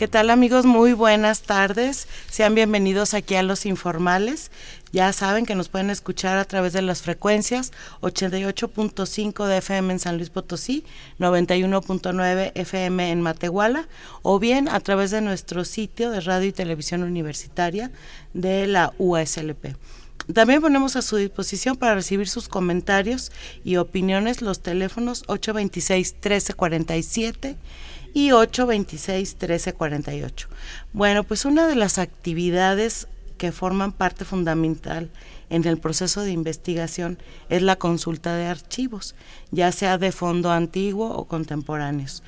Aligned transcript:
¿Qué 0.00 0.08
tal 0.08 0.30
amigos? 0.30 0.64
Muy 0.64 0.94
buenas 0.94 1.42
tardes. 1.42 2.08
Sean 2.30 2.54
bienvenidos 2.54 3.12
aquí 3.12 3.34
a 3.34 3.42
Los 3.42 3.66
Informales. 3.66 4.50
Ya 4.94 5.12
saben 5.12 5.44
que 5.44 5.54
nos 5.54 5.68
pueden 5.68 5.90
escuchar 5.90 6.38
a 6.38 6.46
través 6.46 6.72
de 6.72 6.80
las 6.80 7.02
frecuencias 7.02 7.70
88.5 8.00 9.46
de 9.46 9.58
FM 9.58 9.92
en 9.92 9.98
San 9.98 10.16
Luis 10.16 10.30
Potosí, 10.30 10.86
91.9 11.18 12.52
FM 12.54 13.10
en 13.10 13.20
Matehuala 13.20 13.88
o 14.22 14.38
bien 14.38 14.70
a 14.70 14.80
través 14.80 15.10
de 15.10 15.20
nuestro 15.20 15.66
sitio 15.66 16.10
de 16.10 16.20
radio 16.20 16.48
y 16.48 16.52
televisión 16.52 17.02
universitaria 17.02 17.90
de 18.32 18.66
la 18.66 18.94
UASLP. 18.96 19.76
También 20.32 20.62
ponemos 20.62 20.96
a 20.96 21.02
su 21.02 21.16
disposición 21.16 21.76
para 21.76 21.94
recibir 21.94 22.26
sus 22.26 22.48
comentarios 22.48 23.32
y 23.64 23.76
opiniones 23.76 24.40
los 24.40 24.60
teléfonos 24.60 25.24
826 25.26 26.14
1347 26.14 27.56
y 28.14 28.30
826-1348. 28.30 30.46
Bueno, 30.92 31.24
pues 31.24 31.44
una 31.44 31.66
de 31.66 31.74
las 31.76 31.98
actividades 31.98 33.06
que 33.38 33.52
forman 33.52 33.92
parte 33.92 34.24
fundamental 34.24 35.10
en 35.48 35.64
el 35.66 35.78
proceso 35.78 36.22
de 36.22 36.32
investigación 36.32 37.18
es 37.48 37.62
la 37.62 37.76
consulta 37.76 38.34
de 38.36 38.46
archivos, 38.46 39.14
ya 39.50 39.72
sea 39.72 39.98
de 39.98 40.12
fondo 40.12 40.50
antiguo 40.50 41.10
o 41.10 41.26
contemporáneos. 41.26 42.22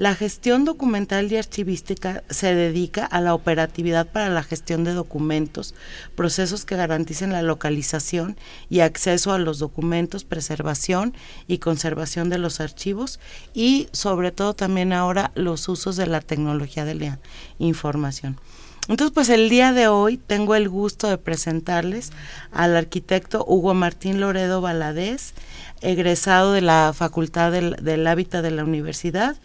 La 0.00 0.14
gestión 0.14 0.64
documental 0.64 1.30
y 1.30 1.36
archivística 1.36 2.24
se 2.30 2.54
dedica 2.54 3.04
a 3.04 3.20
la 3.20 3.34
operatividad 3.34 4.06
para 4.06 4.30
la 4.30 4.42
gestión 4.42 4.82
de 4.82 4.94
documentos, 4.94 5.74
procesos 6.14 6.64
que 6.64 6.74
garanticen 6.74 7.32
la 7.32 7.42
localización 7.42 8.38
y 8.70 8.80
acceso 8.80 9.30
a 9.30 9.38
los 9.38 9.58
documentos, 9.58 10.24
preservación 10.24 11.12
y 11.46 11.58
conservación 11.58 12.30
de 12.30 12.38
los 12.38 12.60
archivos 12.60 13.20
y 13.52 13.88
sobre 13.92 14.32
todo 14.32 14.54
también 14.54 14.94
ahora 14.94 15.32
los 15.34 15.68
usos 15.68 15.96
de 15.96 16.06
la 16.06 16.22
tecnología 16.22 16.86
de 16.86 16.94
la 16.94 17.18
información. 17.58 18.40
Entonces, 18.88 19.12
pues 19.14 19.28
el 19.28 19.50
día 19.50 19.72
de 19.72 19.86
hoy 19.86 20.16
tengo 20.16 20.54
el 20.54 20.68
gusto 20.68 21.08
de 21.08 21.18
presentarles 21.18 22.10
al 22.50 22.74
arquitecto 22.74 23.44
Hugo 23.46 23.74
Martín 23.74 24.18
Loredo 24.18 24.62
Valadez, 24.62 25.34
egresado 25.80 26.52
de 26.52 26.62
la 26.62 26.92
Facultad 26.94 27.52
del, 27.52 27.76
del 27.82 28.06
Hábitat 28.06 28.42
de 28.42 28.50
la 28.50 28.64
Universidad 28.64 29.36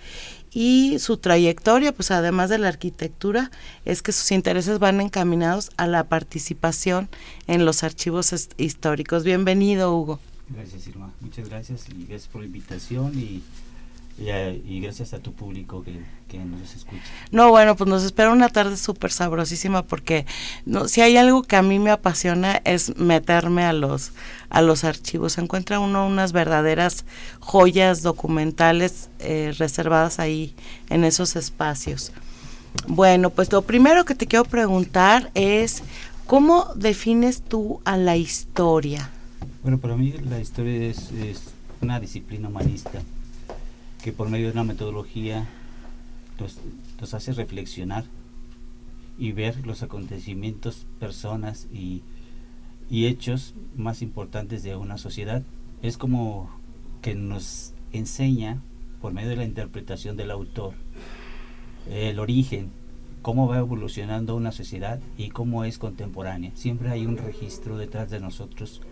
y 0.56 1.00
su 1.00 1.18
trayectoria, 1.18 1.92
pues 1.92 2.12
además 2.12 2.50
de 2.50 2.58
la 2.58 2.70
arquitectura, 2.70 3.52
es 3.84 4.02
que 4.02 4.14
sus 4.14 4.32
intereses 4.32 4.80
van 4.80 5.02
encaminados 5.02 5.70
a 5.76 5.86
la 5.86 6.06
participación 6.06 7.10
en 7.48 7.66
los 7.66 7.84
archivos 7.84 8.34
históricos. 8.56 9.26
Bienvenido, 9.26 9.94
Hugo. 9.94 10.22
Gracias, 10.48 10.88
Irma. 10.88 11.12
Muchas 11.20 11.50
gracias 11.50 11.90
y 11.90 12.06
gracias 12.06 12.30
por 12.30 12.40
la 12.40 12.48
invitación 12.48 13.20
y 13.20 13.44
y, 14.18 14.80
gracias 14.80 15.14
a 15.14 15.20
tu 15.20 15.34
público 15.34 15.84
que, 15.84 16.00
nos 16.38 16.76
escucha. 16.76 17.02
No, 17.32 17.50
bueno, 17.50 17.78
pues 17.78 17.90
nos 17.90 18.04
espera 18.04 18.30
una 18.30 18.50
tarde 18.50 18.76
súper 18.76 19.10
sabrosísima 19.10 19.84
porque 19.84 20.26
no, 20.66 20.90
si 20.90 21.00
hay 21.00 21.16
algo 21.16 21.44
que 21.44 21.56
a 21.56 21.62
mí 21.62 21.80
me 21.80 21.92
apasiona 21.92 22.62
es 22.66 22.98
meterme 22.98 23.64
a 23.64 23.72
los, 23.72 24.12
a 24.50 24.62
los 24.62 24.84
archivos. 24.84 25.38
Encuentra 25.38 25.80
uno 25.80 26.06
unas 26.06 26.34
verdaderas 26.34 27.06
joyas 27.40 28.02
documentales 28.02 29.10
eh, 29.20 29.54
reservadas 29.58 30.20
ahí 30.20 30.54
en 30.90 31.06
esos 31.06 31.38
espacios. 31.38 32.12
Bueno, 32.86 33.30
pues 33.30 33.50
lo 33.54 33.62
primero 33.62 34.04
que 34.04 34.16
te 34.16 34.28
quiero 34.28 34.44
preguntar 34.44 35.32
es, 35.36 35.84
¿cómo 36.28 36.68
defines 36.76 37.44
tú 37.44 37.80
a 37.86 37.96
la 37.96 38.18
historia? 38.18 39.10
Bueno, 39.64 39.78
para 39.78 39.96
mí 39.96 40.14
la 40.30 40.42
historia 40.42 40.90
es, 40.90 41.12
es 41.12 41.44
una 41.82 42.02
disciplina 42.02 42.50
humanista 42.50 43.02
que 44.06 44.14
por 44.14 44.30
medio 44.30 44.46
de 44.46 44.52
una 44.52 44.64
metodología 44.64 45.48
nos, 46.40 47.12
hace 47.16 47.34
reflexionar 47.34 48.06
y 49.18 49.32
ver 49.32 49.66
los 49.66 49.82
acontecimientos, 49.82 50.86
personas 51.00 51.68
y, 51.74 52.04
hechos 52.92 53.56
más 53.76 54.04
importantes 54.04 54.62
de 54.62 54.76
una 54.76 55.00
sociedad. 55.00 55.42
Es 55.82 55.98
como 55.98 56.52
que 57.02 57.16
nos 57.16 57.74
enseña, 57.94 58.62
por 59.02 59.12
medio 59.12 59.30
de 59.30 59.38
la 59.38 59.44
interpretación 59.44 60.18
del 60.18 60.30
autor, 60.30 60.76
el 61.90 62.20
origen, 62.20 62.70
cómo 63.24 63.48
va 63.48 63.58
evolucionando 63.58 64.36
una 64.36 64.52
sociedad 64.52 65.00
y 65.18 65.30
cómo 65.30 65.64
es 65.64 65.80
contemporánea. 65.80 66.52
Siempre 66.54 66.92
hay 66.92 67.08
un 67.08 67.18
registro 67.18 67.76
detrás 67.76 68.12
de 68.12 68.20
nosotros 68.20 68.84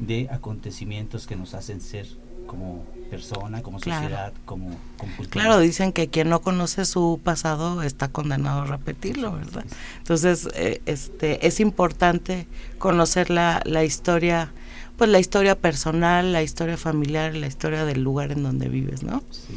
de 0.00 0.26
acontecimientos 0.32 1.28
que 1.28 1.36
nos 1.36 1.54
hacen 1.54 1.80
ser 1.80 2.08
como 2.48 2.84
persona, 3.10 3.62
como 3.62 3.78
sociedad, 3.78 4.32
como, 4.44 4.70
cultura. 4.96 5.28
Claro, 5.30 5.58
dicen 5.58 5.92
que 5.92 6.08
quien 6.08 6.28
no 6.28 6.40
conoce 6.40 6.84
su 6.84 7.20
pasado 7.22 7.82
está 7.82 8.08
condenado 8.08 8.62
a 8.62 8.66
repetirlo, 8.66 9.32
¿verdad? 9.32 9.64
Entonces, 9.98 10.48
eh, 10.54 10.80
este, 10.86 11.46
es 11.46 11.60
importante 11.60 12.46
conocer 12.78 13.30
la, 13.30 13.62
la 13.64 13.84
historia, 13.84 14.52
pues 14.96 15.10
la 15.10 15.18
historia 15.18 15.56
personal, 15.56 16.32
la 16.32 16.42
historia 16.42 16.76
familiar, 16.76 17.34
la 17.34 17.46
historia 17.46 17.84
del 17.84 18.02
lugar 18.02 18.32
en 18.32 18.42
donde 18.42 18.68
vives, 18.68 19.02
¿no? 19.02 19.22
Sí. 19.30 19.54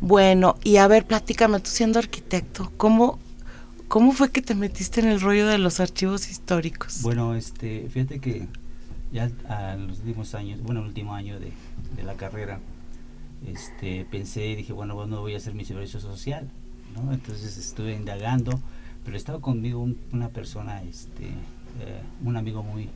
Bueno, 0.00 0.56
y 0.62 0.76
a 0.76 0.86
ver, 0.86 1.06
platícame, 1.06 1.60
tú 1.60 1.70
siendo 1.70 1.98
arquitecto, 1.98 2.70
¿cómo, 2.76 3.18
¿cómo 3.88 4.12
fue 4.12 4.30
que 4.30 4.42
te 4.42 4.54
metiste 4.54 5.00
en 5.00 5.08
el 5.08 5.20
rollo 5.20 5.46
de 5.46 5.56
los 5.56 5.80
archivos 5.80 6.28
históricos? 6.30 7.00
Bueno, 7.02 7.34
este, 7.34 7.88
fíjate 7.90 8.20
que 8.20 8.46
ya 9.14 9.30
a 9.48 9.76
los 9.76 10.00
últimos 10.00 10.34
años, 10.34 10.60
bueno, 10.60 10.80
el 10.80 10.88
último 10.88 11.14
año 11.14 11.38
de, 11.38 11.52
de 11.96 12.02
la 12.02 12.14
carrera, 12.14 12.58
este, 13.46 14.04
pensé 14.10 14.48
y 14.48 14.56
dije, 14.56 14.72
bueno, 14.72 14.96
bueno, 14.96 15.20
voy 15.20 15.34
a 15.34 15.36
hacer 15.36 15.54
mi 15.54 15.64
servicio 15.64 16.00
social, 16.00 16.50
¿no? 16.96 17.12
Entonces 17.12 17.56
estuve 17.56 17.94
indagando, 17.94 18.58
pero 19.04 19.16
estaba 19.16 19.40
conmigo 19.40 19.88
una 20.12 20.30
persona, 20.30 20.82
este, 20.82 21.26
eh, 21.26 22.02
un 22.24 22.36
amigo 22.36 22.64
muy, 22.64 22.88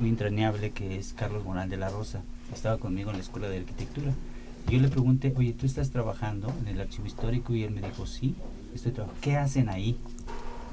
muy 0.00 0.08
entrañable 0.08 0.70
que 0.70 0.96
es 0.96 1.12
Carlos 1.12 1.44
Morán 1.44 1.68
de 1.68 1.76
la 1.76 1.90
Rosa, 1.90 2.22
estaba 2.50 2.78
conmigo 2.78 3.10
en 3.10 3.18
la 3.18 3.22
Escuela 3.22 3.50
de 3.50 3.58
Arquitectura. 3.58 4.14
Yo 4.70 4.80
le 4.80 4.88
pregunté, 4.88 5.34
oye, 5.36 5.52
¿tú 5.52 5.66
estás 5.66 5.90
trabajando 5.90 6.50
en 6.60 6.68
el 6.68 6.80
archivo 6.80 7.06
histórico? 7.06 7.54
Y 7.54 7.64
él 7.64 7.72
me 7.72 7.82
dijo, 7.82 8.06
sí, 8.06 8.36
estoy 8.74 8.92
trabajando. 8.92 9.20
¿Qué 9.20 9.36
hacen 9.36 9.68
ahí? 9.68 9.98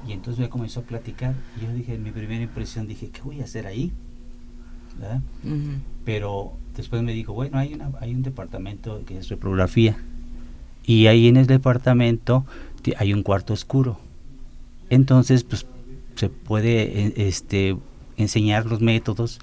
Y 0.08 0.12
entonces 0.12 0.40
me 0.40 0.48
comenzó 0.48 0.80
a 0.80 0.82
platicar. 0.84 1.34
Y 1.60 1.64
yo 1.64 1.72
dije, 1.72 1.98
mi 1.98 2.12
primera 2.12 2.42
impresión, 2.42 2.86
dije, 2.86 3.10
¿qué 3.10 3.20
voy 3.22 3.40
a 3.40 3.44
hacer 3.44 3.66
ahí? 3.66 3.92
¿Verdad? 5.00 5.20
Pero 6.04 6.52
después 6.76 7.02
me 7.02 7.12
dijo, 7.12 7.32
bueno, 7.32 7.58
hay, 7.58 7.74
una, 7.74 7.90
hay 8.00 8.14
un 8.14 8.22
departamento 8.22 9.02
que 9.06 9.18
es 9.18 9.28
reprografía 9.28 9.96
y 10.84 11.06
ahí 11.06 11.28
en 11.28 11.36
el 11.36 11.46
departamento 11.46 12.44
hay 12.96 13.12
un 13.12 13.22
cuarto 13.22 13.52
oscuro. 13.52 13.98
Entonces, 14.88 15.44
pues 15.44 15.66
se 16.16 16.28
puede 16.28 17.06
e, 17.06 17.28
este, 17.28 17.76
enseñar 18.16 18.66
los 18.66 18.80
métodos 18.80 19.38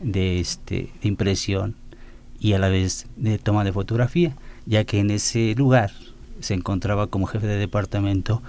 de, 0.00 0.40
este, 0.40 0.90
de 1.00 1.08
impresión 1.08 1.74
y 2.40 2.52
a 2.52 2.58
la 2.58 2.68
vez 2.68 3.06
de 3.16 3.38
toma 3.38 3.64
de 3.64 3.72
fotografía, 3.72 4.36
ya 4.66 4.84
que 4.84 5.00
en 5.00 5.10
ese 5.10 5.54
lugar 5.56 5.92
se 6.40 6.54
encontraba 6.54 7.08
como 7.08 7.26
jefe 7.26 7.46
de 7.46 7.56
departamento 7.56 8.42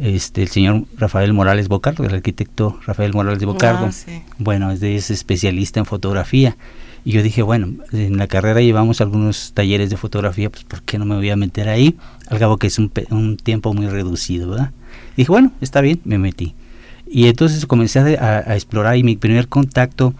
este 0.00 0.42
el 0.42 0.48
señor 0.48 0.84
Rafael 0.96 1.32
Morales 1.32 1.68
Bocardo, 1.68 2.04
el 2.04 2.14
arquitecto 2.14 2.78
Rafael 2.86 3.12
Morales 3.12 3.44
Bocardo. 3.44 3.86
Ah, 3.86 4.22
bueno, 4.38 4.70
es, 4.70 4.82
es 4.82 5.10
especialista 5.10 5.80
en 5.80 5.86
fotografía. 5.86 6.56
Y 7.04 7.12
yo 7.12 7.22
dije, 7.22 7.42
bueno, 7.42 7.68
en 7.92 8.16
la 8.16 8.28
carrera 8.28 8.60
llevamos 8.60 9.00
algunos 9.00 9.52
talleres 9.54 9.90
de 9.90 9.96
fotografía, 9.96 10.50
pues 10.50 10.64
¿por 10.64 10.82
qué 10.82 10.98
no 10.98 11.04
me 11.04 11.16
voy 11.16 11.30
a 11.30 11.36
meter 11.36 11.68
ahí? 11.68 11.96
Al 12.28 12.38
cabo 12.38 12.58
que 12.58 12.68
es 12.68 12.78
un, 12.78 12.92
un 13.10 13.36
tiempo 13.36 13.74
muy 13.74 13.88
reducido, 13.88 14.50
¿verdad? 14.50 14.70
dije, 15.16 15.30
bueno, 15.30 15.52
está 15.60 15.80
bien, 15.80 16.00
me 16.04 16.18
metí. 16.18 16.54
Y 17.06 17.26
entonces 17.26 17.66
comencé 17.66 18.16
a, 18.18 18.38
a 18.46 18.54
explorar 18.54 18.96
y 18.96 19.02
mi 19.02 19.16
primer 19.16 19.48
contacto, 19.48 20.14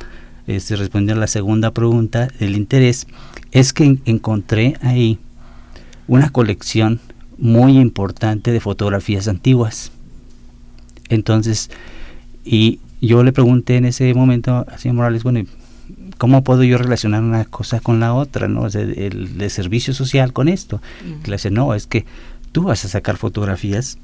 este, 0.47 0.75
respondiendo 0.77 1.19
a 1.19 1.21
la 1.21 1.29
segunda 1.29 1.71
pregunta, 1.71 2.29
el 2.41 2.57
interés, 2.57 3.07
es 3.53 3.73
que 3.73 3.99
encontré 4.05 4.77
ahí 4.83 5.19
una 6.09 6.31
colección 6.31 7.01
muy 7.43 7.77
importante 7.77 8.53
de 8.53 8.61
fotografías 8.61 9.27
antiguas. 9.27 9.91
Entonces, 11.09 11.71
y 12.44 12.79
yo 13.00 13.25
le 13.25 13.33
pregunté 13.33 13.77
en 13.77 13.85
ese 13.85 14.15
momento 14.15 14.65
a 14.69 14.79
señor 14.79 14.94
Morales, 14.94 15.25
bueno, 15.25 15.43
¿cómo 16.19 16.44
puedo 16.44 16.62
yo 16.62 16.79
relacionar 16.79 17.21
una 17.21 17.44
cosa 17.44 17.81
con 17.81 17.99
la 17.99 18.15
otra, 18.15 18.47
no? 18.47 18.69
el, 18.69 19.39
de 19.39 19.50
servicio 19.50 19.93
social 19.93 20.33
con 20.33 20.49
esto. 20.49 20.81
le 21.27 21.33
dice, 21.33 21.50
no, 21.50 21.75
es 21.75 21.89
que 21.89 22.06
tú 22.53 22.62
vas 22.62 22.85
a 22.85 22.89
sacar 22.89 23.17
fotografías 23.17 23.99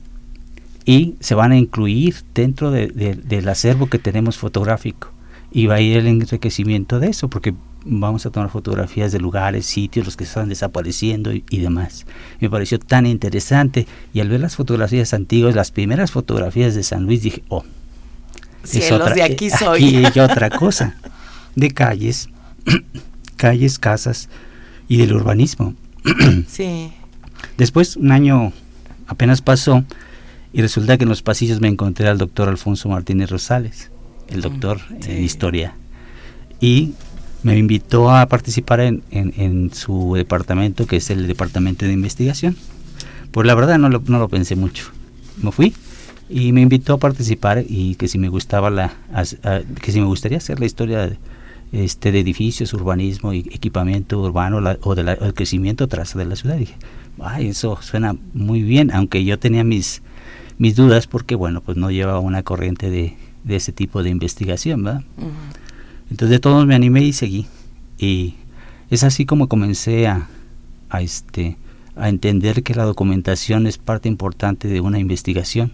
y 0.85 1.15
se 1.21 1.37
van 1.37 1.53
a 1.53 1.57
incluir 1.57 2.17
dentro 2.35 2.73
del 2.73 3.49
acervo 3.49 3.87
que 3.87 4.01
tenemos 4.01 4.37
fotográfico 4.37 5.13
y 5.53 5.67
va 5.67 5.77
a 5.77 5.81
ir 5.81 5.97
el 5.97 6.09
enriquecimiento 6.09 6.99
de 6.99 7.11
eso 7.11 7.31
porque 7.31 7.55
vamos 7.85 8.27
a 8.27 8.31
tomar 8.31 8.51
fotografías 8.51 9.13
de 9.13 9.21
lugares, 9.21 9.67
sitios, 9.67 10.07
los 10.07 10.17
que 10.17 10.25
están 10.25 10.49
desapareciendo 10.49 11.33
y, 11.33 11.59
demás. 11.59 12.07
Me 12.41 12.51
pareció 12.51 12.79
tan 12.79 13.07
interesante 13.07 13.87
y 14.13 14.21
al 14.21 14.29
ver 14.29 14.41
las 14.41 14.57
fotografías 14.57 15.15
antiguas, 15.15 15.55
las 15.55 15.71
primeras 15.71 16.11
fotografías 16.11 16.75
de 16.75 16.83
San 16.83 17.05
Luis, 17.05 17.23
dije, 17.23 17.43
oh, 17.49 17.65
es 18.65 18.93
otra, 18.93 19.15
de 19.15 19.23
aquí 19.23 19.51
soy. 19.51 20.05
Aquí 20.05 20.21
otra 20.21 20.51
cosa, 20.51 20.97
de 21.55 21.71
calles, 21.71 22.29
calles, 23.37 23.79
casas 23.79 24.29
y 24.89 24.99
del 24.99 25.13
urbanismo. 25.13 25.75
sí. 26.49 26.93
Después, 27.57 27.97
un 27.97 28.13
año 28.13 28.53
apenas 29.07 29.43
pasó 29.43 29.85
y 30.53 30.63
resulta 30.63 30.97
que 30.97 31.05
en 31.05 31.09
los 31.09 31.23
pasillos 31.23 31.61
me 31.61 31.69
encontré 31.69 32.09
al 32.09 32.19
doctor 32.19 32.49
Alfonso 32.49 32.89
Martínez 32.89 33.31
Rosales, 33.31 33.91
el 34.29 34.41
doctor 34.41 34.81
en 35.07 35.23
historia. 35.23 35.75
Y 36.61 36.95
me 37.43 37.57
invitó 37.57 38.11
a 38.11 38.27
participar 38.27 38.81
en, 38.81 39.03
en, 39.11 39.73
su 39.73 40.15
departamento, 40.15 40.87
que 40.87 40.97
es 40.97 41.11
el 41.11 41.27
departamento 41.27 41.87
de 41.87 41.93
investigación. 41.93 42.57
Pues 43.31 43.47
la 43.47 43.55
verdad 43.55 43.79
no 43.79 43.89
lo, 43.89 44.03
no 44.07 44.19
lo 44.19 44.29
pensé 44.29 44.57
mucho. 44.57 44.87
Me 45.41 45.53
fui 45.53 45.75
y 46.29 46.53
me 46.53 46.61
invitó 46.61 46.95
a 46.95 46.99
participar 46.99 47.65
y 47.67 47.95
que 47.95 48.09
si 48.09 48.19
me 48.19 48.29
gustaba 48.29 48.71
la 48.71 48.93
que 49.81 49.93
si 49.93 50.01
me 50.01 50.07
gustaría 50.07 50.39
hacer 50.39 50.61
la 50.61 50.67
historia 50.67 51.07
de, 51.07 51.17
este 51.73 52.13
de 52.13 52.21
edificios 52.21 52.73
urbanismo 52.75 53.33
y 53.33 53.39
equipamiento 53.39 54.21
urbano 54.21 54.59
o 54.83 54.95
del 54.95 55.17
crecimiento 55.35 55.89
tras 55.89 56.15
de 56.15 56.25
la 56.27 56.37
ciudad 56.37 56.57
dije 56.57 56.75
ay 57.21 57.49
eso 57.49 57.79
suena 57.81 58.15
muy 58.35 58.63
bien 58.63 58.91
aunque 58.91 59.25
yo 59.25 59.39
tenía 59.39 59.65
mis 59.65 60.03
mis 60.59 60.77
dudas 60.77 61.07
porque 61.07 61.35
bueno 61.35 61.63
pues 61.63 61.79
no 61.79 61.91
llevaba 61.91 62.21
una 62.21 62.43
corriente 62.43 62.91
de, 62.91 63.17
de 63.45 63.57
ese 63.57 63.73
tipo 63.73 64.03
de 64.03 64.11
investigación 64.11 64.85
verdad 64.85 65.05
entonces 66.11 66.31
de 66.31 66.39
todos 66.39 66.67
me 66.67 66.75
animé 66.75 67.03
y 67.03 67.13
seguí. 67.13 67.47
Y 67.99 68.35
es 68.91 69.05
así 69.05 69.27
como 69.27 69.49
comencé 69.49 70.07
a, 70.07 70.29
a, 70.89 71.03
este, 71.03 71.57
a 71.97 72.09
entender 72.09 72.63
que 72.63 72.75
la 72.75 72.85
documentación 72.85 73.67
es 73.67 73.79
parte 73.79 74.09
importante 74.09 74.69
de 74.69 74.81
una 74.81 74.99
investigación 74.99 75.73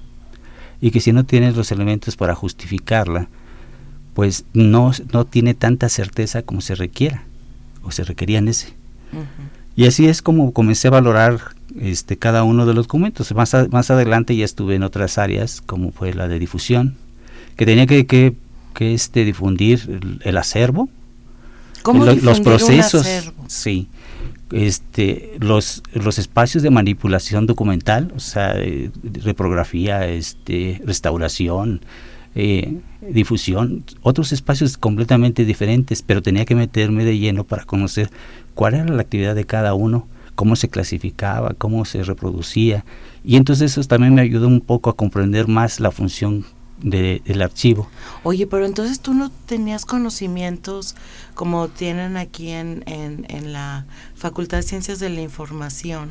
y 0.80 0.90
que 0.90 1.00
si 1.00 1.12
no 1.12 1.24
tienes 1.24 1.56
los 1.56 1.70
elementos 1.72 2.16
para 2.16 2.34
justificarla, 2.34 3.28
pues 4.14 4.44
no, 4.52 4.92
no 5.12 5.24
tiene 5.24 5.54
tanta 5.54 5.88
certeza 5.88 6.42
como 6.42 6.60
se 6.60 6.74
requiera 6.74 7.24
o 7.82 7.90
se 7.90 8.04
requería 8.04 8.38
en 8.38 8.48
ese. 8.48 8.74
Y 9.76 9.86
así 9.86 10.06
es 10.06 10.22
como 10.22 10.52
comencé 10.52 10.88
a 10.88 10.92
valorar 10.92 11.40
este, 11.80 12.16
cada 12.16 12.44
uno 12.44 12.66
de 12.66 12.74
los 12.74 12.86
documentos. 12.86 13.34
Más, 13.34 13.54
más 13.70 13.90
adelante 13.90 14.36
ya 14.36 14.44
estuve 14.44 14.76
en 14.76 14.82
otras 14.82 15.18
áreas, 15.18 15.60
como 15.60 15.90
fue 15.92 16.14
la 16.14 16.28
de 16.28 16.38
difusión, 16.38 16.96
que 17.56 17.66
tenía 17.66 17.86
que, 17.86 18.06
que 18.06 18.34
que 18.74 18.94
es 18.94 19.10
de 19.12 19.24
difundir 19.24 20.18
el, 20.22 20.36
acervo, 20.36 20.88
¿Cómo 21.82 22.04
los 22.04 22.40
procesos, 22.40 23.06
sí, 23.46 23.88
este, 24.52 25.32
los, 25.40 25.82
los 25.92 26.18
espacios 26.18 26.62
de 26.62 26.70
manipulación 26.70 27.46
documental, 27.46 28.12
o 28.16 28.20
sea, 28.20 28.54
reprografía, 29.24 30.06
este, 30.06 30.80
restauración, 30.84 31.80
eh, 32.34 32.78
difusión, 33.00 33.84
otros 34.02 34.32
espacios 34.32 34.76
completamente 34.76 35.44
diferentes, 35.44 36.02
pero 36.02 36.22
tenía 36.22 36.44
que 36.44 36.54
meterme 36.54 37.04
de 37.04 37.18
lleno 37.18 37.44
para 37.44 37.64
conocer 37.64 38.10
cuál 38.54 38.74
era 38.74 38.84
la 38.84 39.02
actividad 39.02 39.34
de 39.34 39.44
cada 39.44 39.74
uno, 39.74 40.08
cómo 40.34 40.56
se 40.56 40.68
clasificaba, 40.68 41.54
cómo 41.56 41.84
se 41.84 42.02
reproducía, 42.02 42.84
y 43.24 43.36
entonces 43.36 43.72
eso 43.72 43.86
también 43.88 44.14
me 44.14 44.22
ayudó 44.22 44.48
un 44.48 44.60
poco 44.60 44.90
a 44.90 44.96
comprender 44.96 45.48
más 45.48 45.80
la 45.80 45.90
función 45.90 46.44
del 46.84 47.42
archivo. 47.42 47.88
Oye, 48.22 48.46
pero 48.46 48.66
entonces 48.66 49.00
tú 49.00 49.14
no 49.14 49.30
tenías 49.30 49.86
conocimientos 49.86 50.94
como 51.34 51.68
tienen 51.68 52.16
aquí 52.16 52.50
en, 52.50 52.84
en, 52.86 53.52
la 53.52 53.86
Facultad 54.14 54.58
de 54.58 54.62
Ciencias 54.62 55.00
de 55.00 55.08
la 55.08 55.22
Información. 55.22 56.10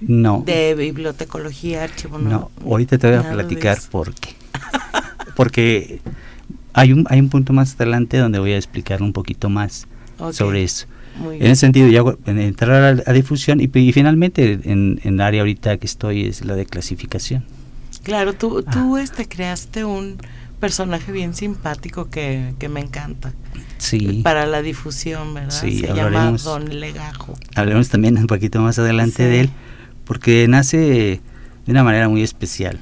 No. 0.00 0.42
De 0.46 0.74
bibliotecología, 0.74 1.82
archivo. 1.82 2.18
No, 2.18 2.30
no 2.30 2.50
ahorita 2.64 2.96
te 2.96 3.08
voy 3.08 3.16
a 3.16 3.32
platicar 3.32 3.78
por 3.90 4.14
qué. 4.14 4.34
Porque 5.36 6.00
hay 6.72 6.92
un, 6.92 7.06
hay 7.10 7.18
un 7.20 7.28
punto 7.28 7.52
más 7.52 7.74
adelante 7.74 8.16
donde 8.16 8.38
voy 8.38 8.52
a 8.52 8.56
explicar 8.56 9.02
un 9.02 9.12
poquito 9.12 9.50
más 9.50 9.86
sobre 10.32 10.62
eso. 10.62 10.86
en 11.24 11.42
ese 11.42 11.56
sentido, 11.56 11.88
ya 11.88 12.02
en 12.30 12.38
entrar 12.38 13.02
a, 13.04 13.12
difusión 13.12 13.60
y, 13.60 13.68
y, 13.72 13.92
finalmente 13.92 14.60
en, 14.64 15.00
en 15.02 15.14
el 15.14 15.20
área 15.20 15.40
ahorita 15.40 15.76
que 15.78 15.86
estoy 15.86 16.24
es 16.24 16.44
la 16.44 16.54
de 16.54 16.66
clasificación. 16.66 17.44
Claro, 18.04 18.34
tú, 18.34 18.62
tú 18.62 18.96
ah. 18.96 19.02
este, 19.02 19.26
creaste 19.26 19.84
un 19.84 20.18
personaje 20.60 21.10
bien 21.10 21.34
simpático 21.34 22.08
que, 22.10 22.54
me 22.70 22.80
encanta. 22.80 23.32
Sí. 23.78 24.20
Para 24.22 24.46
la 24.46 24.62
difusión, 24.62 25.34
¿verdad? 25.34 25.50
Sí, 25.50 25.80
Se 25.80 25.92
llama 25.92 26.32
Don 26.42 26.80
Legajo. 26.80 27.34
Hablaremos 27.54 27.88
también 27.88 28.16
un 28.18 28.26
poquito 28.26 28.60
más 28.60 28.78
adelante 28.78 29.24
de 29.24 29.40
él, 29.40 29.50
porque 30.04 30.46
nace 30.48 30.78
de 30.78 31.20
una 31.66 31.82
manera 31.82 32.08
muy 32.08 32.22
especial. 32.22 32.80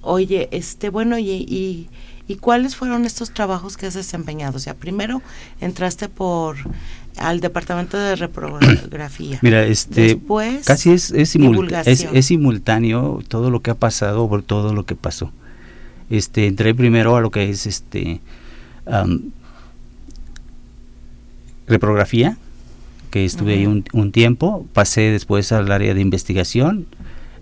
Oye, 0.00 0.48
este, 0.52 0.88
bueno, 0.88 1.18
y, 1.18 1.30
y, 1.30 1.88
y 2.26 2.36
cuáles 2.36 2.76
fueron 2.76 3.04
estos 3.04 3.32
trabajos 3.32 3.76
que 3.76 3.86
has 3.86 3.94
desempeñado? 3.94 4.56
O 4.56 4.60
sea, 4.60 4.74
primero 4.74 5.22
entraste 5.60 6.08
por 6.08 6.56
al 7.18 7.40
departamento 7.40 7.98
de 7.98 8.16
reprografía. 8.16 9.38
Mira, 9.42 9.64
este 9.64 10.18
casi 10.64 10.90
es 10.90 11.10
es, 11.10 11.36
es, 12.12 12.26
simultáneo 12.26 13.20
todo 13.28 13.50
lo 13.50 13.60
que 13.60 13.70
ha 13.70 13.74
pasado 13.74 14.28
por 14.28 14.42
todo 14.42 14.74
lo 14.74 14.84
que 14.84 14.94
pasó. 14.94 15.32
Este 16.10 16.46
entré 16.46 16.74
primero 16.74 17.16
a 17.16 17.20
lo 17.20 17.30
que 17.30 17.50
es 17.50 17.66
este 17.66 18.20
reprografía, 21.66 22.38
que 23.10 23.24
estuve 23.24 23.54
ahí 23.54 23.66
un, 23.66 24.12
tiempo, 24.12 24.66
pasé 24.72 25.02
después 25.02 25.52
al 25.52 25.70
área 25.70 25.94
de 25.94 26.00
investigación, 26.00 26.86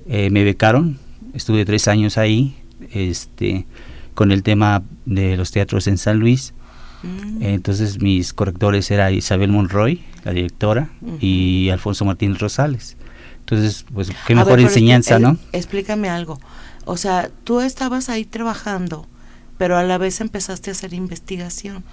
eh, 0.09 0.31
me 0.31 0.43
becaron, 0.43 0.99
estuve 1.35 1.65
tres 1.65 1.87
años 1.89 2.19
ahí, 2.19 2.57
este 2.93 3.67
con 4.15 4.33
el 4.33 4.43
tema 4.43 4.83
de 5.05 5.37
los 5.37 5.51
teatros 5.53 5.87
en 5.87 5.99
San 5.99 6.19
Luis 6.19 6.55
Mm. 7.03 7.43
Entonces 7.43 8.01
mis 8.01 8.33
correctores 8.33 8.91
era 8.91 9.11
Isabel 9.11 9.51
Monroy, 9.51 10.03
la 10.25 10.33
directora, 10.33 10.91
y 11.21 11.71
Alfonso 11.71 12.05
Martín 12.05 12.37
Rosales. 12.37 12.97
Entonces, 13.41 13.85
pues 13.95 14.11
qué 14.27 14.35
mejor 14.35 14.59
enseñanza, 14.59 15.21
¿no? 15.21 15.39
Explícame 15.53 16.09
algo. 16.09 16.41
O 16.85 16.97
sea, 16.97 17.31
tú 17.45 17.61
estabas 17.61 18.09
ahí 18.09 18.25
trabajando, 18.25 19.07
pero 19.57 19.77
a 19.77 19.85
la 19.85 19.99
vez 19.99 20.21
empezaste 20.21 20.71
a 20.71 20.73
hacer 20.73 20.95
investigación 20.95 21.85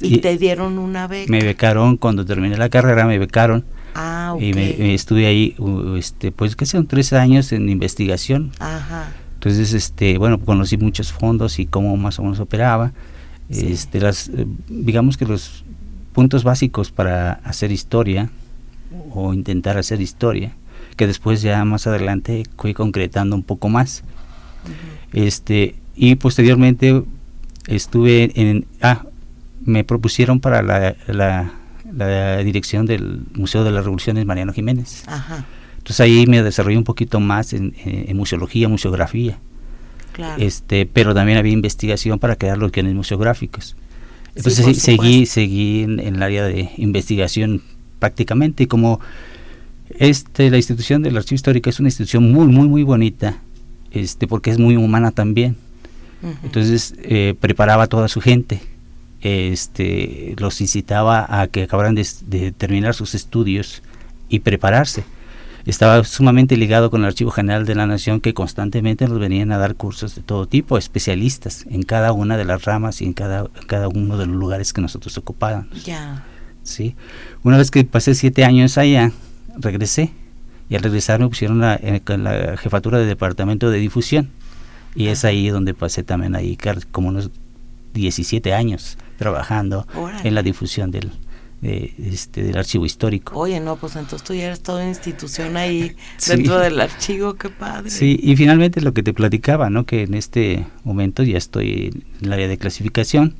y, 0.00 0.18
te 0.18 0.36
dieron 0.36 0.78
una 0.78 1.06
beca. 1.06 1.30
Me 1.30 1.40
becaron 1.42 1.96
cuando 1.96 2.24
terminé 2.24 2.56
la 2.56 2.68
carrera, 2.68 3.06
me 3.06 3.18
becaron. 3.18 3.64
Ah, 3.94 4.36
Y 4.38 4.52
me, 4.52 4.94
estuve 4.94 5.26
ahí, 5.26 5.56
este, 5.96 6.30
pues 6.30 6.56
que 6.56 6.66
son 6.66 6.86
tres 6.86 7.12
años 7.12 7.52
en 7.52 7.68
investigación. 7.68 8.52
Ajá. 8.58 9.12
Entonces, 9.34 9.72
este, 9.72 10.18
bueno, 10.18 10.38
conocí 10.40 10.76
muchos 10.76 11.12
fondos 11.12 11.58
y 11.58 11.66
cómo 11.66 11.96
más 11.96 12.18
o 12.18 12.22
menos 12.22 12.40
operaba. 12.40 12.92
Este, 13.50 14.00
las, 14.00 14.28
eh, 14.28 14.46
digamos 14.68 15.16
que 15.16 15.24
los 15.24 15.64
puntos 16.12 16.44
básicos 16.44 16.90
para 16.90 17.32
hacer 17.44 17.72
historia 17.72 18.30
o 19.12 19.32
intentar 19.32 19.78
hacer 19.78 20.00
historia, 20.00 20.52
que 20.96 21.06
después 21.06 21.42
ya 21.42 21.64
más 21.64 21.86
adelante 21.86 22.42
fui 22.56 22.74
concretando 22.74 23.36
un 23.36 23.42
poco 23.42 23.68
más. 23.68 24.02
Este, 25.12 25.76
y 25.96 26.16
posteriormente 26.16 27.02
estuve 27.66 28.32
en, 28.34 28.66
ah, 28.82 29.04
me 29.64 29.84
propusieron 29.84 30.40
para 30.40 30.62
la, 30.62 30.96
la, 31.06 32.42
dirección 32.42 32.86
del 32.86 33.22
Museo 33.34 33.64
de 33.64 33.70
las 33.70 33.84
Revoluciones 33.84 34.24
Mariano 34.26 34.52
Jiménez. 34.52 35.04
Entonces 35.78 36.00
ahí 36.00 36.26
me 36.26 36.42
desarrollé 36.42 36.76
un 36.76 36.84
poquito 36.84 37.18
más 37.18 37.52
en, 37.52 37.74
en 37.84 38.16
museología, 38.16 38.68
museografía. 38.68 39.38
Este, 40.38 40.86
pero 40.86 41.14
también 41.14 41.38
había 41.38 41.52
investigación 41.52 42.18
para 42.18 42.36
crear 42.36 42.58
los 42.58 42.72
guiones 42.72 42.94
museográficos. 42.94 43.76
Entonces 44.34 44.78
seguí, 44.78 45.26
seguí 45.26 45.82
en, 45.82 46.00
el 46.00 46.22
área 46.22 46.44
de 46.44 46.70
investigación 46.76 47.62
prácticamente 47.98 48.64
y 48.64 48.66
como 48.66 49.00
este, 49.98 50.50
la 50.50 50.56
institución 50.56 51.02
del 51.02 51.16
Archivo 51.16 51.36
Histórico 51.36 51.70
es 51.70 51.80
una 51.80 51.88
institución 51.88 52.30
muy, 52.32 52.46
muy, 52.46 52.68
muy 52.68 52.82
bonita, 52.82 53.38
este, 53.90 54.26
porque 54.26 54.50
es 54.50 54.58
muy 54.58 54.76
humana 54.76 55.10
también. 55.10 55.56
Entonces 56.42 56.94
eh, 57.02 57.34
preparaba 57.40 57.84
a 57.84 57.86
toda 57.86 58.08
su 58.08 58.20
gente, 58.20 58.60
este, 59.20 60.34
los 60.38 60.60
incitaba 60.60 61.26
a 61.28 61.46
que 61.46 61.62
acabaran 61.62 61.94
de 61.94 62.52
terminar 62.56 62.94
sus 62.94 63.14
estudios 63.14 63.82
y 64.28 64.40
prepararse 64.40 65.04
estaba 65.70 66.02
sumamente 66.04 66.56
ligado 66.56 66.90
con 66.90 67.02
el 67.02 67.08
Archivo 67.08 67.30
General 67.30 67.66
de 67.66 67.74
la 67.74 67.86
Nación 67.86 68.20
que 68.20 68.32
constantemente 68.32 69.06
nos 69.06 69.18
venían 69.18 69.52
a 69.52 69.58
dar 69.58 69.74
cursos 69.74 70.14
de 70.14 70.22
todo 70.22 70.46
tipo, 70.46 70.78
especialistas 70.78 71.66
en 71.68 71.82
cada 71.82 72.12
una 72.12 72.36
de 72.36 72.44
las 72.44 72.64
ramas 72.64 73.02
y 73.02 73.04
en 73.04 73.12
cada, 73.12 73.48
cada 73.66 73.88
uno 73.88 74.16
de 74.16 74.26
los 74.26 74.36
lugares 74.36 74.72
que 74.72 74.80
nosotros 74.80 75.16
ocupábamos. 75.18 75.84
Ya. 75.84 76.24
¿sí? 76.62 76.96
Una 77.42 77.58
vez 77.58 77.70
que 77.70 77.84
pasé 77.84 78.14
siete 78.14 78.44
años 78.44 78.78
allá, 78.78 79.12
regresé 79.56 80.12
y 80.70 80.76
al 80.76 80.82
regresar 80.82 81.20
me 81.20 81.28
pusieron 81.28 81.60
la, 81.60 81.78
en, 81.80 82.24
la 82.24 82.56
jefatura 82.56 82.98
de 82.98 83.06
departamento 83.06 83.70
de 83.70 83.78
difusión 83.78 84.30
y 84.94 85.08
es 85.08 85.24
ahí 85.24 85.48
donde 85.48 85.74
pasé 85.74 86.02
también 86.02 86.34
ahí 86.34 86.56
como 86.92 87.08
unos 87.08 87.30
17 87.94 88.54
años 88.54 88.96
trabajando 89.18 89.86
en 90.24 90.34
la 90.34 90.42
difusión 90.42 90.90
del, 90.90 91.10
este, 91.62 92.42
del 92.42 92.56
archivo 92.56 92.86
histórico. 92.86 93.38
Oye, 93.38 93.58
no, 93.60 93.76
pues 93.76 93.96
entonces 93.96 94.26
tú 94.26 94.34
ya 94.34 94.46
eres 94.46 94.60
toda 94.60 94.78
una 94.80 94.88
institución 94.88 95.56
ahí 95.56 95.96
dentro 96.26 96.58
del 96.58 96.80
archivo, 96.80 97.34
qué 97.34 97.48
padre. 97.48 97.90
Sí, 97.90 98.18
y 98.22 98.36
finalmente 98.36 98.80
lo 98.80 98.94
que 98.94 99.02
te 99.02 99.12
platicaba, 99.12 99.70
¿no? 99.70 99.84
Que 99.84 100.02
en 100.02 100.14
este 100.14 100.66
momento 100.84 101.22
ya 101.22 101.38
estoy 101.38 101.90
en 102.20 102.26
el 102.26 102.32
área 102.32 102.48
de 102.48 102.58
clasificación, 102.58 103.34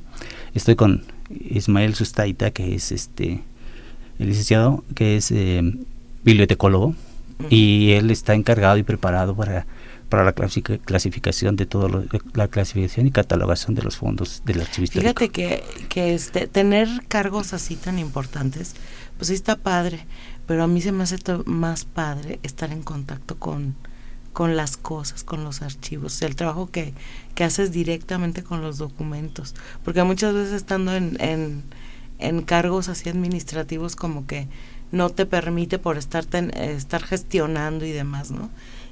estoy 0.53 0.75
con 0.75 1.03
Ismael 1.29 1.95
Sustaita, 1.95 2.51
que 2.51 2.75
es 2.75 2.91
este 2.91 3.41
el 4.19 4.27
licenciado, 4.27 4.83
que 4.95 5.15
es 5.15 5.31
eh, 5.31 5.61
bibliotecólogo, 6.23 6.95
y 7.49 7.91
él 7.91 8.11
está 8.11 8.33
encargado 8.33 8.77
y 8.77 8.83
preparado 8.83 9.33
para 9.33 9.65
para 10.09 10.23
la 10.23 10.33
clasificación 10.33 11.55
de 11.55 11.65
todo 11.65 12.03
la 12.33 12.47
clasificación 12.47 13.07
y 13.07 13.11
catalogación 13.11 13.75
de 13.75 13.83
los 13.83 13.97
fondos 13.97 14.41
del 14.43 14.61
archivo 14.61 14.83
histórico. 14.85 15.19
Fíjate 15.19 15.29
que, 15.29 15.63
que 15.87 16.15
este, 16.15 16.47
tener 16.47 16.87
cargos 17.07 17.53
así 17.53 17.75
tan 17.75 17.99
importantes, 17.99 18.75
pues 19.17 19.27
sí 19.27 19.35
está 19.35 19.55
padre, 19.55 20.05
pero 20.47 20.63
a 20.63 20.67
mí 20.67 20.81
se 20.81 20.91
me 20.91 21.03
hace 21.03 21.17
más 21.45 21.85
padre 21.85 22.39
estar 22.41 22.71
en 22.71 22.81
contacto 22.81 23.37
con, 23.37 23.75
con 24.33 24.55
las 24.55 24.77
cosas, 24.77 25.23
con 25.23 25.43
los 25.43 25.61
archivos, 25.61 26.21
el 26.21 26.35
trabajo 26.35 26.71
que, 26.71 26.93
que 27.35 27.43
haces 27.43 27.71
directamente 27.71 28.43
con 28.43 28.61
los 28.61 28.77
documentos, 28.77 29.53
porque 29.83 30.03
muchas 30.03 30.33
veces 30.33 30.53
estando 30.53 30.95
en, 30.95 31.17
en, 31.19 31.63
en 32.17 32.41
cargos 32.41 32.89
así 32.89 33.09
administrativos 33.09 33.95
como 33.95 34.25
que 34.25 34.47
no 34.91 35.09
te 35.09 35.25
permite 35.25 35.77
por 35.77 35.97
estar, 35.97 36.25
estar 36.33 37.03
gestionando 37.03 37.85
y 37.85 37.91
demás, 37.91 38.31
¿no? 38.31 38.49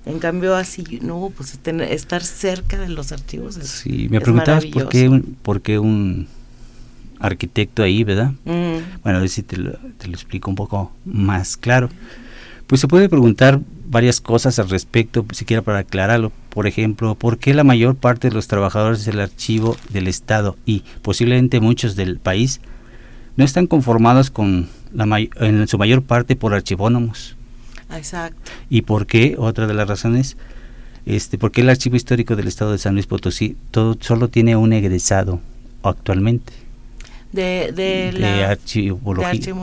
En 0.07 0.19
cambio, 0.19 0.55
así, 0.55 0.99
no, 1.01 1.33
pues 1.35 1.59
estar 1.67 2.23
cerca 2.23 2.77
de 2.77 2.87
los 2.87 3.11
archivos 3.11 3.57
es 3.57 3.67
Sí, 3.67 4.07
me 4.09 4.21
preguntabas 4.21 4.65
por 4.65 4.87
qué, 4.87 5.09
un, 5.09 5.35
por 5.41 5.61
qué 5.61 5.79
un 5.79 6.27
arquitecto 7.19 7.83
ahí, 7.83 8.05
¿verdad? 8.05 8.31
Mm. 8.45 9.01
Bueno, 9.03 9.17
a 9.17 9.19
ver 9.19 9.27
si 9.27 9.43
te 9.43 9.57
lo, 9.57 9.73
te 9.97 10.07
lo 10.07 10.13
explico 10.13 10.49
un 10.49 10.55
poco 10.55 10.93
más 11.03 11.57
claro. 11.57 11.89
Pues 12.67 12.81
se 12.81 12.87
puede 12.87 13.09
preguntar 13.09 13.59
varias 13.89 14.21
cosas 14.21 14.59
al 14.59 14.69
respecto, 14.69 15.25
siquiera 15.31 15.61
para 15.61 15.79
aclararlo. 15.79 16.31
Por 16.49 16.67
ejemplo, 16.67 17.15
¿por 17.15 17.37
qué 17.37 17.53
la 17.53 17.63
mayor 17.63 17.95
parte 17.95 18.29
de 18.29 18.35
los 18.35 18.47
trabajadores 18.47 19.05
del 19.05 19.19
archivo 19.19 19.77
del 19.89 20.07
Estado 20.07 20.57
y 20.65 20.83
posiblemente 21.01 21.59
muchos 21.59 21.95
del 21.95 22.17
país 22.17 22.61
no 23.35 23.45
están 23.45 23.67
conformados 23.67 24.31
con 24.31 24.67
la 24.93 25.19
en 25.19 25.67
su 25.67 25.77
mayor 25.77 26.03
parte 26.03 26.35
por 26.35 26.53
archivónomos? 26.53 27.36
Exacto. 27.95 28.51
¿Y 28.69 28.81
por 28.81 29.07
qué? 29.07 29.35
Otra 29.37 29.67
de 29.67 29.73
las 29.73 29.87
razones, 29.87 30.37
este, 31.05 31.37
porque 31.37 31.61
el 31.61 31.69
Archivo 31.69 31.95
Histórico 31.95 32.35
del 32.35 32.47
Estado 32.47 32.71
de 32.71 32.77
San 32.77 32.93
Luis 32.93 33.07
Potosí 33.07 33.55
todo, 33.71 33.97
solo 33.99 34.27
tiene 34.27 34.55
un 34.55 34.73
egresado 34.73 35.39
actualmente. 35.83 36.53
De, 37.31 37.73
de, 37.75 38.13
de, 38.13 38.45
archivología. 38.45 39.53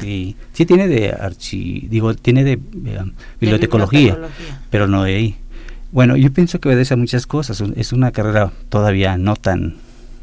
Sí, 0.00 0.36
sí 0.52 0.66
tiene 0.66 0.86
de 0.86 1.10
archi, 1.10 1.86
digo, 1.90 2.14
tiene 2.14 2.44
de, 2.44 2.56
um, 2.56 3.12
bibliotecología, 3.40 4.16
pero 4.70 4.86
no 4.86 5.02
de 5.02 5.16
ahí. 5.16 5.36
Bueno, 5.90 6.16
yo 6.16 6.32
pienso 6.32 6.60
que 6.60 6.68
obedece 6.68 6.94
a 6.94 6.96
muchas 6.96 7.26
cosas. 7.26 7.62
Es 7.76 7.92
una 7.92 8.12
carrera 8.12 8.52
todavía 8.68 9.18
no 9.18 9.34
tan 9.34 9.76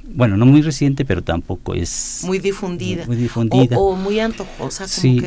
bueno, 0.07 0.37
no 0.37 0.45
muy 0.45 0.61
reciente, 0.61 1.03
pero 1.03 1.23
tampoco 1.23 1.73
es 1.73 2.21
muy 2.25 2.39
difundida, 2.39 3.05
muy, 3.05 3.17
difundida. 3.17 3.77
O, 3.77 3.95
muy 3.95 4.19
antojosa. 4.19 4.87
sí, 4.87 5.21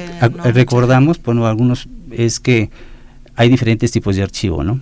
recordamos, 0.45 1.23
bueno, 1.23 1.47
algunos 1.47 1.89
es 2.13 2.41
que 2.41 2.71
hay 3.37 3.49
diferentes 3.49 3.93
tipos 3.93 4.17
de 4.17 4.23
archivo, 4.23 4.65
¿no? 4.65 4.81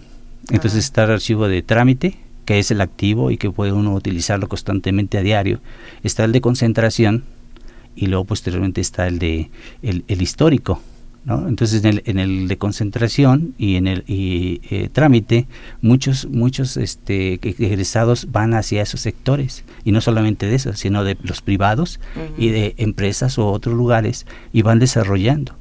Entonces 0.50 0.84
está 0.84 1.04
el 1.04 1.12
archivo 1.12 1.48
de 1.48 1.62
trámite, 1.62 2.18
que 2.44 2.58
es 2.58 2.70
el 2.70 2.80
activo 2.80 3.30
y 3.30 3.36
que 3.36 3.50
puede 3.50 3.72
uno 3.72 3.94
utilizarlo 3.94 4.48
constantemente 4.48 5.18
a 5.18 5.22
diario. 5.22 5.60
Está 6.02 6.24
el 6.24 6.32
de 6.32 6.40
concentración 6.40 7.24
y 7.96 8.06
luego 8.06 8.24
posteriormente 8.24 8.80
está 8.80 9.06
el 9.06 9.18
de 9.18 9.50
el 9.82 10.22
histórico, 10.22 10.80
entonces 11.26 11.84
en 11.84 11.86
el, 11.86 12.02
en 12.06 12.18
el 12.20 12.48
de 12.48 12.56
concentración 12.56 13.54
y 13.58 13.74
en 13.74 13.88
el 13.88 14.04
y, 14.06 14.60
eh, 14.70 14.88
trámite, 14.92 15.46
muchos, 15.80 16.26
muchos 16.26 16.76
este, 16.76 17.34
egresados 17.42 18.30
van 18.30 18.54
hacia 18.54 18.82
esos 18.82 19.00
sectores, 19.00 19.64
y 19.84 19.90
no 19.90 20.00
solamente 20.00 20.46
de 20.46 20.54
esos, 20.54 20.78
sino 20.78 21.02
de 21.02 21.16
los 21.22 21.42
privados 21.42 21.98
y 22.38 22.50
de 22.50 22.74
empresas 22.78 23.38
o 23.38 23.48
otros 23.48 23.74
lugares, 23.74 24.24
y 24.52 24.62
van 24.62 24.78
desarrollando 24.78 25.56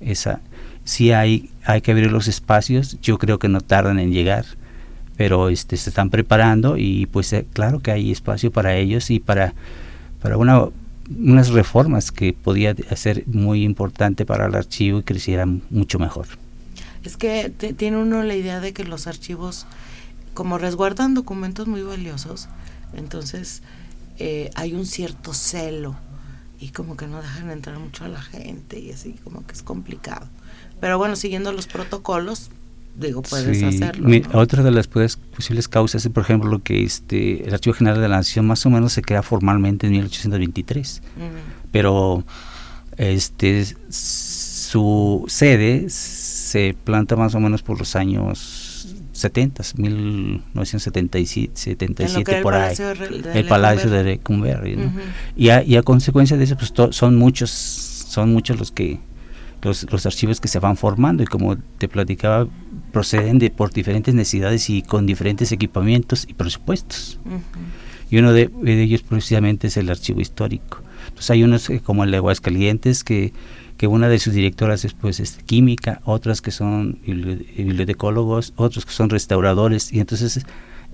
esa. 0.00 0.40
Si 0.88 1.12
hay, 1.12 1.50
hay 1.66 1.82
que 1.82 1.90
abrir 1.90 2.10
los 2.10 2.28
espacios, 2.28 2.98
yo 3.02 3.18
creo 3.18 3.38
que 3.38 3.50
no 3.50 3.60
tardan 3.60 3.98
en 3.98 4.10
llegar, 4.10 4.46
pero 5.18 5.50
este, 5.50 5.76
se 5.76 5.90
están 5.90 6.08
preparando 6.08 6.78
y 6.78 7.04
pues 7.04 7.30
eh, 7.34 7.44
claro 7.52 7.80
que 7.80 7.90
hay 7.90 8.10
espacio 8.10 8.50
para 8.50 8.74
ellos 8.74 9.10
y 9.10 9.20
para, 9.20 9.52
para 10.22 10.38
una 10.38 10.64
unas 11.14 11.50
reformas 11.50 12.10
que 12.10 12.32
podía 12.32 12.74
hacer 12.90 13.24
muy 13.26 13.64
importante 13.64 14.24
para 14.24 14.46
el 14.46 14.54
archivo 14.54 15.00
y 15.00 15.02
creciera 15.02 15.44
mucho 15.68 15.98
mejor. 15.98 16.26
Es 17.04 17.18
que 17.18 17.50
tiene 17.50 17.98
uno 17.98 18.22
la 18.22 18.34
idea 18.34 18.58
de 18.60 18.72
que 18.72 18.84
los 18.84 19.06
archivos, 19.06 19.66
como 20.32 20.56
resguardan 20.56 21.12
documentos 21.12 21.66
muy 21.66 21.82
valiosos, 21.82 22.48
entonces 22.94 23.60
eh, 24.16 24.48
hay 24.54 24.72
un 24.72 24.86
cierto 24.86 25.34
celo 25.34 25.96
y 26.60 26.70
como 26.70 26.96
que 26.96 27.06
no 27.06 27.22
dejan 27.22 27.50
entrar 27.50 27.78
mucho 27.78 28.04
a 28.04 28.08
la 28.08 28.20
gente 28.20 28.78
y 28.78 28.90
así 28.90 29.14
como 29.24 29.46
que 29.46 29.52
es 29.52 29.62
complicado. 29.62 30.26
Pero 30.80 30.98
bueno, 30.98 31.16
siguiendo 31.16 31.52
los 31.52 31.66
protocolos, 31.66 32.50
digo, 32.96 33.22
puedes 33.22 33.62
hacerlo. 33.62 34.08
Otra 34.32 34.62
de 34.62 34.70
las 34.70 34.88
posibles 34.88 35.68
causas 35.68 36.04
es, 36.04 36.12
por 36.12 36.22
ejemplo, 36.22 36.50
lo 36.50 36.62
que 36.62 36.82
este, 36.82 37.46
el 37.46 37.54
Archivo 37.54 37.74
General 37.74 38.00
de 38.00 38.08
la 38.08 38.16
Nación 38.16 38.46
más 38.46 38.64
o 38.66 38.70
menos 38.70 38.92
se 38.92 39.02
crea 39.02 39.22
formalmente 39.22 39.86
en 39.86 39.92
1823, 39.92 41.02
pero 41.70 42.24
este 42.96 43.64
su 43.88 45.24
sede 45.28 45.88
se 45.88 46.76
planta 46.84 47.16
más 47.16 47.34
o 47.34 47.40
menos 47.40 47.62
por 47.62 47.78
los 47.78 47.96
años 47.96 48.57
70, 49.18 49.62
1977, 49.76 52.40
por 52.42 52.54
ahí, 52.54 52.74
el 53.34 53.46
Palacio 53.46 53.90
de 53.90 54.04
Lecumberri. 54.04 54.78
y, 55.36 55.50
a, 55.50 55.62
y, 55.62 55.76
a, 55.76 55.82
consecuencia 55.82 56.36
de 56.36 56.44
eso, 56.44 56.56
pues 56.56 56.72
son 56.94 57.16
muchos, 57.16 57.50
son 57.50 58.32
muchos 58.32 58.58
los 58.58 58.70
que 58.70 59.00
los, 59.62 59.90
los 59.90 60.06
archivos 60.06 60.40
que 60.40 60.48
se 60.48 60.60
van 60.60 60.76
formando 60.76 61.22
y 61.22 61.26
como 61.26 61.56
te 61.56 61.88
platicaba 61.88 62.46
proceden 62.92 63.38
de 63.38 63.50
por 63.50 63.72
diferentes 63.72 64.14
necesidades 64.14 64.70
y 64.70 64.82
con 64.82 65.06
diferentes 65.06 65.52
equipamientos 65.52 66.26
y 66.28 66.34
presupuestos. 66.34 67.18
Y 68.10 68.18
uno 68.18 68.32
de, 68.32 68.50
ellos 68.64 69.02
precisamente 69.02 69.66
es 69.66 69.76
el 69.76 69.90
archivo 69.90 70.20
histórico. 70.20 70.80
Entonces 71.08 71.30
hay 71.30 71.42
unos 71.42 71.68
eh, 71.68 71.80
como 71.80 72.04
el 72.04 72.10
de 72.10 72.18
Aguascalientes 72.18 73.04
que, 73.04 73.32
que 73.78 73.86
una 73.86 74.08
de 74.08 74.18
sus 74.18 74.34
directoras 74.34 74.84
es 74.84 74.92
pues 74.92 75.20
es 75.20 75.38
química, 75.46 76.02
otras 76.04 76.42
que 76.42 76.50
son 76.50 76.98
bibliotecólogos, 77.06 78.52
otros 78.56 78.84
que 78.84 78.92
son 78.92 79.08
restauradores 79.08 79.92
y 79.92 80.00
entonces 80.00 80.38
eh, 80.38 80.42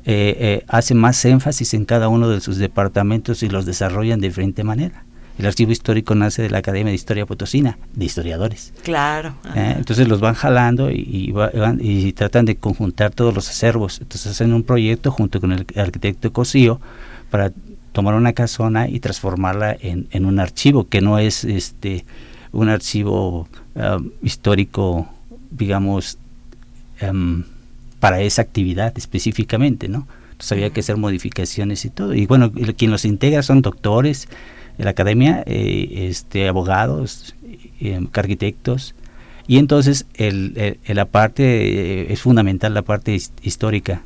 eh, 0.05 0.65
hace 0.69 0.95
más 0.95 1.25
énfasis 1.25 1.73
en 1.73 1.87
cada 1.87 2.09
uno 2.09 2.29
de 2.29 2.43
sus 2.43 2.59
departamentos 2.59 3.43
y 3.43 3.49
los 3.49 3.65
desarrollan 3.65 4.21
de 4.21 4.29
diferente 4.29 4.63
manera. 4.65 5.03
El 5.39 5.47
archivo 5.47 5.73
histórico 5.73 6.15
nace 6.15 6.43
de 6.43 6.51
la 6.51 6.59
Academia 6.59 6.91
de 6.91 6.95
Historia 6.95 7.27
Potosina, 7.27 7.79
de 7.95 8.05
historiadores. 8.05 8.73
Claro. 8.85 9.35
¿Eh? 9.57 9.75
Entonces 9.79 10.07
los 10.07 10.21
van 10.21 10.35
jalando 10.35 10.91
y, 10.93 11.35
y, 11.81 12.13
tratan 12.13 12.45
de 12.45 12.55
conjuntar 12.55 13.13
todos 13.13 13.35
los 13.35 13.49
acervos. 13.49 14.01
Entonces 14.01 14.31
hacen 14.31 14.53
un 14.53 14.63
proyecto 14.63 15.11
junto 15.11 15.41
con 15.41 15.53
el 15.53 15.67
arquitecto 15.75 16.33
Cosío 16.33 16.81
para 17.31 17.51
tomar 17.93 18.15
una 18.15 18.33
casona 18.35 18.89
y 18.89 19.01
transformarla 19.01 19.77
en, 19.81 20.07
en 20.13 20.27
un 20.27 20.39
archivo 20.39 20.87
que 20.87 21.01
no 21.01 21.19
es 21.19 21.45
este 21.45 22.05
un 22.55 22.69
archivo 22.69 23.49
um, 23.75 24.11
histórico, 24.23 25.09
digamos, 25.51 26.19
um, 27.03 27.43
para 28.01 28.21
esa 28.23 28.43
actividad 28.43 28.93
específicamente, 28.97 29.89
¿no? 29.89 30.07
Entonces 30.33 30.53
había 30.53 30.71
que 30.71 30.81
hacer 30.81 30.97
modificaciones 30.97 31.85
y 31.85 31.91
todo. 31.91 32.15
Y 32.15 32.27
bueno, 32.27 32.53
quien 32.77 32.91
los 32.91 33.05
integra 33.05 33.43
son 33.43 33.63
doctores, 33.63 34.29
en 34.79 34.85
la 34.85 34.91
academia, 34.91 35.43
eh, 35.47 36.09
este, 36.09 36.49
abogados, 36.49 37.35
eh, 37.81 38.01
arquitectos, 38.13 38.95
y 39.47 39.59
entonces 39.59 40.07
el, 40.15 40.79
la 40.87 41.05
parte, 41.05 41.45
eh, 41.45 42.13
es 42.13 42.23
fundamental 42.23 42.75
la 42.75 42.83
parte 42.83 43.17
histórica. 43.43 44.03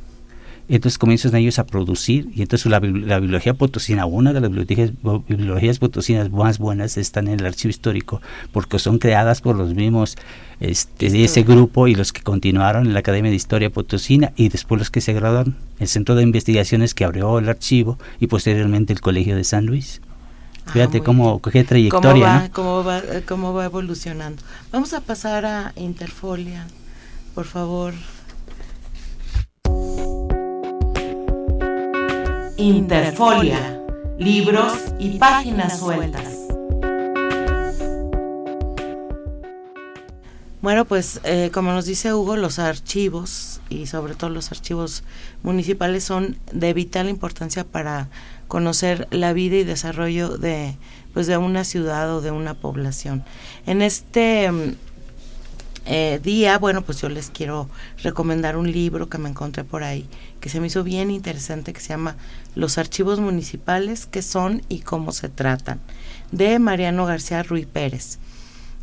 Entonces 0.69 0.97
comienzan 0.97 1.35
ellos 1.35 1.59
a 1.59 1.65
producir, 1.65 2.29
y 2.35 2.41
entonces 2.41 2.71
la, 2.71 2.79
bibliología 2.79 3.55
potosina, 3.55 4.05
una 4.05 4.33
de 4.33 4.41
las 4.41 4.49
bibliotecas, 4.49 4.91
bibliologías 5.27 5.79
potosinas 5.79 6.29
más 6.31 6.59
buenas 6.59 6.97
están 6.97 7.27
en 7.27 7.39
el 7.39 7.45
archivo 7.45 7.69
histórico, 7.69 8.21
porque 8.51 8.79
son 8.79 8.99
creadas 8.99 9.41
por 9.41 9.55
los 9.55 9.73
mismos 9.73 10.15
este, 10.59 11.09
de 11.09 11.23
ese 11.23 11.43
grupo 11.43 11.87
y 11.87 11.95
los 11.95 12.13
que 12.13 12.21
continuaron 12.21 12.85
en 12.85 12.93
la 12.93 12.99
Academia 12.99 13.31
de 13.31 13.35
Historia 13.35 13.69
Potosina 13.69 14.31
y 14.35 14.49
después 14.49 14.79
los 14.79 14.89
que 14.89 15.01
se 15.01 15.13
graduaron, 15.13 15.55
el 15.79 15.87
Centro 15.87 16.15
de 16.15 16.23
Investigaciones 16.23 16.93
que 16.93 17.03
abrió 17.03 17.39
el 17.39 17.49
archivo 17.49 17.97
y 18.19 18.27
posteriormente 18.27 18.93
el 18.93 19.01
Colegio 19.01 19.35
de 19.35 19.43
San 19.43 19.65
Luis. 19.65 20.01
Fíjate 20.67 21.01
cómo, 21.01 21.41
qué 21.41 21.63
trayectoria. 21.63 22.51
¿Cómo 22.53 22.83
va, 22.83 23.01
cómo, 23.01 23.11
va, 23.11 23.21
cómo 23.27 23.53
va 23.53 23.65
evolucionando. 23.65 24.43
Vamos 24.71 24.93
a 24.93 25.01
pasar 25.01 25.45
a 25.45 25.73
Interfolia 25.75 26.67
por 27.39 27.45
favor. 27.45 27.93
Interfolia, 32.59 33.81
libros 34.17 34.73
y 34.99 35.17
páginas 35.17 35.79
sueltas. 35.79 36.39
Bueno, 40.61 40.83
pues 40.83 41.21
eh, 41.23 41.51
como 41.53 41.71
nos 41.71 41.85
dice 41.85 42.13
Hugo, 42.13 42.35
los 42.35 42.59
archivos 42.59 43.61
y 43.69 43.85
sobre 43.85 44.13
todo 44.13 44.29
los 44.29 44.51
archivos 44.51 45.05
municipales 45.41 46.03
son 46.03 46.37
de 46.51 46.73
vital 46.73 47.07
importancia 47.07 47.63
para 47.63 48.09
conocer 48.49 49.07
la 49.09 49.31
vida 49.31 49.55
y 49.55 49.63
desarrollo 49.63 50.37
de 50.37 50.75
pues 51.13 51.27
de 51.27 51.37
una 51.37 51.63
ciudad 51.63 52.13
o 52.13 52.19
de 52.19 52.31
una 52.31 52.55
población. 52.55 53.23
En 53.67 53.81
este 53.81 54.51
mm, 54.51 54.73
eh, 55.91 56.19
día, 56.21 56.59
bueno, 56.59 56.83
pues 56.83 57.01
yo 57.01 57.09
les 57.09 57.31
quiero 57.31 57.67
recomendar 58.03 58.57
un 58.57 58.71
libro 58.71 59.09
que 59.09 59.17
me 59.17 59.27
encontré 59.27 59.63
por 59.63 59.83
ahí, 59.83 60.07
que 60.39 60.47
se 60.47 60.59
me 60.59 60.67
hizo 60.67 60.83
bien 60.83 61.09
interesante, 61.09 61.73
que 61.73 61.79
se 61.79 61.89
llama 61.89 62.15
Los 62.59 62.77
archivos 62.77 63.21
municipales, 63.21 64.05
qué 64.05 64.21
son 64.21 64.63
y 64.67 64.81
cómo 64.81 65.13
se 65.13 65.29
tratan, 65.29 65.79
de 66.33 66.59
Mariano 66.59 67.05
García 67.05 67.41
Ruiz 67.41 67.65
Pérez. 67.65 68.19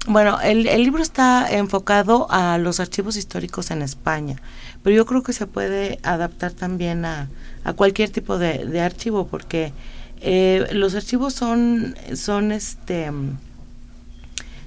Bueno, 0.09 0.41
el, 0.41 0.63
libro 0.63 1.03
está 1.03 1.47
enfocado 1.51 2.27
a 2.31 2.57
los 2.57 2.81
archivos 2.81 3.19
históricos 3.19 3.71
en 3.71 3.83
España, 3.83 4.37
pero 4.83 4.97
yo 4.97 5.05
creo 5.05 5.23
que 5.23 5.35
se 5.35 5.47
puede 5.47 5.99
adaptar 6.05 6.53
también 6.53 7.05
a, 7.05 7.29
cualquier 7.75 8.09
tipo 8.09 8.39
de, 8.39 8.81
archivo, 8.81 9.27
porque 9.27 9.75
eh, 10.23 10.67
los 10.73 10.95
archivos 10.95 11.35
son, 11.35 11.97
son 12.15 12.53
este, 12.53 13.11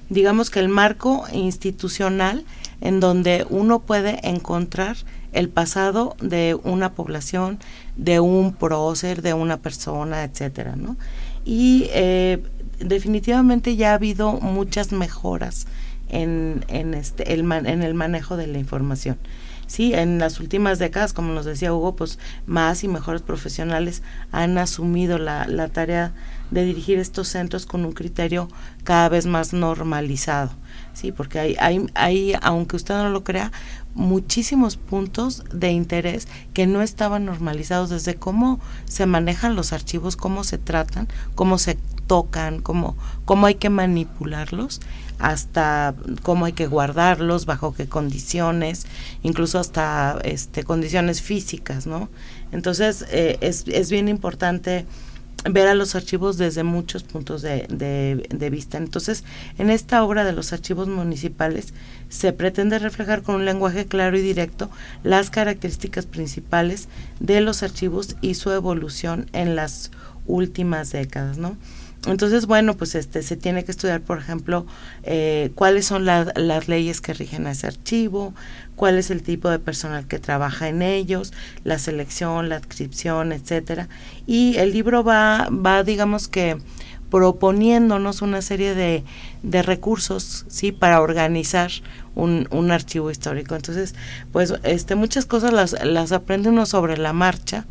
digamos 0.08 0.50
que 0.50 0.60
el 0.60 0.68
marco 0.68 1.24
institucional 1.32 2.44
en 2.80 3.00
donde 3.00 3.44
uno 3.50 3.80
puede 3.80 4.20
encontrar 4.22 4.98
el 5.32 5.48
pasado 5.48 6.16
de 6.20 6.58
una 6.62 6.92
población, 6.92 7.58
de 7.96 8.20
un 8.20 8.52
prócer, 8.52 9.22
de 9.22 9.34
una 9.34 9.58
persona, 9.58 10.24
etcétera, 10.24 10.76
¿no? 10.76 10.96
Y 11.44 11.86
eh, 11.90 12.42
definitivamente 12.78 13.76
ya 13.76 13.92
ha 13.92 13.94
habido 13.94 14.32
muchas 14.32 14.92
mejoras 14.92 15.66
en, 16.08 16.64
este, 16.94 17.32
el 17.32 17.40
en 17.52 17.82
el 17.82 17.94
manejo 17.94 18.36
de 18.36 18.46
la 18.46 18.58
información. 18.58 19.16
Sí, 19.70 19.94
en 19.94 20.18
las 20.18 20.40
últimas 20.40 20.80
décadas, 20.80 21.12
como 21.12 21.32
nos 21.32 21.44
decía 21.44 21.72
Hugo, 21.72 21.94
pues 21.94 22.18
más 22.44 22.82
y 22.82 22.88
mejores 22.88 23.22
profesionales 23.22 24.02
han 24.32 24.58
asumido 24.58 25.16
la, 25.16 25.46
la 25.46 25.68
tarea 25.68 26.12
de 26.50 26.64
dirigir 26.64 26.98
estos 26.98 27.28
centros 27.28 27.66
con 27.66 27.84
un 27.84 27.92
criterio 27.92 28.48
cada 28.82 29.08
vez 29.08 29.26
más 29.26 29.52
normalizado. 29.52 30.50
Sí, 30.92 31.12
porque 31.12 31.38
hay, 31.38 31.56
hay, 31.60 31.86
hay, 31.94 32.34
aunque 32.42 32.74
usted 32.74 32.96
no 32.96 33.10
lo 33.10 33.22
crea, 33.22 33.52
muchísimos 33.94 34.76
puntos 34.76 35.44
de 35.52 35.70
interés 35.70 36.28
que 36.54 36.66
no 36.66 36.82
estaban 36.82 37.24
normalizados 37.24 37.90
desde 37.90 38.14
cómo 38.14 38.60
se 38.84 39.06
manejan 39.06 39.56
los 39.56 39.72
archivos, 39.72 40.16
cómo 40.16 40.44
se 40.44 40.58
tratan, 40.58 41.08
cómo 41.34 41.58
se 41.58 41.76
tocan, 42.06 42.60
cómo, 42.60 42.96
cómo 43.24 43.46
hay 43.46 43.54
que 43.54 43.70
manipularlos, 43.70 44.80
hasta 45.18 45.94
cómo 46.22 46.46
hay 46.46 46.52
que 46.52 46.66
guardarlos, 46.66 47.46
bajo 47.46 47.74
qué 47.74 47.88
condiciones, 47.88 48.86
incluso 49.22 49.58
hasta 49.58 50.18
este, 50.24 50.64
condiciones 50.64 51.22
físicas, 51.22 51.86
¿no? 51.86 52.08
Entonces 52.52 53.04
eh, 53.10 53.38
es, 53.40 53.64
es 53.68 53.90
bien 53.90 54.08
importante 54.08 54.86
ver 55.44 55.68
a 55.68 55.74
los 55.74 55.94
archivos 55.94 56.36
desde 56.36 56.64
muchos 56.64 57.02
puntos 57.02 57.42
de, 57.42 57.66
de, 57.68 58.50
vista. 58.50 58.78
Entonces, 58.78 59.24
en 59.58 59.70
esta 59.70 60.04
obra 60.04 60.24
de 60.24 60.32
los 60.32 60.52
archivos 60.52 60.88
municipales 60.88 61.72
se 62.10 62.34
pretende 62.34 62.78
reflejar 62.78 63.22
con 63.22 63.36
un 63.36 63.46
lenguaje 63.46 63.86
claro 63.86 64.18
y 64.18 64.20
directo 64.20 64.68
las 65.02 65.30
características 65.30 66.04
principales 66.04 66.88
de 67.20 67.40
los 67.40 67.62
archivos 67.62 68.16
y 68.20 68.34
su 68.34 68.50
evolución 68.50 69.30
en 69.32 69.56
las 69.56 69.90
últimas 70.26 70.92
décadas, 70.92 71.38
¿no? 71.38 71.56
Entonces, 72.06 72.46
bueno, 72.46 72.76
pues 72.76 72.94
este 72.94 73.22
se 73.22 73.36
tiene 73.36 73.62
que 73.64 73.72
estudiar, 73.72 74.00
por 74.00 74.18
ejemplo, 74.18 74.66
eh, 75.02 75.50
cuáles 75.54 75.84
son 75.84 76.06
las 76.06 76.66
leyes 76.66 77.02
que 77.02 77.12
rigen 77.12 77.46
a 77.46 77.50
ese 77.50 77.66
archivo, 77.66 78.34
cuál 78.74 78.96
es 78.96 79.10
el 79.10 79.22
tipo 79.22 79.50
de 79.50 79.58
personal 79.58 80.06
que 80.06 80.18
trabaja 80.18 80.68
en 80.68 80.80
ellos, 80.80 81.34
la 81.62 81.78
selección, 81.78 82.48
la 82.48 82.56
adscripción, 82.56 83.32
etcétera. 83.32 83.88
Y 84.26 84.56
el 84.56 84.72
libro 84.72 85.04
va, 85.04 85.48
va, 85.50 85.82
digamos 85.82 86.26
que 86.26 86.56
proponiéndonos 87.10 88.22
una 88.22 88.40
serie 88.40 88.74
de, 88.74 89.04
de 89.42 89.62
recursos, 89.62 90.46
sí, 90.48 90.72
para 90.72 91.02
organizar 91.02 91.70
un, 92.14 92.48
un 92.50 92.70
archivo 92.70 93.10
histórico. 93.10 93.54
Entonces, 93.54 93.94
pues, 94.32 94.54
este, 94.62 94.94
muchas 94.94 95.26
cosas 95.26 95.52
las, 95.52 95.84
las 95.84 96.12
aprende 96.12 96.48
uno 96.48 96.66
sobre 96.66 96.96
la 96.96 97.12
marcha 97.12 97.66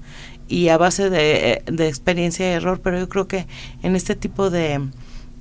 y 0.48 0.70
a 0.70 0.78
base 0.78 1.10
de, 1.10 1.64
de 1.66 1.88
experiencia 1.88 2.50
y 2.50 2.54
error, 2.54 2.82
pero 2.82 2.98
yo 2.98 3.08
creo 3.08 3.28
que 3.28 3.46
en 3.84 3.96
este 3.96 4.16
tipo 4.16 4.50
de, 4.50 4.82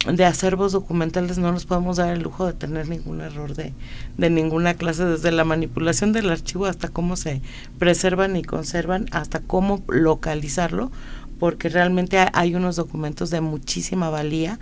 de 0.06 0.24
acervos 0.24 0.72
documentales 0.72 1.38
no 1.38 1.50
nos 1.50 1.64
podemos 1.64 1.96
dar 1.96 2.10
el 2.10 2.22
lujo 2.22 2.46
de 2.46 2.52
tener 2.52 2.88
ningún 2.88 3.20
error 3.20 3.54
de, 3.54 3.72
de 4.16 4.30
ninguna 4.30 4.74
clase, 4.74 5.04
desde 5.04 5.32
la 5.32 5.44
manipulación 5.44 6.12
del 6.12 6.30
archivo 6.30 6.66
hasta 6.66 6.88
cómo 6.88 7.16
se 7.16 7.40
preservan 7.78 8.36
y 8.36 8.42
conservan, 8.42 9.06
hasta 9.10 9.40
cómo 9.40 9.82
localizarlo, 9.88 10.92
porque 11.38 11.68
realmente 11.68 12.18
hay 12.32 12.54
unos 12.54 12.76
documentos 12.76 13.30
de 13.30 13.40
muchísima 13.40 14.10
valía 14.10 14.58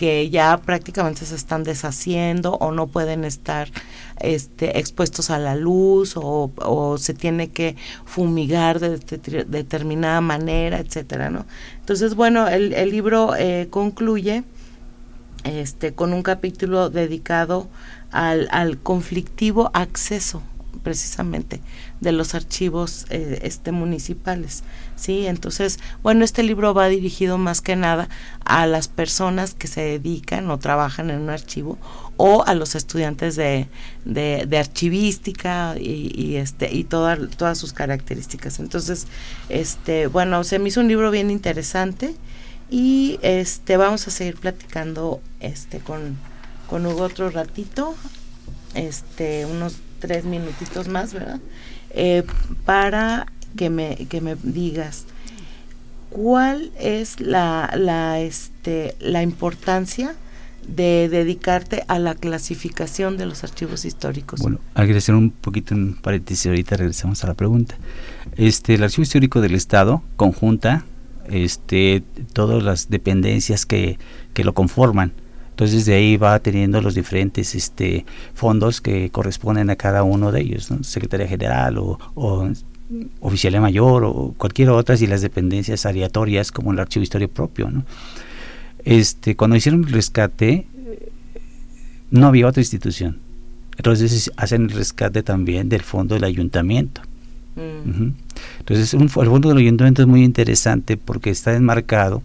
que 0.00 0.30
ya 0.30 0.56
prácticamente 0.56 1.26
se 1.26 1.34
están 1.34 1.62
deshaciendo 1.62 2.54
o 2.54 2.72
no 2.72 2.86
pueden 2.86 3.26
estar 3.26 3.68
este, 4.18 4.78
expuestos 4.78 5.28
a 5.28 5.38
la 5.38 5.56
luz 5.56 6.14
o, 6.16 6.96
se 6.96 7.12
tiene 7.12 7.50
que 7.50 7.76
fumigar 8.06 8.80
de, 8.80 8.96
determinada 9.44 10.22
manera, 10.22 10.78
etcétera, 10.78 11.28
¿no? 11.28 11.44
Entonces, 11.80 12.14
bueno, 12.14 12.48
el, 12.48 12.72
el 12.72 12.90
libro 12.90 13.36
eh, 13.36 13.66
concluye 13.68 14.42
este, 15.44 15.92
con 15.92 16.14
un 16.14 16.22
capítulo 16.22 16.88
dedicado 16.88 17.68
al, 18.10 18.48
al 18.52 18.78
conflictivo 18.78 19.70
acceso 19.74 20.40
precisamente 20.80 21.60
de 22.00 22.12
los 22.12 22.34
archivos 22.34 23.06
eh, 23.10 23.40
este 23.42 23.72
municipales 23.72 24.64
sí 24.96 25.26
entonces 25.26 25.78
bueno 26.02 26.24
este 26.24 26.42
libro 26.42 26.74
va 26.74 26.88
dirigido 26.88 27.38
más 27.38 27.60
que 27.60 27.76
nada 27.76 28.08
a 28.44 28.66
las 28.66 28.88
personas 28.88 29.54
que 29.54 29.66
se 29.66 29.82
dedican 29.82 30.50
o 30.50 30.58
trabajan 30.58 31.10
en 31.10 31.20
un 31.20 31.30
archivo 31.30 31.78
o 32.22 32.44
a 32.46 32.54
los 32.54 32.74
estudiantes 32.74 33.34
de, 33.34 33.68
de, 34.04 34.58
archivística 34.58 35.74
y, 35.78 36.36
este 36.36 36.70
y 36.70 36.84
todas 36.84 37.18
todas 37.36 37.56
sus 37.56 37.72
características. 37.72 38.58
Entonces 38.58 39.06
este 39.48 40.06
bueno 40.06 40.44
se 40.44 40.58
me 40.58 40.68
hizo 40.68 40.80
un 40.80 40.88
libro 40.88 41.10
bien 41.10 41.30
interesante 41.30 42.14
y 42.70 43.18
este 43.22 43.78
vamos 43.78 44.06
a 44.06 44.10
seguir 44.10 44.36
platicando 44.36 45.22
este 45.40 45.78
con 45.78 46.18
con 46.68 46.84
Hugo 46.84 47.04
otro 47.04 47.30
ratito 47.30 47.94
este 48.74 49.46
unos 49.46 49.76
tres 50.00 50.24
minutitos 50.24 50.88
más, 50.88 51.12
¿verdad? 51.12 51.40
Eh, 51.90 52.24
para 52.64 53.26
que 53.56 53.70
me, 53.70 53.96
que 54.08 54.20
me 54.20 54.36
digas 54.42 55.04
cuál 56.10 56.72
es 56.78 57.20
la, 57.20 57.72
la, 57.76 58.20
este, 58.20 58.96
la 59.00 59.22
importancia 59.22 60.14
de 60.66 61.08
dedicarte 61.08 61.84
a 61.88 61.98
la 61.98 62.14
clasificación 62.14 63.16
de 63.16 63.26
los 63.26 63.42
archivos 63.44 63.84
históricos. 63.84 64.40
Bueno, 64.40 64.58
hacer 64.74 65.14
un 65.14 65.30
poquito 65.30 65.74
un 65.74 65.96
paréntesis, 66.00 66.46
ahorita 66.46 66.76
regresamos 66.76 67.24
a 67.24 67.28
la 67.28 67.34
pregunta. 67.34 67.76
Este, 68.36 68.74
el 68.74 68.84
Archivo 68.84 69.02
Histórico 69.02 69.40
del 69.40 69.54
Estado 69.54 70.02
conjunta 70.16 70.84
este, 71.28 72.02
todas 72.32 72.62
las 72.62 72.90
dependencias 72.90 73.66
que, 73.66 73.98
que 74.34 74.44
lo 74.44 74.52
conforman. 74.52 75.12
Entonces 75.60 75.84
de 75.84 75.92
ahí 75.92 76.16
va 76.16 76.38
teniendo 76.38 76.80
los 76.80 76.94
diferentes 76.94 77.54
este, 77.54 78.06
fondos 78.32 78.80
que 78.80 79.10
corresponden 79.10 79.68
a 79.68 79.76
cada 79.76 80.04
uno 80.04 80.32
de 80.32 80.40
ellos, 80.40 80.70
¿no? 80.70 80.82
Secretaría 80.82 81.28
General 81.28 81.76
o, 81.76 81.98
o 82.14 82.50
oficial 83.20 83.60
mayor 83.60 84.04
o 84.04 84.34
cualquier 84.38 84.70
otra 84.70 84.96
y 84.98 85.06
las 85.06 85.20
dependencias 85.20 85.84
aleatorias 85.84 86.50
como 86.50 86.72
el 86.72 86.78
archivo 86.78 87.02
historia 87.02 87.28
propio. 87.28 87.70
¿no? 87.70 87.84
Este, 88.86 89.36
cuando 89.36 89.54
hicieron 89.54 89.84
el 89.84 89.92
rescate 89.92 90.66
no 92.10 92.28
había 92.28 92.46
otra 92.46 92.62
institución. 92.62 93.18
Entonces 93.76 94.32
hacen 94.38 94.62
el 94.62 94.70
rescate 94.70 95.22
también 95.22 95.68
del 95.68 95.82
fondo 95.82 96.14
del 96.14 96.24
ayuntamiento. 96.24 97.02
Mm. 97.56 98.12
Entonces 98.60 98.94
el 98.94 99.10
fondo 99.10 99.50
del 99.50 99.58
ayuntamiento 99.58 100.00
es 100.00 100.08
muy 100.08 100.24
interesante 100.24 100.96
porque 100.96 101.28
está 101.28 101.54
enmarcado 101.54 102.22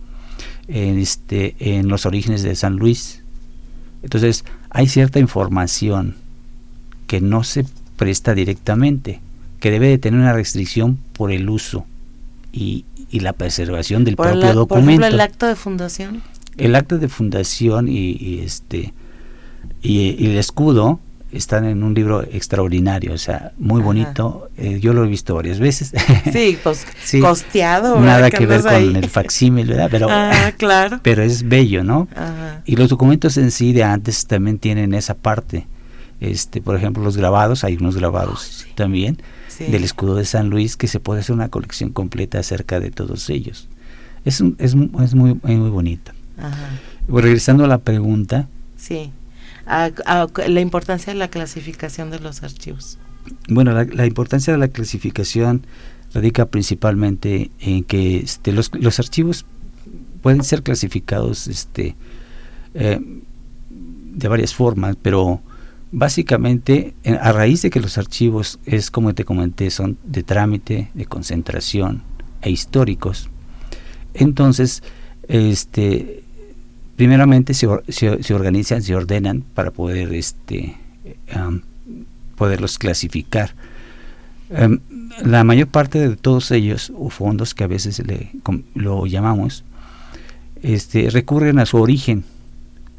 en, 0.70 1.00
este, 1.00 1.58
en 1.60 1.90
los 1.90 2.06
orígenes 2.06 2.42
de 2.42 2.56
San 2.56 2.78
Luis. 2.78 3.25
Entonces, 4.06 4.46
hay 4.70 4.88
cierta 4.88 5.18
información 5.18 6.16
que 7.08 7.22
no 7.22 7.44
se 7.44 7.66
presta 7.98 8.36
directamente, 8.36 9.20
que 9.60 9.72
debe 9.72 9.88
de 9.88 9.98
tener 9.98 10.20
una 10.20 10.32
restricción 10.32 11.00
por 11.14 11.32
el 11.32 11.50
uso 11.50 11.88
y, 12.54 12.86
la 13.12 13.34
preservación 13.34 14.04
del 14.04 14.18
propio 14.18 14.54
documento. 14.54 14.68
Por 14.68 14.80
ejemplo, 14.80 15.08
el 15.08 15.22
acto 15.22 15.48
de 15.48 15.56
fundación. 15.56 16.22
El 16.58 16.76
acto 16.76 17.00
de 17.00 17.08
fundación 17.08 17.88
y, 17.88 18.42
este 18.44 18.94
y, 19.82 20.24
el 20.26 20.38
escudo 20.38 21.00
están 21.36 21.66
en 21.66 21.84
un 21.84 21.94
libro 21.94 22.24
extraordinario, 22.24 23.14
o 23.14 23.18
sea, 23.18 23.52
muy 23.58 23.82
bonito. 23.82 24.50
Eh, 24.58 24.80
yo 24.80 24.94
lo 24.94 25.04
he 25.04 25.08
visto 25.08 25.36
varias 25.36 25.60
veces. 25.60 25.92
Sí, 26.32 26.58
pues 26.64 26.86
costeado. 27.22 28.00
Nada 28.00 28.32
que 28.32 28.46
ver 28.46 28.62
con 28.62 28.96
el 28.96 29.10
facsímil, 29.10 29.68
¿verdad? 29.68 29.90
Pero, 29.92 30.08
ah, 30.10 30.54
claro. 30.58 31.00
pero 31.04 31.24
es 31.24 31.48
bello, 31.48 31.84
¿no? 31.84 32.08
Y 32.66 32.76
los 32.76 32.90
documentos 32.90 33.38
en 33.38 33.52
sí 33.52 33.74
de 33.74 33.84
antes 33.84 34.26
también 34.26 34.60
tienen 34.60 34.94
esa 34.94 35.14
parte. 35.14 35.68
Este, 36.22 36.62
por 36.62 36.76
ejemplo, 36.76 37.04
los 37.04 37.18
grabados, 37.18 37.64
hay 37.64 37.76
unos 37.76 37.98
grabados 37.98 38.66
también 38.76 39.18
del 39.60 39.84
escudo 39.84 40.16
de 40.16 40.26
San 40.26 40.50
Luis 40.50 40.76
que 40.76 40.88
se 40.88 41.00
puede 41.00 41.22
hacer 41.22 41.34
una 41.34 41.50
colección 41.50 41.92
completa 41.92 42.40
acerca 42.40 42.80
de 42.80 42.92
todos 42.92 43.30
ellos. 43.30 43.68
Es, 44.24 44.42
es, 44.42 44.76
es 45.04 45.16
muy, 45.16 45.40
muy 45.44 45.70
bonito. 45.70 46.12
regresando 47.08 47.66
a 47.66 47.68
la 47.68 47.78
pregunta. 47.78 48.48
Sí 48.78 49.12
la 49.66 50.62
importancia 50.62 51.14
de 51.14 51.20
la 51.20 51.30
clasificación 51.30 52.12
de 52.12 52.20
los 52.20 52.44
archivos? 52.44 52.98
Bueno, 53.50 53.72
la, 53.72 54.06
importancia 54.06 54.54
de 54.54 54.60
la 54.60 54.68
clasificación 54.68 55.66
radica 56.14 56.46
principalmente 56.46 57.52
en 57.60 57.84
que 57.84 58.18
este, 58.18 58.52
los, 58.52 58.72
los 58.74 59.00
archivos 59.00 59.46
pueden 60.22 60.44
ser 60.44 60.64
clasificados 60.64 61.48
este, 61.48 61.96
eh, 62.74 63.00
de 63.70 64.28
varias 64.28 64.54
formas, 64.54 64.96
pero 65.02 65.42
básicamente 65.92 66.94
a 67.22 67.32
raíz 67.32 67.62
de 67.62 67.70
que 67.70 67.80
los 67.80 67.98
archivos 67.98 68.60
es 68.66 68.92
como 68.92 69.14
te 69.14 69.24
comenté 69.24 69.70
son 69.70 69.98
de 70.04 70.24
trámite, 70.24 70.90
de 70.94 71.06
concentración 71.06 72.04
e 72.42 72.50
históricos, 72.50 73.30
entonces 74.14 74.84
este 75.28 76.25
primeramente 76.96 77.54
se, 77.54 77.68
se, 77.90 78.34
organizan, 78.34 78.82
se 78.82 78.96
ordenan 78.96 79.42
para 79.42 79.72
poder 79.72 80.14
este, 80.14 80.76
poderlos 82.36 82.78
clasificar. 82.78 83.54
la 85.24 85.44
mayor 85.44 85.68
parte 85.68 86.08
de 86.08 86.16
todos 86.16 86.52
ellos, 86.52 86.92
o 86.98 87.10
fondos 87.10 87.54
que 87.54 87.64
a 87.64 87.68
veces 87.68 88.00
le, 88.06 88.32
lo 88.74 89.06
llamamos, 89.06 89.64
este, 90.62 91.10
recurren 91.10 91.60
a 91.60 91.66
su 91.66 91.78
origen. 91.78 92.24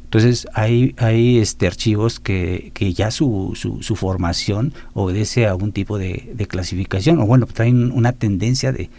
Entonces 0.05 0.47
hay, 0.53 0.95
hay 0.97 1.39
este, 1.39 1.67
archivos 1.67 2.21
que, 2.21 2.71
que 2.73 2.93
ya 2.93 3.11
su, 3.11 3.51
su, 3.55 3.83
su, 3.83 3.95
formación 3.97 4.73
obedece 4.93 5.47
a 5.47 5.55
un 5.55 5.73
tipo 5.73 5.97
de, 5.97 6.47
clasificación, 6.47 7.19
o 7.19 7.25
bueno, 7.25 7.45
traen 7.45 7.91
una 7.91 8.13
tendencia 8.13 8.71
de, 8.71 8.89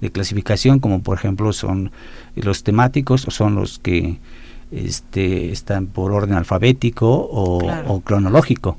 de 0.00 0.12
clasificación, 0.12 0.78
como 0.78 1.02
por 1.02 1.18
ejemplo 1.18 1.52
son 1.52 1.90
los 2.36 2.62
temáticos, 2.62 3.26
o 3.26 3.32
son 3.32 3.56
los 3.56 3.80
que 3.80 4.18
este, 4.72 5.52
están 5.52 5.86
por 5.86 6.12
orden 6.12 6.34
alfabético 6.34 7.28
o, 7.30 8.00
cronológico. 8.00 8.78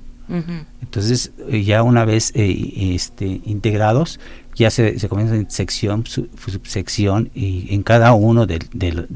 Entonces, 0.81 1.31
eh, 1.49 1.63
ya 1.63 1.83
una 1.83 2.05
vez 2.05 2.31
eh, 2.33 2.93
este, 2.95 3.41
integrados, 3.45 4.19
ya 4.55 4.71
se, 4.71 4.97
se 4.97 5.07
comienza 5.07 5.35
en 5.35 5.49
sección, 5.49 6.05
subsección 6.07 7.29
y 7.35 7.73
en 7.73 7.83
cada 7.83 8.13
uno 8.13 8.47
de, 8.47 8.59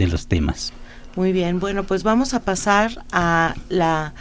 los 0.07 0.27
temas. 0.27 0.73
Muy 1.15 1.31
bien, 1.31 1.59
bueno, 1.59 1.83
pues 1.83 2.03
vamos 2.03 2.35
a 2.35 2.41
pasar 2.41 3.03
a 3.11 3.55
la 3.69 4.13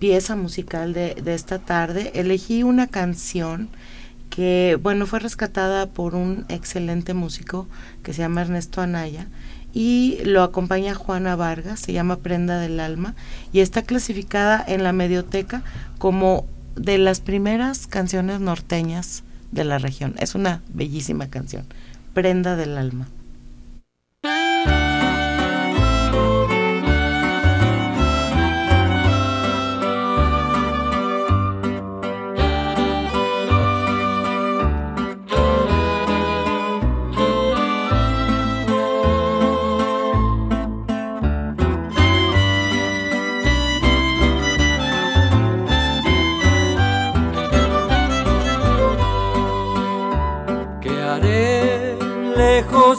pieza 0.00 0.34
musical 0.34 0.92
de, 0.92 1.14
de 1.14 1.34
esta 1.34 1.60
tarde. 1.60 2.10
Elegí 2.14 2.64
una 2.64 2.88
canción 2.88 3.68
que, 4.30 4.76
bueno, 4.82 5.06
fue 5.06 5.20
rescatada 5.20 5.86
por 5.86 6.16
un 6.16 6.44
excelente 6.48 7.14
músico 7.14 7.68
que 8.02 8.12
se 8.12 8.22
llama 8.22 8.42
Ernesto 8.42 8.80
Anaya 8.80 9.28
y 9.74 10.18
lo 10.24 10.42
acompaña 10.44 10.94
Juana 10.94 11.34
Vargas, 11.34 11.80
se 11.80 11.92
llama 11.92 12.16
Prenda 12.20 12.60
del 12.60 12.78
Alma 12.78 13.14
y 13.52 13.60
está 13.60 13.82
clasificada 13.82 14.64
en 14.66 14.84
la 14.84 14.92
medioteca 14.92 15.62
como 15.98 16.46
de 16.76 16.96
las 16.98 17.20
primeras 17.20 17.88
canciones 17.88 18.40
norteñas 18.40 19.24
de 19.50 19.64
la 19.64 19.78
región. 19.78 20.14
Es 20.18 20.34
una 20.36 20.62
bellísima 20.68 21.28
canción, 21.28 21.64
Prenda 22.14 22.56
del 22.56 22.78
Alma. 22.78 23.08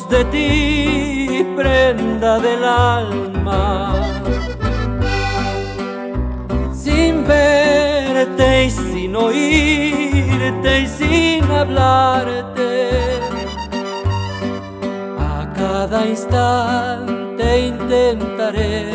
De 0.09 0.25
ti, 0.25 1.45
prenda 1.55 2.39
del 2.39 2.63
alma. 2.63 3.93
Sin 6.73 7.25
verte 7.25 8.65
y 8.65 8.71
sin 8.71 9.15
oírte 9.15 10.81
y 10.81 10.87
sin 10.87 11.43
hablarte, 11.51 12.89
a 15.19 15.53
cada 15.55 16.05
instante 16.05 17.67
intentaré 17.67 18.91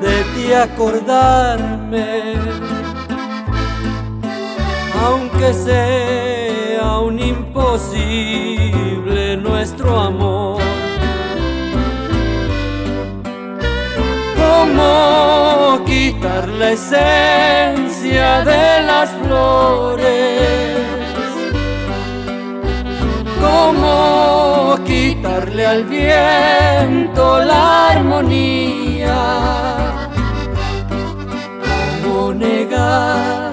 de 0.00 0.24
ti 0.34 0.52
acordarme, 0.52 2.34
aunque 5.06 5.52
sea 5.54 6.98
un 6.98 7.18
imposible 7.18 8.53
nuestro 9.64 9.98
amor. 9.98 10.60
¿Cómo 14.36 15.82
quitar 15.86 16.46
la 16.48 16.72
esencia 16.72 18.44
de 18.44 18.82
las 18.82 19.08
flores? 19.22 20.76
¿Cómo 23.40 24.78
quitarle 24.84 25.64
al 25.64 25.84
viento 25.84 27.42
la 27.42 27.88
armonía? 27.92 29.22
¿Cómo 32.02 32.34
negar 32.34 33.52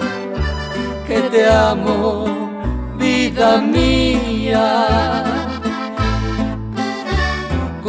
que 1.08 1.22
te 1.32 1.50
amo, 1.50 2.50
vida 2.98 3.62
mía? 3.62 5.31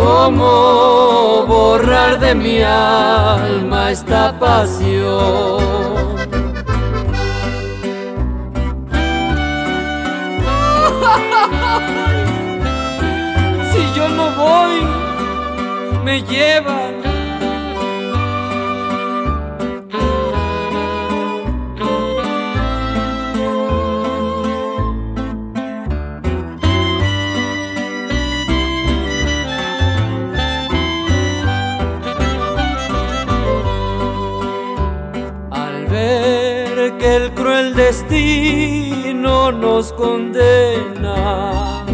¿Cómo 0.02 1.46
borrar 1.46 2.18
de 2.18 2.34
mi 2.34 2.60
alma 2.60 3.92
esta 3.92 4.36
pasión? 4.36 5.62
si 13.72 13.80
yo 13.96 14.08
no 14.08 14.26
voy, 14.42 14.76
me 16.04 16.24
llevan 37.30 37.74
destino 37.74 39.52
nos 39.52 39.92
condena. 39.92 41.84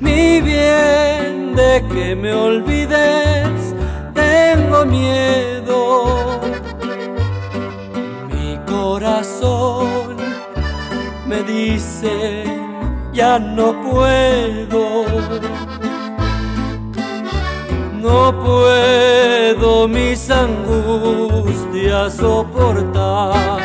Mi 0.00 0.40
bien 0.40 1.54
de 1.54 1.84
que 1.92 2.16
me 2.16 2.32
olvides, 2.32 3.74
tengo 4.14 4.84
miedo. 4.86 6.40
Mi 8.30 8.58
corazón 8.66 10.16
me 11.26 11.42
dice, 11.42 12.44
ya 13.12 13.38
no 13.38 13.72
puedo 13.82 15.04
no 18.02 18.32
puedo 18.42 19.86
mis 19.86 20.28
angustias 20.28 22.14
soportar. 22.14 23.60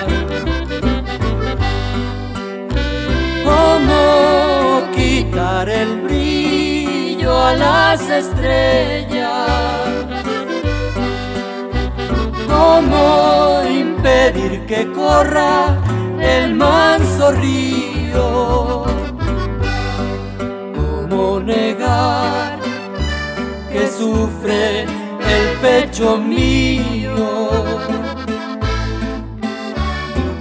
¿Cómo 3.43 4.91
quitar 4.95 5.67
el 5.69 6.01
brillo 6.01 7.35
a 7.35 7.53
las 7.55 8.01
estrellas? 8.01 9.49
¿Cómo 12.47 13.63
impedir 13.67 14.65
que 14.67 14.91
corra 14.91 15.75
el 16.21 16.53
manso 16.55 17.31
río? 17.31 18.85
¿Cómo 20.75 21.39
negar 21.39 22.46
sufre 23.97 24.83
el 24.83 25.57
pecho 25.61 26.17
mío? 26.17 27.15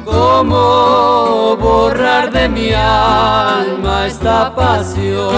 ¿Cómo 0.04 1.56
borrar 1.56 2.30
de 2.30 2.48
mi 2.48 2.72
alma 2.72 4.06
esta 4.06 4.54
pasión? 4.54 5.34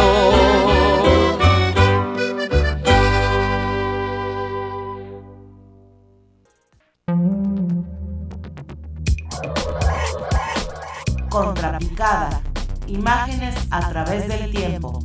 Contrapicada. 11.29 12.41
Imágenes 12.87 13.55
a 13.71 13.91
través 13.91 14.27
del 14.29 14.51
tiempo. 14.51 15.03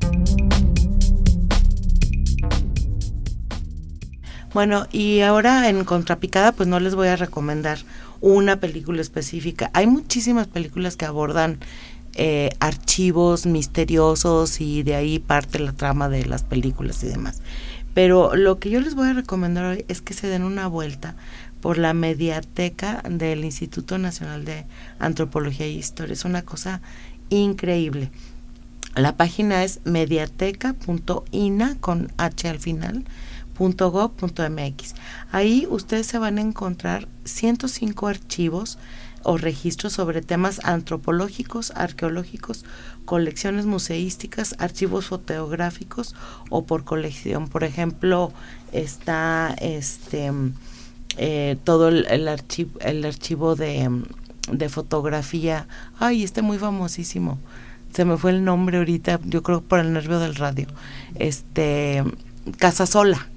Bueno, 4.53 4.85
y 4.91 5.21
ahora 5.21 5.67
en 5.67 5.83
Contrapicada 5.83 6.51
pues 6.51 6.69
no 6.69 6.79
les 6.79 6.93
voy 6.93 7.07
a 7.07 7.15
recomendar 7.15 7.79
una 8.21 8.57
película 8.57 9.01
específica. 9.01 9.71
Hay 9.73 9.87
muchísimas 9.87 10.47
películas 10.47 10.95
que 10.95 11.05
abordan 11.05 11.57
eh, 12.15 12.51
archivos 12.59 13.47
misteriosos 13.47 14.61
y 14.61 14.83
de 14.83 14.95
ahí 14.95 15.17
parte 15.17 15.57
la 15.57 15.73
trama 15.73 16.07
de 16.07 16.25
las 16.25 16.43
películas 16.43 17.03
y 17.03 17.07
demás. 17.07 17.41
Pero 17.95 18.35
lo 18.35 18.59
que 18.59 18.69
yo 18.69 18.79
les 18.79 18.93
voy 18.93 19.09
a 19.09 19.13
recomendar 19.13 19.65
hoy 19.65 19.85
es 19.87 20.01
que 20.01 20.13
se 20.13 20.27
den 20.27 20.43
una 20.43 20.67
vuelta 20.67 21.15
por 21.59 21.79
la 21.79 21.93
mediateca 21.93 23.01
del 23.09 23.43
Instituto 23.45 23.97
Nacional 23.97 24.45
de 24.45 24.65
Antropología 24.99 25.67
y 25.67 25.77
Historia. 25.77 26.13
Es 26.13 26.25
una 26.25 26.43
cosa 26.43 26.81
increíble. 27.29 28.11
La 28.95 29.17
página 29.17 29.63
es 29.63 29.79
mediateca.ina 29.85 31.77
con 31.79 32.11
h 32.17 32.47
al 32.47 32.59
final 32.59 33.05
.gov.mx. 33.57 34.95
Ahí 35.31 35.67
ustedes 35.69 36.07
se 36.07 36.17
van 36.17 36.37
a 36.37 36.41
encontrar 36.41 37.07
105 37.25 38.07
archivos 38.07 38.77
o 39.23 39.37
registros 39.37 39.93
sobre 39.93 40.21
temas 40.21 40.61
antropológicos, 40.63 41.71
arqueológicos, 41.75 42.65
colecciones 43.05 43.65
museísticas, 43.65 44.55
archivos 44.59 45.05
fotográficos 45.05 46.15
o 46.49 46.65
por 46.65 46.83
colección. 46.83 47.47
Por 47.47 47.63
ejemplo, 47.63 48.33
está 48.71 49.55
este 49.59 50.31
eh, 51.17 51.57
todo 51.63 51.89
el, 51.89 52.27
archivo, 52.27 52.79
el 52.79 53.05
archivo 53.05 53.55
de, 53.55 54.03
de, 54.51 54.69
fotografía. 54.69 55.67
Ay, 55.99 56.23
este 56.23 56.41
muy 56.41 56.57
famosísimo. 56.57 57.39
Se 57.93 58.05
me 58.05 58.17
fue 58.17 58.31
el 58.31 58.43
nombre 58.43 58.79
ahorita, 58.79 59.19
yo 59.23 59.43
creo 59.43 59.61
por 59.61 59.79
el 59.79 59.93
nervio 59.93 60.19
del 60.19 60.35
radio. 60.35 60.67
Este, 61.15 62.03
Casasola. 62.57 63.27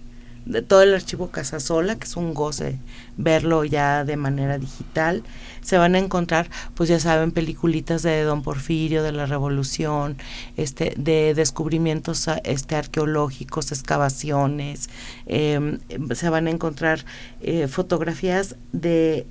De 0.46 0.62
todo 0.62 0.82
el 0.82 0.94
archivo 0.94 1.30
Casasola, 1.30 1.96
que 1.96 2.04
es 2.04 2.16
un 2.16 2.32
goce 2.32 2.78
verlo 3.16 3.64
ya 3.64 4.04
de 4.04 4.16
manera 4.16 4.58
digital. 4.58 5.22
Se 5.60 5.78
van 5.78 5.94
a 5.94 5.98
encontrar, 5.98 6.48
pues 6.74 6.88
ya 6.88 7.00
saben, 7.00 7.32
peliculitas 7.32 8.02
de 8.02 8.22
Don 8.22 8.42
Porfirio, 8.42 9.02
de 9.02 9.12
la 9.12 9.26
Revolución, 9.26 10.16
este, 10.56 10.94
de 10.96 11.34
descubrimientos 11.34 12.28
este, 12.44 12.76
arqueológicos, 12.76 13.72
excavaciones. 13.72 14.88
Em, 15.26 15.80
se 16.14 16.30
van 16.30 16.46
a 16.46 16.50
encontrar 16.50 17.04
eh, 17.40 17.66
fotografías 17.66 18.56
de 18.72 19.26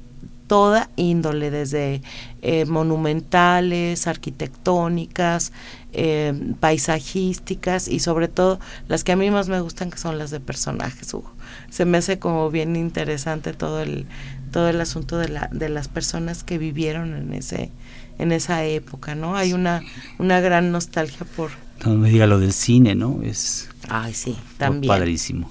toda 0.47 0.89
índole, 0.95 1.49
desde 1.49 2.01
eh, 2.41 2.65
monumentales, 2.65 4.08
arquitectónicas, 4.08 5.51
eh, 5.97 6.34
paisajísticas 6.60 7.88
y 7.88 7.99
sobre 7.99 8.27
todo 8.27 8.60
las 8.88 9.03
que 9.03 9.13
a 9.13 9.15
mí 9.15 9.31
más 9.31 9.47
me 9.47 9.62
gustan 9.62 9.89
que 9.89 9.97
son 9.97 10.17
las 10.17 10.29
de 10.29 10.39
personajes, 10.39 11.13
Hugo. 11.13 11.31
Se 11.69 11.86
me 11.86 11.97
hace 11.97 12.19
como 12.19 12.51
bien 12.51 12.75
interesante 12.75 13.53
todo 13.53 13.81
el 13.81 14.05
todo 14.51 14.69
el 14.69 14.79
asunto 14.81 15.17
de 15.17 15.29
la 15.29 15.49
de 15.51 15.69
las 15.69 15.88
personas 15.88 16.43
que 16.43 16.58
vivieron 16.58 17.13
en 17.13 17.34
ese 17.34 17.71
en 18.19 18.31
esa 18.31 18.63
época, 18.65 19.15
¿no? 19.15 19.36
Hay 19.36 19.53
una 19.53 19.81
una 20.19 20.41
gran 20.41 20.71
nostalgia 20.71 21.25
por 21.36 21.51
no 21.86 21.95
me 21.95 22.10
diga 22.10 22.27
lo 22.27 22.39
del 22.39 22.53
cine, 22.53 22.95
¿no? 22.95 23.21
Es 23.23 23.69
Ay, 23.89 24.13
sí, 24.13 24.36
también. 24.58 24.89
Padrísimo. 24.89 25.49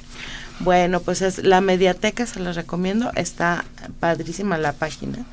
Bueno, 0.60 1.00
pues 1.00 1.22
es 1.22 1.42
la 1.42 1.60
mediateca, 1.60 2.26
se 2.26 2.40
las 2.40 2.56
recomiendo, 2.56 3.10
está 3.14 3.64
padrísima 3.98 4.56
la 4.56 4.72
página 4.72 5.24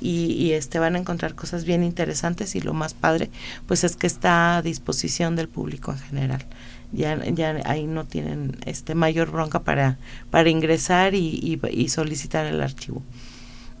y, 0.00 0.32
y, 0.32 0.52
este 0.52 0.78
van 0.78 0.96
a 0.96 0.98
encontrar 0.98 1.34
cosas 1.34 1.64
bien 1.64 1.82
interesantes 1.84 2.54
y 2.54 2.60
lo 2.60 2.72
más 2.72 2.94
padre 2.94 3.30
pues 3.66 3.84
es 3.84 3.96
que 3.96 4.06
está 4.06 4.56
a 4.56 4.62
disposición 4.62 5.36
del 5.36 5.48
público 5.48 5.92
en 5.92 5.98
general. 5.98 6.46
Ya, 6.92 7.24
ya 7.24 7.60
ahí 7.66 7.86
no 7.86 8.04
tienen 8.04 8.56
este 8.66 8.94
mayor 8.94 9.30
bronca 9.30 9.60
para, 9.60 9.98
para 10.30 10.50
ingresar 10.50 11.14
y, 11.14 11.60
y, 11.70 11.88
solicitar 11.88 12.46
el 12.46 12.60
archivo. 12.60 13.02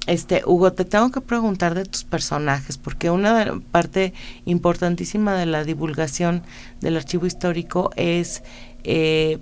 Este, 0.06 0.42
Hugo, 0.46 0.72
te 0.72 0.84
tengo 0.84 1.10
que 1.10 1.20
preguntar 1.20 1.74
de 1.74 1.84
tus 1.84 2.04
personajes, 2.04 2.78
porque 2.78 3.10
una 3.10 3.60
parte 3.70 4.14
importantísima 4.44 5.34
de 5.34 5.46
la 5.46 5.64
divulgación 5.64 6.42
del 6.80 6.96
archivo 6.96 7.26
histórico 7.26 7.90
es 7.96 8.42
eh, 8.84 9.38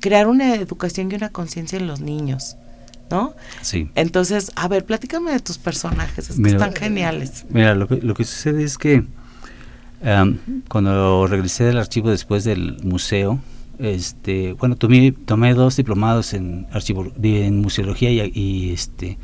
crear 0.00 0.28
una 0.28 0.54
educación 0.54 1.10
y 1.10 1.16
una 1.16 1.28
conciencia 1.28 1.78
en 1.78 1.86
los 1.86 2.00
niños. 2.00 2.56
¿No? 3.12 3.34
Sí. 3.60 3.90
Entonces, 3.94 4.50
a 4.56 4.66
ver, 4.68 4.84
platícame 4.86 5.32
de 5.32 5.40
tus 5.40 5.58
personajes, 5.58 6.30
es 6.30 6.40
que 6.40 6.48
están 6.48 6.72
geniales. 6.72 7.44
Mira, 7.50 7.74
lo 7.74 7.86
que, 7.86 7.96
lo 7.96 8.14
que 8.14 8.24
sucede 8.24 8.64
es 8.64 8.78
que 8.78 9.04
um, 10.00 10.38
cuando 10.68 11.26
regresé 11.26 11.64
del 11.64 11.76
archivo 11.76 12.10
después 12.10 12.42
del 12.44 12.78
museo, 12.82 13.38
este, 13.78 14.54
bueno, 14.54 14.76
tomé, 14.76 15.12
tomé 15.12 15.52
dos 15.54 15.76
diplomados 15.76 16.32
en 16.32 16.66
archivo, 16.72 17.12
en 17.22 17.60
museología 17.60 18.10
y, 18.10 18.32
y, 18.34 18.72
este 18.72 19.18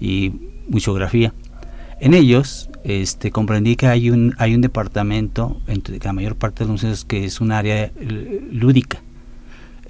y 0.00 0.32
museografía. 0.68 1.34
En 2.00 2.14
ellos, 2.14 2.70
este, 2.84 3.30
comprendí 3.32 3.76
que 3.76 3.86
hay 3.86 4.10
un 4.10 4.34
hay 4.38 4.54
un 4.54 4.60
departamento 4.60 5.60
entre 5.66 5.98
la 5.98 6.12
mayor 6.12 6.36
parte 6.36 6.64
de 6.64 6.70
los 6.70 6.82
museos 6.82 7.04
que 7.04 7.24
es 7.24 7.40
un 7.40 7.52
área 7.52 7.92
lúdica 8.50 9.00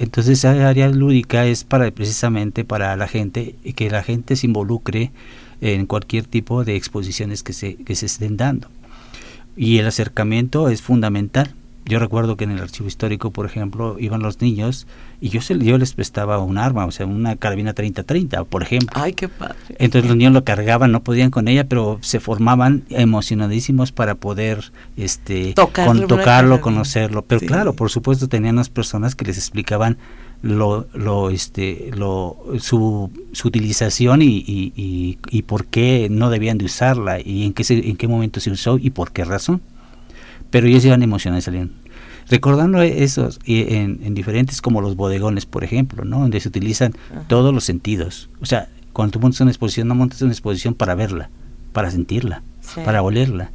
entonces 0.02 0.40
esa 0.40 0.68
área 0.68 0.88
lúdica 0.88 1.46
es 1.46 1.62
para 1.62 1.88
precisamente 1.92 2.64
para 2.64 2.96
la 2.96 3.06
gente, 3.06 3.54
que 3.76 3.88
la 3.88 4.02
gente 4.02 4.34
se 4.34 4.46
involucre 4.46 5.12
en 5.60 5.86
cualquier 5.86 6.24
tipo 6.24 6.64
de 6.64 6.74
exposiciones 6.74 7.44
que 7.44 7.52
se, 7.52 7.76
que 7.76 7.94
se 7.94 8.06
estén 8.06 8.36
dando. 8.36 8.68
Y 9.56 9.78
el 9.78 9.86
acercamiento 9.86 10.68
es 10.68 10.82
fundamental. 10.82 11.54
Yo 11.85 11.99
recuerdo 11.99 12.37
que 12.37 12.45
en 12.45 12.53
el 12.53 12.61
archivo 12.61 12.87
histórico, 12.87 13.33
por 13.33 13.45
ejemplo, 13.45 13.97
iban 13.99 14.23
los 14.23 14.40
niños 14.40 14.87
y 15.21 15.31
yo, 15.31 15.40
se, 15.40 15.59
yo 15.59 15.79
les 15.79 15.95
prestaba 15.95 16.38
un 16.38 16.57
arma, 16.57 16.87
o 16.87 16.92
sea, 16.92 17.07
una 17.07 17.35
carabina 17.37 17.75
30-30, 17.75 18.47
por 18.47 18.62
ejemplo. 18.62 18.90
Ay, 18.95 19.14
qué 19.14 19.29
padre. 19.29 19.57
Entonces 19.79 20.09
los 20.09 20.16
niños 20.16 20.33
lo 20.33 20.45
cargaban, 20.45 20.92
no 20.92 21.03
podían 21.03 21.31
con 21.31 21.49
ella, 21.49 21.68
pero 21.68 21.99
se 22.01 22.21
formaban 22.21 22.85
emocionadísimos 22.90 23.90
para 23.90 24.14
poder 24.14 24.73
este, 24.97 25.55
con, 25.55 26.07
tocarlo, 26.07 26.61
conocerlo. 26.61 27.23
Pero 27.23 27.40
claro, 27.40 27.73
por 27.73 27.90
supuesto, 27.90 28.29
tenían 28.29 28.55
unas 28.55 28.71
personas 28.71 29.16
que 29.16 29.25
les 29.25 29.37
explicaban 29.37 29.99
lo, 30.42 30.87
lo, 30.92 31.31
este, 31.31 31.90
lo, 31.95 32.37
su, 32.59 33.11
su 33.33 33.49
utilización 33.49 34.23
y, 34.23 34.45
y, 34.47 35.18
y, 35.31 35.42
por 35.42 35.66
qué 35.66 36.09
no 36.11 36.31
debían 36.31 36.59
de 36.59 36.64
usarla 36.64 37.21
y 37.21 37.45
en 37.47 37.53
qué, 37.53 37.64
en 37.68 37.97
qué 37.97 38.09
momento 38.09 38.40
se 38.40 38.51
usó 38.51 38.79
y 38.79 38.90
por 38.90 39.12
qué 39.12 39.25
razón 39.25 39.62
pero 40.52 40.68
ellos 40.68 40.84
iban 40.84 41.02
emocionados 41.02 41.44
salían 41.44 41.72
recordando 42.28 42.80
esos 42.82 43.40
en, 43.46 43.98
en, 44.04 44.14
diferentes 44.14 44.62
como 44.62 44.80
los 44.80 44.94
bodegones 44.94 45.44
por 45.44 45.64
ejemplo 45.64 46.04
no 46.04 46.20
donde 46.20 46.38
se 46.38 46.48
utilizan 46.48 46.94
todos 47.26 47.52
los 47.52 47.64
sentidos 47.64 48.30
o 48.40 48.46
sea 48.46 48.68
cuando 48.92 49.14
tú 49.14 49.20
montas 49.20 49.40
una 49.40 49.50
exposición 49.50 49.88
no 49.88 49.96
montas 49.96 50.22
una 50.22 50.30
exposición 50.30 50.74
para 50.74 50.94
verla 50.94 51.30
para 51.72 51.90
sentirla 51.90 52.44
para 52.84 53.02
olerla 53.02 53.50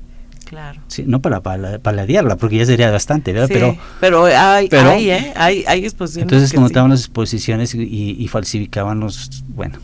Claro. 0.48 0.80
Sí, 0.88 1.04
no 1.06 1.22
para 1.22 1.42
paladearla, 1.42 2.38
porque 2.38 2.56
ya 2.56 2.66
sería 2.66 2.90
bastante, 2.90 3.34
¿verdad? 3.34 3.50
pero, 3.52 3.78
pero, 4.00 4.26
hay, 4.26 4.70
hay, 4.72 5.10
¿eh? 5.10 5.34
hay, 5.36 5.66
hay 5.68 5.84
exposiciones. 5.84 6.32
Entonces, 6.32 6.54
como 6.54 6.68
estaban 6.68 6.90
las 6.90 7.02
exposiciones 7.02 7.76
y, 7.76 8.16
y, 8.18 8.28
falsificaban 8.30 9.02
los, 9.02 9.44
bueno, 9.50 9.78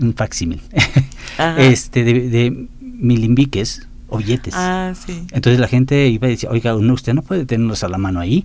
un 0.00 0.14
facsímil, 0.14 0.60
este, 1.58 2.04
de, 2.04 2.28
de 2.28 2.68
milimbiques, 2.80 3.88
o 4.08 4.18
billetes. 4.18 4.54
Ah, 4.56 4.92
sí. 4.94 5.26
Entonces 5.32 5.60
la 5.60 5.68
gente 5.68 6.08
iba 6.08 6.26
a 6.26 6.30
decir, 6.30 6.48
oiga, 6.50 6.74
no, 6.74 6.94
usted 6.94 7.14
no 7.14 7.22
puede 7.22 7.46
tenerlos 7.46 7.82
a 7.82 7.88
la 7.88 7.98
mano 7.98 8.20
ahí. 8.20 8.44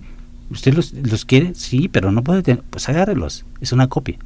¿Usted 0.50 0.74
los, 0.74 0.92
los 0.92 1.24
quiere? 1.24 1.54
Sí, 1.54 1.88
pero 1.88 2.12
no 2.12 2.22
puede 2.22 2.42
tener. 2.42 2.62
Pues 2.68 2.88
agárrelos. 2.88 3.44
Es 3.60 3.72
una 3.72 3.88
copia. 3.88 4.18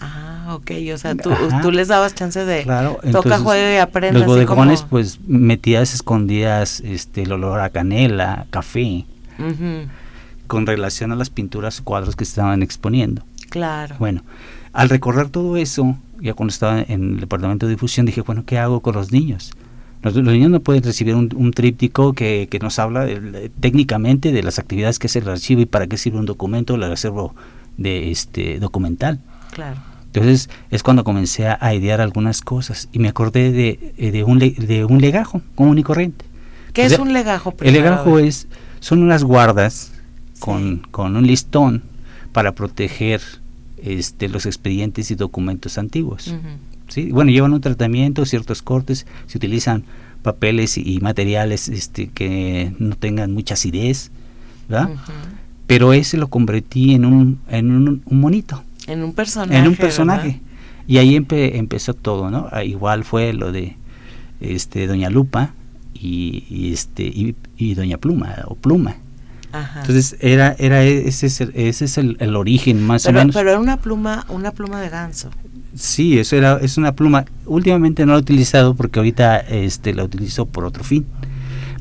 Ah, 0.00 0.54
ok. 0.54 0.70
O 0.94 0.98
sea, 0.98 1.14
tú, 1.14 1.30
tú 1.62 1.70
les 1.70 1.88
dabas 1.88 2.14
chance 2.14 2.44
de 2.44 2.62
claro, 2.62 2.98
toca, 3.12 3.38
juega 3.38 3.74
y 3.74 3.78
aprende. 3.78 4.18
Los 4.18 4.26
bodegones, 4.26 4.82
pues 4.82 5.20
metías, 5.26 5.94
escondidas 5.94 6.80
este, 6.80 7.22
el 7.22 7.32
olor 7.32 7.60
a 7.60 7.70
canela, 7.70 8.46
café, 8.50 9.04
con 10.46 10.66
relación 10.66 11.12
a 11.12 11.16
las 11.16 11.30
pinturas 11.30 11.80
cuadros 11.82 12.16
que 12.16 12.24
estaban 12.24 12.62
exponiendo. 12.62 13.22
Claro. 13.50 13.96
Bueno, 13.98 14.22
al 14.72 14.88
recordar 14.88 15.28
todo 15.28 15.56
eso, 15.56 15.96
ya 16.20 16.34
cuando 16.34 16.52
estaba 16.52 16.80
en 16.80 17.14
el 17.14 17.20
departamento 17.20 17.66
de 17.66 17.72
difusión, 17.72 18.06
dije, 18.06 18.22
bueno, 18.22 18.44
¿qué 18.46 18.58
hago 18.58 18.80
con 18.80 18.94
los 18.94 19.12
niños? 19.12 19.52
Los, 20.02 20.14
niños 20.14 20.50
no 20.50 20.60
pueden 20.60 20.82
recibir 20.82 21.14
un, 21.14 21.50
tríptico 21.52 22.14
que, 22.14 22.48
que, 22.50 22.58
nos 22.58 22.78
habla 22.78 23.06
técnicamente 23.60 24.32
de 24.32 24.42
las 24.42 24.58
actividades 24.58 24.98
que 24.98 25.08
es 25.08 25.16
el 25.16 25.28
archivo 25.28 25.60
y 25.60 25.66
para 25.66 25.86
qué 25.86 25.98
sirve 25.98 26.18
un 26.18 26.26
documento, 26.26 26.74
el 26.74 26.84
acervo 26.84 27.34
de 27.76 28.10
este 28.10 28.58
documental. 28.60 29.20
Claro. 29.52 29.76
Entonces 30.12 30.50
es 30.70 30.82
cuando 30.82 31.04
comencé 31.04 31.46
a, 31.46 31.74
idear 31.74 32.00
algunas 32.00 32.40
cosas 32.40 32.88
y 32.92 32.98
me 32.98 33.08
acordé 33.08 33.52
de, 33.52 33.94
eh, 33.96 34.10
de, 34.10 34.24
un, 34.24 34.38
de 34.38 34.84
un 34.84 35.00
legajo 35.00 35.40
común 35.54 35.78
y 35.78 35.82
corriente. 35.82 36.24
¿Qué 36.72 36.84
es 36.84 36.98
un 36.98 37.12
legajo? 37.12 37.54
El 37.60 37.74
legajo 37.74 38.18
es, 38.18 38.48
son 38.80 39.02
unas 39.02 39.22
guardas 39.22 39.92
con, 40.40 40.78
con 40.90 41.14
un 41.16 41.26
listón 41.26 41.82
para 42.32 42.52
proteger 42.52 43.20
este, 43.82 44.28
los 44.28 44.46
expedientes 44.46 45.10
y 45.10 45.14
documentos 45.14 45.78
antiguos. 45.78 46.34
¿Sí? 46.90 47.10
Bueno, 47.10 47.30
llevan 47.30 47.52
un 47.52 47.60
tratamiento, 47.60 48.24
ciertos 48.26 48.62
cortes, 48.62 49.06
se 49.26 49.38
utilizan 49.38 49.84
papeles 50.22 50.76
y, 50.76 51.00
materiales 51.00 51.68
este, 51.68 52.08
que 52.08 52.74
no 52.78 52.94
tengan 52.96 53.32
mucha 53.32 53.54
acidez, 53.54 54.10
¿verdad? 54.68 54.90
Pero 55.66 55.92
ese 55.92 56.18
lo 56.18 56.28
convertí 56.28 56.94
en 56.94 57.04
un, 57.04 57.40
en 57.48 57.70
un, 57.70 58.02
monito. 58.06 58.62
En 58.86 59.02
un 59.02 59.14
personaje. 59.14 59.58
En 59.58 59.68
un 59.68 59.76
personaje. 59.76 60.40
Y 60.86 60.98
ahí 60.98 61.14
empezó 61.16 61.94
todo, 61.94 62.30
¿no? 62.30 62.48
Ah, 62.50 62.64
igual 62.64 63.04
fue 63.04 63.32
lo 63.32 63.52
de 63.52 63.76
este 64.40 64.86
Doña 64.86 65.08
Lupa 65.10 65.54
y, 65.94 66.72
este 66.72 67.04
y 67.56 67.74
Doña 67.74 67.98
Pluma 67.98 68.36
o 68.46 68.56
Pluma. 68.56 68.96
Entonces 69.52 70.16
era 70.20 70.54
era 70.58 70.84
ese 70.84 71.26
es 71.26 71.40
el, 71.40 71.52
ese 71.54 71.84
es 71.86 71.98
el, 71.98 72.36
origen 72.36 72.82
más 72.86 73.06
o 73.06 73.12
menos. 73.12 73.34
Pero 73.34 73.50
era 73.50 73.58
una 73.58 73.78
pluma 73.78 74.24
una 74.28 74.52
pluma 74.52 74.80
de 74.80 74.88
ganso. 74.88 75.30
Sí, 75.74 76.18
eso 76.18 76.36
era 76.36 76.58
es 76.60 76.76
una 76.76 76.92
pluma. 76.92 77.24
Últimamente 77.46 78.04
no 78.04 78.12
la 78.12 78.18
he 78.18 78.20
utilizado 78.20 78.74
porque 78.74 78.98
ahorita 78.98 79.38
este 79.38 79.94
la 79.94 80.04
utilizo 80.04 80.46
por 80.46 80.64
otro 80.64 80.84
fin. 80.84 81.06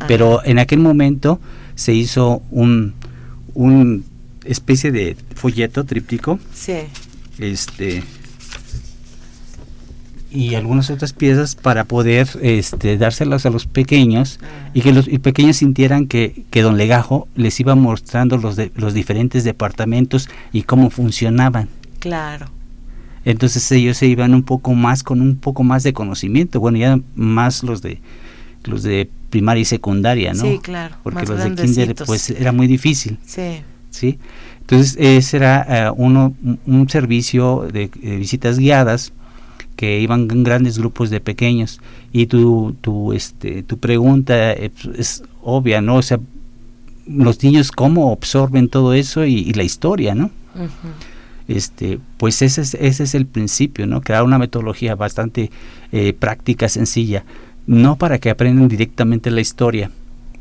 Pero 0.07 0.43
en 0.45 0.59
aquel 0.59 0.79
momento 0.79 1.39
se 1.75 1.93
hizo 1.93 2.41
un 2.51 2.93
un 3.53 4.05
especie 4.45 4.91
de 4.91 5.15
folleto 5.35 5.83
tríptico. 5.83 6.39
Sí. 6.53 6.77
Este 7.39 8.03
y 10.31 10.55
algunas 10.55 10.89
otras 10.89 11.13
piezas 11.13 11.55
para 11.55 11.85
poder 11.85 12.29
este, 12.41 12.97
dárselas 12.97 13.45
a 13.45 13.49
los 13.49 13.65
pequeños 13.65 14.39
ah. 14.43 14.69
y 14.73 14.81
que 14.81 14.93
los 14.93 15.09
pequeños 15.09 15.57
sintieran 15.57 16.07
que, 16.07 16.43
que 16.51 16.61
don 16.61 16.77
Legajo 16.77 17.27
les 17.35 17.59
iba 17.59 17.75
mostrando 17.75 18.37
los, 18.37 18.55
de, 18.55 18.71
los 18.75 18.93
diferentes 18.93 19.43
departamentos 19.43 20.29
y 20.51 20.63
cómo 20.63 20.91
funcionaban. 20.91 21.67
Claro. 21.99 22.47
Entonces 23.25 23.71
ellos 23.71 23.97
se 23.97 24.07
iban 24.07 24.33
un 24.33 24.43
poco 24.43 24.73
más 24.73 25.03
con 25.03 25.21
un 25.21 25.37
poco 25.37 25.63
más 25.63 25.83
de 25.83 25.93
conocimiento, 25.93 26.59
bueno, 26.59 26.77
ya 26.77 26.99
más 27.15 27.63
los 27.63 27.81
de 27.81 27.99
los 28.63 28.83
de 28.83 29.09
primaria 29.29 29.61
y 29.61 29.65
secundaria, 29.65 30.33
¿no? 30.33 30.43
Sí, 30.43 30.59
claro. 30.61 30.95
Porque 31.03 31.25
los 31.25 31.43
de 31.43 31.55
kinder 31.55 31.95
pues 32.05 32.29
era 32.29 32.51
muy 32.51 32.67
difícil. 32.67 33.17
Sí. 33.25 33.61
¿Sí? 33.89 34.19
Entonces 34.61 34.95
ese 34.99 35.37
era 35.37 35.65
eh, 35.87 35.91
uno 35.95 36.33
un 36.65 36.89
servicio 36.89 37.67
de 37.71 37.87
visitas 38.17 38.59
guiadas 38.59 39.13
que 39.79 40.01
iban 40.01 40.27
en 40.29 40.43
grandes 40.43 40.77
grupos 40.77 41.09
de 41.09 41.21
pequeños 41.21 41.79
y 42.11 42.25
tu, 42.25 42.75
tu, 42.81 43.13
este, 43.13 43.63
tu 43.63 43.77
pregunta 43.77 44.51
eh, 44.51 44.71
pues, 44.71 44.99
es 44.99 45.23
obvia, 45.41 45.79
¿no? 45.79 45.95
O 45.95 46.01
sea, 46.01 46.19
los 47.07 47.41
niños 47.41 47.71
cómo 47.71 48.11
absorben 48.11 48.67
todo 48.67 48.93
eso 48.93 49.25
y, 49.25 49.53
la 49.53 49.63
historia, 49.63 50.15
¿no? 50.15 50.31
Este, 51.49 51.99
pues 52.17 52.41
ese 52.41 52.61
es, 52.61 52.75
ese 52.75 53.03
es 53.03 53.15
el 53.15 53.25
principio, 53.25 53.87
¿no? 53.87 54.01
Crear 54.01 54.23
una 54.23 54.37
metodología 54.37 54.95
bastante 54.95 55.51
eh, 55.91 56.13
práctica, 56.13 56.69
sencilla, 56.69 57.25
no 57.67 57.97
para 57.97 58.19
que 58.19 58.29
aprendan 58.29 58.67
directamente 58.67 59.31
la 59.31 59.41
historia, 59.41 59.91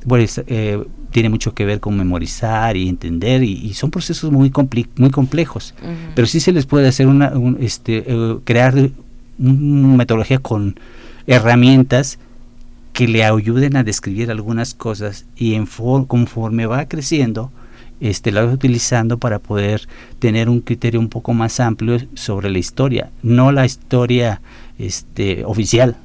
bueno, 0.05 0.25
eh, 0.47 0.85
tiene 1.11 1.29
mucho 1.31 1.55
que 1.55 1.64
ver 1.64 1.81
con 1.81 1.97
memorizar 1.97 2.77
y 2.77 2.88
entender 2.88 3.42
y, 3.42 3.75
son 3.75 3.90
procesos 3.90 4.31
muy 4.31 4.53
muy 4.97 5.11
complejos 5.11 5.75
pero 6.14 6.27
sí 6.29 6.38
se 6.38 6.53
les 6.53 6.66
puede 6.66 6.87
hacer 6.87 7.09
una 7.09 7.33
este 7.59 8.05
crear 8.44 8.90
una 9.38 9.97
metodología 9.97 10.38
con 10.38 10.79
herramientas 11.27 12.18
que 12.99 13.07
le 13.07 13.25
ayuden 13.25 13.77
a 13.77 13.85
describir 13.85 14.31
algunas 14.31 14.75
cosas 14.75 15.25
y 15.37 15.55
en 15.55 15.66
conforme 15.66 16.66
va 16.66 16.87
creciendo, 16.87 17.53
este, 18.00 18.32
la 18.32 18.44
utilizando 18.44 19.18
para 19.18 19.38
poder 19.38 19.88
tener 20.18 20.48
un 20.48 20.61
criterio 20.61 21.00
un 21.00 21.08
poco 21.08 21.34
más 21.34 21.61
amplio 21.61 21.98
sobre 22.14 22.50
la 22.50 22.58
historia, 22.58 23.11
no 23.22 23.52
la 23.52 23.66
historia 23.66 24.40
este, 24.78 25.44
oficial, 25.44 25.96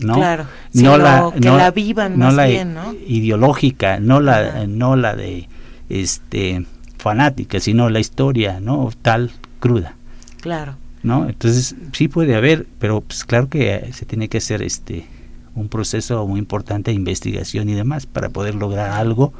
¿no? 0.00 0.14
Claro, 0.14 0.46
no 0.72 0.98
la, 0.98 1.30
que 1.32 1.48
la 1.48 1.70
vivan 1.70 2.18
no 2.18 2.30
la 2.30 2.46
bien, 2.46 2.74
¿no? 2.74 2.94
ideológica, 3.06 4.00
no 4.00 4.20
la, 4.20 4.66
no 4.66 4.96
la 4.96 5.14
de 5.14 5.48
este 5.88 6.66
fanática, 6.98 7.60
sino 7.60 7.90
la 7.90 8.00
historia, 8.00 8.60
¿no? 8.60 8.90
Tal 9.02 9.30
cruda. 9.60 9.94
Claro. 10.40 10.76
¿no? 11.04 11.28
Entonces 11.28 11.76
sí 11.92 12.08
puede 12.08 12.34
haber, 12.34 12.66
pero 12.78 13.02
pues 13.02 13.24
claro 13.24 13.48
que 13.48 13.90
se 13.92 14.06
tiene 14.06 14.28
que 14.28 14.38
hacer 14.38 14.62
este 14.62 15.06
un 15.54 15.68
proceso 15.68 16.26
muy 16.26 16.40
importante 16.40 16.90
de 16.90 16.96
investigación 16.96 17.68
y 17.68 17.74
demás 17.74 18.06
para 18.06 18.30
poder 18.30 18.56
lograr 18.56 18.90
algo 18.90 19.32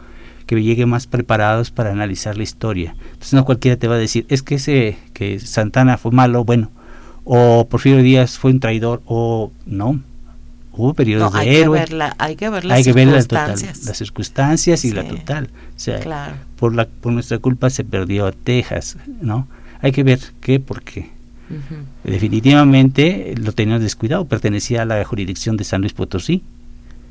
que 0.47 0.63
llegue 0.63 0.87
más 0.87 1.07
preparados 1.07 1.71
para 1.71 1.91
analizar 1.91 2.37
la 2.37 2.43
historia. 2.43 2.95
Entonces 3.13 3.35
no 3.35 3.45
cualquiera 3.45 3.77
te 3.77 3.89
va 3.89 3.95
a 3.95 3.99
decir, 3.99 4.27
es 4.29 4.43
que 4.43 4.57
ese 4.57 4.99
que 5.13 5.41
Santana 5.41 5.97
fue 5.97 6.13
malo, 6.13 6.45
bueno, 6.45 6.71
o 7.25 7.67
Porfirio 7.69 8.03
Díaz 8.03 8.39
fue 8.39 8.51
un 8.51 8.61
traidor 8.61 9.03
o 9.07 9.51
no. 9.67 10.01
Hubo 10.77 10.93
periodos 10.93 11.33
de 11.33 11.61
héroe. 11.61 11.85
hay 12.19 12.37
que 12.37 12.51
ver 12.51 12.65
las 12.65 12.83
circunstancias. 12.83 13.85
las 13.85 13.97
circunstancias 13.97 14.85
y 14.85 14.93
la 14.93 15.07
total. 15.07 15.51
O 15.77 15.79
sea, 15.79 16.37
por 16.57 16.75
la 16.75 16.87
por 16.87 17.13
nuestra 17.13 17.39
culpa 17.39 17.71
se 17.71 17.85
perdió 17.85 18.33
Texas, 18.33 18.97
¿no? 19.21 19.47
Hay 19.81 19.93
que 19.93 20.03
ver 20.03 20.19
qué, 20.41 20.61
por 20.61 20.83
qué. 20.83 21.11
Definitivamente 22.03 23.35
lo 23.37 23.53
teníamos 23.53 23.83
descuidado, 23.83 24.25
pertenecía 24.25 24.83
a 24.83 24.85
la 24.85 25.05
jurisdicción 25.05 25.57
de 25.57 25.65
San 25.65 25.83
Luis 25.83 25.93
Potosí. 25.93 26.43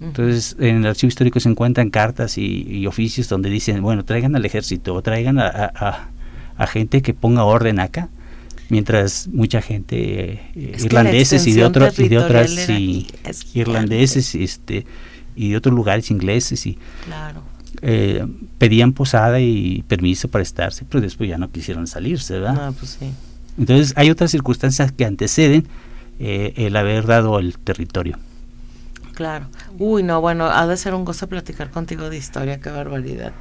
Entonces, 0.04 0.56
en 0.60 0.78
el 0.78 0.88
archivo 0.88 1.08
histórico 1.08 1.40
se 1.40 1.50
encuentran 1.50 1.90
cartas 1.90 2.38
y, 2.38 2.86
oficios 2.88 3.30
donde 3.30 3.50
dicen, 3.50 3.82
bueno, 3.82 4.04
traigan 4.04 4.36
al 4.36 4.46
ejército 4.46 4.94
o 4.94 5.02
traigan 5.02 5.40
a, 5.40 6.10
gente 6.68 7.02
que 7.02 7.14
ponga 7.14 7.44
orden 7.44 7.80
acá, 7.80 8.10
mientras 8.70 9.28
mucha 9.28 9.62
gente, 9.62 10.52
eh, 10.56 10.78
irlandeses 10.80 11.46
y 11.48 11.54
de, 11.54 11.66
otros 11.66 11.98
y 12.00 12.10
de 12.10 12.18
otras 12.18 12.70
y, 12.70 13.08
irlandeses 13.54 14.36
este, 14.36 14.86
y 15.36 15.52
de 15.52 15.58
otros 15.58 15.76
lugares 15.76 16.12
ingleses 16.12 16.66
y 16.66 16.78
eh, 17.82 18.26
pedían 18.58 18.94
posada 18.94 19.40
y 19.40 19.84
permiso 19.88 20.28
para 20.28 20.44
estarse, 20.44 20.86
pero 20.90 21.02
después 21.02 21.30
ya 21.30 21.38
no 21.38 21.52
quisieron 21.52 21.88
salirse, 21.88 22.40
¿verdad? 22.40 22.74
pues 22.80 22.98
sí. 23.00 23.12
Entonces 23.58 23.94
hay 23.96 24.10
otras 24.10 24.32
circunstancias 24.32 24.92
que 24.92 25.06
anteceden 25.06 25.68
eh, 26.20 26.54
el 26.58 26.76
haber 26.76 27.06
dado 27.06 27.40
el 27.40 27.58
territorio. 27.58 28.18
Claro. 29.14 29.48
Uy, 29.78 30.02
no, 30.02 30.22
bueno, 30.22 30.46
ha 30.46 30.66
de 30.66 30.76
ser 30.76 30.96
un 30.96 31.06
gozo 31.06 31.28
platicar 31.28 31.70
contigo 31.70 32.10
de 32.10 32.18
historia, 32.18 32.60
qué 32.60 32.70
barbaridad. 32.72 33.34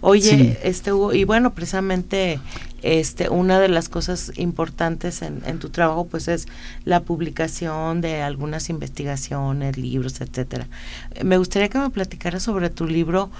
Oye, 0.00 0.58
este 0.62 0.92
Hugo, 0.92 1.12
y 1.12 1.24
bueno, 1.24 1.54
precisamente 1.54 2.40
este 2.82 3.28
una 3.28 3.58
de 3.58 3.68
las 3.68 3.88
cosas 3.88 4.30
importantes 4.36 5.22
en, 5.22 5.42
en, 5.44 5.58
tu 5.58 5.68
trabajo 5.70 6.06
pues 6.06 6.28
es 6.28 6.46
la 6.84 7.00
publicación 7.00 8.00
de 8.00 8.22
algunas 8.22 8.70
investigaciones, 8.70 9.76
libros, 9.76 10.20
etcétera. 10.20 10.68
Me 11.24 11.36
gustaría 11.36 11.68
que 11.68 11.78
me 11.78 11.90
platicaras 11.90 12.44
sobre 12.44 12.70
tu 12.70 12.86
libro 12.86 13.30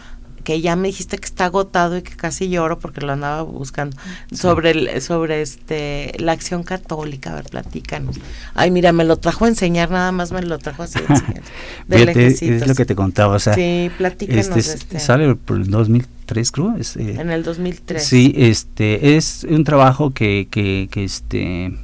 que 0.44 0.60
ya 0.60 0.76
me 0.76 0.88
dijiste 0.88 1.18
que 1.18 1.26
está 1.26 1.46
agotado 1.46 1.96
y 1.96 2.02
que 2.02 2.16
casi 2.16 2.48
lloro 2.48 2.78
porque 2.78 3.00
lo 3.00 3.12
andaba 3.12 3.42
buscando. 3.42 3.96
Sobre 4.32 4.70
el, 4.70 5.02
sobre 5.02 5.42
este 5.42 6.14
la 6.18 6.32
acción 6.32 6.62
católica 6.62 7.32
a 7.32 7.36
ver 7.36 7.44
platícanos. 7.44 8.16
Ay 8.54 8.70
mira 8.70 8.92
me 8.92 9.04
lo 9.04 9.16
trajo 9.16 9.44
a 9.44 9.48
enseñar 9.48 9.90
nada 9.90 10.12
más 10.12 10.32
me 10.32 10.42
lo 10.42 10.58
trajo 10.58 10.82
así 10.82 10.98
es 11.88 12.66
lo 12.66 12.74
que 12.74 12.84
te 12.84 12.94
contaba 12.94 13.36
o 13.36 13.38
sea 13.38 13.54
sí 13.54 13.90
platícanos 13.96 14.48
este, 14.48 14.60
este. 14.60 15.00
sale 15.00 15.34
por 15.34 15.56
el 15.56 15.70
2003 15.70 16.52
creo 16.52 16.76
es, 16.78 16.96
eh, 16.96 17.16
en 17.18 17.30
el 17.30 17.42
2003 17.42 18.04
sí 18.04 18.34
este 18.36 19.16
es 19.16 19.46
un 19.48 19.64
trabajo 19.64 20.10
que 20.10 20.48
que, 20.50 20.88
que 20.90 21.04
este 21.04 21.74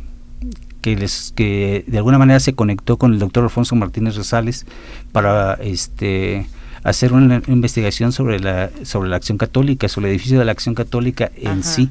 que 0.81 0.97
les 0.97 1.33
que 1.35 1.85
de 1.87 1.99
alguna 1.99 2.19
manera 2.19 2.41
se 2.41 2.55
conectó 2.55 2.97
con 2.97 3.13
el 3.13 3.19
doctor 3.19 3.45
Alfonso 3.45 3.75
Martínez 3.75 4.17
Rosales 4.17 4.67
para 5.13 5.55
este 5.55 6.47
hacer 6.85 7.15
una 7.15 7.43
investigación 7.49 8.13
sobre 8.13 8.39
la, 8.39 8.71
sobre 8.83 9.09
la 9.09 9.17
acción 9.17 9.39
católica, 9.39 9.89
sobre 9.89 10.09
el 10.09 10.13
edificio 10.13 10.39
de 10.39 10.45
la 10.45 10.53
acción 10.53 10.75
católica 10.75 11.33
en 11.37 11.65
sí. 11.65 11.89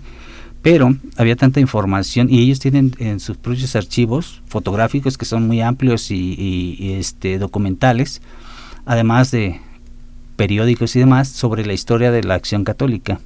Pero 0.61 0.95
había 1.17 1.35
tanta 1.35 1.59
información 1.59 2.29
y 2.29 2.41
ellos 2.41 2.59
tienen 2.59 2.95
en 2.99 3.19
sus 3.19 3.35
propios 3.35 3.75
archivos 3.75 4.41
fotográficos 4.47 5.17
que 5.17 5.25
son 5.25 5.45
muy 5.47 5.61
amplios 5.61 6.09
y, 6.09 6.93
este, 6.97 7.37
documentales, 7.39 8.21
además 8.85 9.31
de 9.31 9.59
periódicos 10.37 10.95
y 10.95 10.99
demás, 10.99 11.27
sobre 11.27 11.65
la 11.65 11.73
historia 11.73 12.11
de 12.11 12.23
la 12.23 12.35
acción 12.35 12.63
católica. 12.63 13.19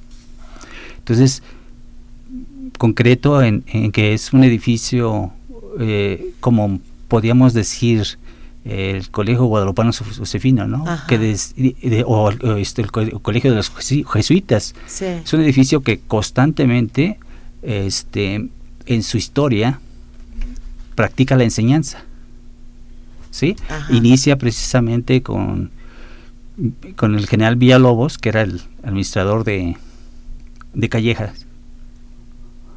Entonces, 0.98 1.42
concreto 2.78 3.42
en, 3.42 3.62
que 3.92 4.14
es 4.14 4.32
un 4.32 4.42
edificio, 4.42 5.32
eh, 5.78 6.32
como 6.40 6.80
podríamos 7.08 7.52
decir, 7.52 8.18
el 8.64 9.10
Colegio 9.10 9.44
Guadalupano 9.44 9.92
Josefino, 9.92 10.66
¿no? 10.66 10.84
Que 11.06 11.36
o, 12.06 12.30
este, 12.56 12.82
el, 12.82 12.90
Colegio 12.90 13.50
de 13.50 13.56
los 13.56 13.70
Jesuitas. 13.70 14.74
Es 15.00 15.32
un 15.32 15.40
edificio 15.40 15.82
que 15.82 16.00
constantemente, 16.00 17.18
este, 17.62 18.48
en 18.86 19.02
su 19.02 19.16
historia, 19.16 19.80
practica 20.94 21.36
la 21.36 21.44
enseñanza. 21.44 22.04
¿Sí? 23.30 23.56
Inicia 23.90 24.36
precisamente 24.36 25.22
con, 25.22 25.70
con 26.96 27.14
el 27.14 27.26
general 27.26 27.56
Villalobos, 27.56 28.18
que 28.18 28.30
era 28.30 28.42
el 28.42 28.62
administrador 28.82 29.44
de, 29.44 29.76
de 30.74 30.88
Callejas. 30.88 31.46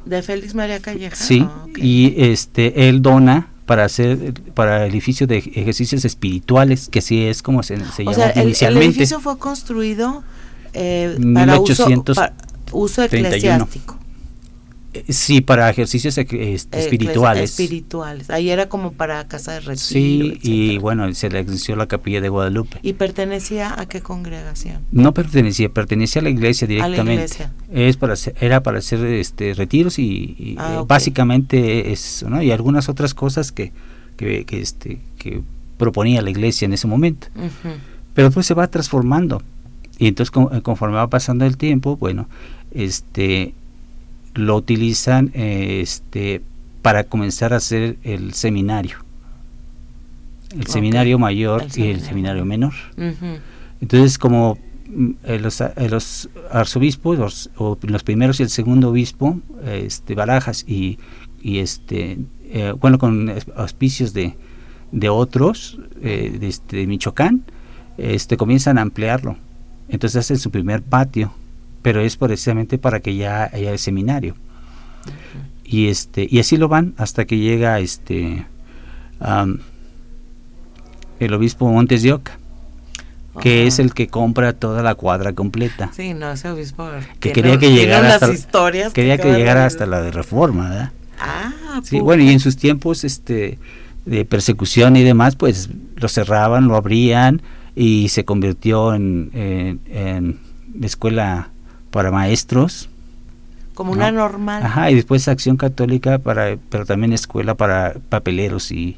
De 0.04 0.22
Félix 0.22 0.54
María 0.54 0.80
Callejas. 0.80 1.18
Sí, 1.18 1.46
ah, 1.46 1.66
y 1.76 2.14
este 2.16 2.88
él 2.88 3.02
dona 3.02 3.51
para 3.72 3.86
hacer 3.86 4.34
para 4.52 4.84
el 4.84 4.90
edificio 4.90 5.26
de 5.26 5.38
ejercicios 5.38 6.04
espirituales, 6.04 6.90
que 6.90 6.98
así 6.98 7.24
es 7.24 7.42
como 7.42 7.62
se, 7.62 7.78
se 7.86 8.04
sea, 8.04 8.28
el, 8.32 8.42
inicialmente. 8.42 8.84
El 8.84 8.90
edificio 8.90 9.18
fue 9.18 9.38
construido 9.38 10.22
eh, 10.74 11.16
para, 11.32 11.58
uso, 11.58 11.86
para 12.14 12.34
uso 12.70 13.02
eclesiástico. 13.02 13.96
Sí, 15.08 15.40
para 15.40 15.70
ejercicios 15.70 16.18
espirituales. 16.18 17.50
Espirituales. 17.50 18.28
Ahí 18.28 18.50
era 18.50 18.68
como 18.68 18.92
para 18.92 19.26
casa 19.26 19.52
de 19.52 19.60
retiro. 19.60 19.76
Sí, 19.78 20.38
y 20.42 20.78
bueno, 20.78 21.12
se 21.14 21.30
le 21.30 21.40
existió 21.40 21.76
la 21.76 21.86
capilla 21.86 22.20
de 22.20 22.28
Guadalupe. 22.28 22.78
¿Y 22.82 22.92
pertenecía 22.92 23.80
a 23.80 23.86
qué 23.86 24.02
congregación? 24.02 24.82
No 24.92 25.14
pertenecía, 25.14 25.70
pertenecía 25.70 26.20
a 26.20 26.24
la 26.24 26.30
iglesia 26.30 26.66
directamente. 26.66 27.00
A 27.00 27.04
la 27.04 27.14
iglesia. 27.14 27.52
Es 27.72 27.96
para 27.96 28.14
era 28.40 28.62
para 28.62 28.78
hacer 28.78 29.04
este 29.06 29.54
retiros 29.54 29.98
y, 29.98 30.56
ah, 30.58 30.80
eh, 30.80 30.84
básicamente 30.86 31.92
eso, 31.92 32.28
¿no? 32.28 32.42
Y 32.42 32.50
algunas 32.50 32.88
otras 32.88 33.14
cosas 33.14 33.50
que, 33.50 33.72
que, 34.16 34.44
este 34.50 35.00
que 35.16 35.42
proponía 35.78 36.20
la 36.20 36.30
iglesia 36.30 36.66
en 36.66 36.74
ese 36.74 36.86
momento. 36.86 37.28
Pero 38.14 38.28
después 38.28 38.44
se 38.44 38.54
va 38.54 38.66
transformando. 38.68 39.42
Y 39.98 40.08
entonces 40.08 40.30
conforme 40.62 40.96
va 40.96 41.08
pasando 41.08 41.46
el 41.46 41.56
tiempo, 41.56 41.96
bueno, 41.96 42.28
este 42.72 43.54
lo 44.34 44.56
utilizan 44.56 45.30
este, 45.34 46.42
para 46.82 47.04
comenzar 47.04 47.52
a 47.52 47.56
hacer 47.56 47.96
el 48.02 48.34
seminario. 48.34 48.98
El 50.58 50.66
seminario 50.66 51.18
mayor 51.18 51.64
y 51.76 51.84
el 51.84 52.00
seminario 52.00 52.44
menor. 52.44 52.74
Entonces, 53.80 54.18
como 54.18 54.58
mm, 54.88 55.10
eh, 55.24 55.38
los, 55.38 55.60
eh, 55.60 55.72
los, 55.88 56.28
arzobispos, 56.50 57.18
los, 57.18 57.50
o 57.56 57.78
los 57.82 58.02
primeros 58.02 58.38
y 58.40 58.42
el 58.42 58.50
segundo 58.50 58.90
obispo, 58.90 59.40
este, 59.64 60.14
Barajas 60.14 60.64
y, 60.68 60.98
y 61.40 61.58
este, 61.58 62.18
eh, 62.50 62.74
bueno, 62.78 62.98
con 62.98 63.32
auspicios 63.56 64.12
de, 64.12 64.36
de 64.92 65.08
otros, 65.08 65.78
de, 66.00 66.38
este, 66.42 66.76
de 66.78 66.86
Michoacán, 66.86 67.44
este, 67.96 68.36
comienzan 68.36 68.76
a 68.76 68.82
ampliarlo. 68.82 69.36
Entonces 69.88 70.20
hacen 70.20 70.38
su 70.38 70.50
primer 70.50 70.82
patio 70.82 71.32
pero 71.82 72.00
es 72.00 72.16
precisamente 72.16 72.78
para 72.78 73.00
que 73.00 73.16
ya 73.16 73.50
haya 73.52 73.72
el 73.72 73.78
seminario. 73.78 74.36
Y 75.64 75.88
este 75.88 76.26
y 76.30 76.38
así 76.38 76.56
lo 76.56 76.68
van 76.68 76.94
hasta 76.96 77.24
que 77.24 77.38
llega 77.38 77.78
este 77.80 78.46
el 81.20 81.34
obispo 81.34 81.70
Montes 81.70 82.02
de 82.02 82.12
Oca, 82.12 82.38
que 83.40 83.66
es 83.66 83.78
el 83.78 83.94
que 83.94 84.08
compra 84.08 84.52
toda 84.52 84.82
la 84.82 84.94
cuadra 84.94 85.32
completa. 85.32 85.90
Sí, 85.94 86.14
no, 86.14 86.32
ese 86.32 86.50
obispo 86.50 86.88
que, 87.20 87.32
quería 87.32 87.58
que 87.58 87.72
llegara 87.72 88.16
hasta 88.16 88.28
quería 88.92 89.18
que, 89.18 89.32
llegara 89.32 89.66
hasta 89.66 89.86
la 89.86 90.02
de 90.02 90.10
Reforma, 90.10 90.68
¿verdad? 90.68 90.92
Ah, 91.20 91.80
sí, 91.84 92.00
bueno, 92.00 92.24
y 92.24 92.30
en 92.30 92.40
sus 92.40 92.56
tiempos 92.56 93.04
este 93.04 93.58
de 94.04 94.24
persecución 94.24 94.96
y 94.96 95.04
demás, 95.04 95.36
pues 95.36 95.70
lo 95.94 96.08
cerraban, 96.08 96.66
lo 96.66 96.76
abrían 96.76 97.40
y 97.76 98.08
se 98.08 98.24
convirtió 98.24 98.94
en, 98.94 99.30
en, 99.32 99.80
en 99.88 100.40
escuela 100.82 101.51
para 101.92 102.10
maestros. 102.10 102.88
Como 103.74 103.92
una 103.92 104.10
normal. 104.10 104.64
Ajá, 104.64 104.90
y 104.90 104.96
después 104.96 105.28
acción 105.28 105.56
católica, 105.56 106.18
para, 106.18 106.56
pero 106.68 106.84
también 106.84 107.12
escuela 107.12 107.54
para 107.54 107.94
papeleros 108.08 108.72
y, 108.72 108.96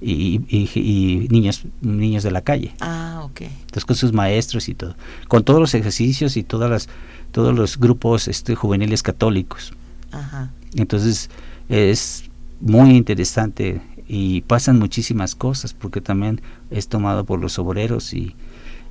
y, 0.00 0.40
y, 0.50 1.26
niños 1.30 1.64
niños 1.80 2.22
de 2.22 2.30
la 2.30 2.42
calle. 2.42 2.74
Ah, 2.80 3.22
ok. 3.24 3.42
Entonces 3.42 3.84
con 3.86 3.96
sus 3.96 4.12
maestros 4.12 4.68
y 4.68 4.74
todo, 4.74 4.94
con 5.28 5.42
todos 5.42 5.60
los 5.60 5.74
ejercicios 5.74 6.36
y 6.36 6.42
todas 6.42 6.70
las 6.70 6.88
todos 7.32 7.54
los 7.54 7.78
grupos 7.78 8.28
este, 8.28 8.54
juveniles 8.54 9.02
católicos. 9.02 9.72
Ajá. 10.12 10.50
Entonces 10.74 11.30
es 11.68 12.24
muy 12.60 12.96
interesante 12.96 13.80
y 14.08 14.40
pasan 14.42 14.78
muchísimas 14.78 15.34
cosas 15.34 15.74
porque 15.74 16.00
también 16.00 16.40
es 16.70 16.88
tomado 16.88 17.24
por 17.24 17.40
los 17.40 17.58
obreros 17.58 18.14
y, 18.14 18.34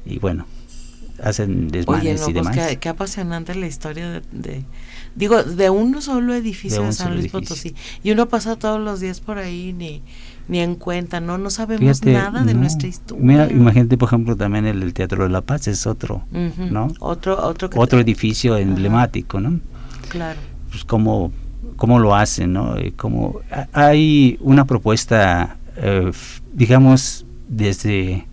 y 0.05 0.19
bueno, 0.19 0.45
hacen 1.23 1.69
desmanes 1.69 2.21
y 2.21 2.33
pues 2.33 2.33
demás. 2.33 2.77
qué, 2.79 2.89
apasionante 2.89 3.55
la 3.55 3.67
historia 3.67 4.21
de, 4.31 4.63
digo, 5.15 5.43
de 5.43 5.69
uno 5.69 6.01
solo 6.01 6.33
edificio 6.33 6.83
de, 6.83 6.93
San 6.93 7.15
Luis 7.15 7.31
Potosí. 7.31 7.75
Y 8.03 8.11
uno 8.11 8.27
pasa 8.27 8.55
todos 8.55 8.79
los 8.79 8.99
días 8.99 9.19
por 9.19 9.37
ahí 9.37 9.73
ni 9.73 10.01
ni 10.47 10.59
en 10.59 10.75
cuenta, 10.75 11.19
no 11.19 11.37
no 11.37 11.49
sabemos 11.49 12.05
nada 12.05 12.43
de 12.43 12.53
nuestra 12.53 12.87
historia. 12.87 13.25
Mira, 13.25 13.51
imagínate 13.51 13.97
por 13.97 14.07
ejemplo 14.07 14.35
también 14.37 14.65
el, 14.65 14.93
Teatro 14.93 15.23
de 15.23 15.29
la 15.29 15.41
Paz 15.41 15.67
es 15.67 15.85
otro, 15.85 16.23
¿no? 16.31 16.87
Otro 16.99 17.37
otro 17.45 17.69
otro 17.75 17.99
edificio 17.99 18.57
emblemático, 18.57 19.39
¿no? 19.39 19.59
Claro. 20.09 20.39
Pues 20.69 20.85
cómo 20.85 21.31
cómo 21.75 21.99
lo 21.99 22.15
hacen, 22.15 22.53
¿no? 22.53 22.75
Como 22.95 23.41
hay 23.73 24.37
una 24.41 24.65
propuesta 24.65 25.57
eh, 25.75 26.11
digamos 26.53 27.25
desde 27.49 28.25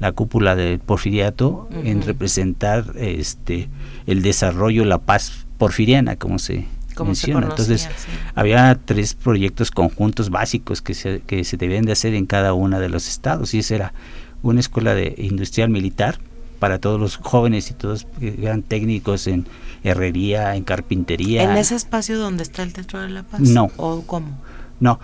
la 0.00 0.12
cúpula 0.12 0.56
del 0.56 0.80
porfiriato 0.80 1.68
en 1.84 2.02
representar 2.02 2.94
este 2.96 3.68
el 4.06 4.22
desarrollo, 4.22 4.84
la 4.84 4.98
paz 4.98 5.46
porfiriana, 5.58 6.16
como 6.16 6.38
se 6.38 6.66
menciona. 7.04 7.46
Entonces, 7.46 7.88
había 8.34 8.78
tres 8.84 9.14
proyectos 9.14 9.70
conjuntos 9.70 10.30
básicos 10.30 10.82
que 10.82 10.94
se, 10.94 11.20
que 11.20 11.44
se 11.44 11.56
debían 11.56 11.84
de 11.84 11.92
hacer 11.92 12.14
en 12.14 12.26
cada 12.26 12.52
uno 12.52 12.80
de 12.80 12.88
los 12.88 13.08
estados, 13.08 13.54
y 13.54 13.60
esa 13.60 13.74
era 13.74 13.94
una 14.42 14.60
escuela 14.60 14.94
de 14.94 15.14
industrial 15.18 15.70
militar 15.70 16.18
para 16.58 16.78
todos 16.78 17.00
los 17.00 17.16
jóvenes 17.16 17.70
y 17.70 17.74
todos 17.74 18.06
que 18.18 18.36
eran 18.42 18.62
técnicos 18.62 19.26
en 19.26 19.46
herrería, 19.82 20.56
en 20.56 20.64
carpintería. 20.64 21.42
¿En 21.42 21.56
ese 21.56 21.74
espacio 21.74 22.18
donde 22.18 22.42
está 22.42 22.62
el 22.62 22.72
Teatro 22.72 23.00
de 23.00 23.08
la 23.08 23.22
Paz? 23.22 23.40
No. 23.40 23.70
¿O 23.76 24.02
cómo? 24.02 24.38
No. 24.78 25.00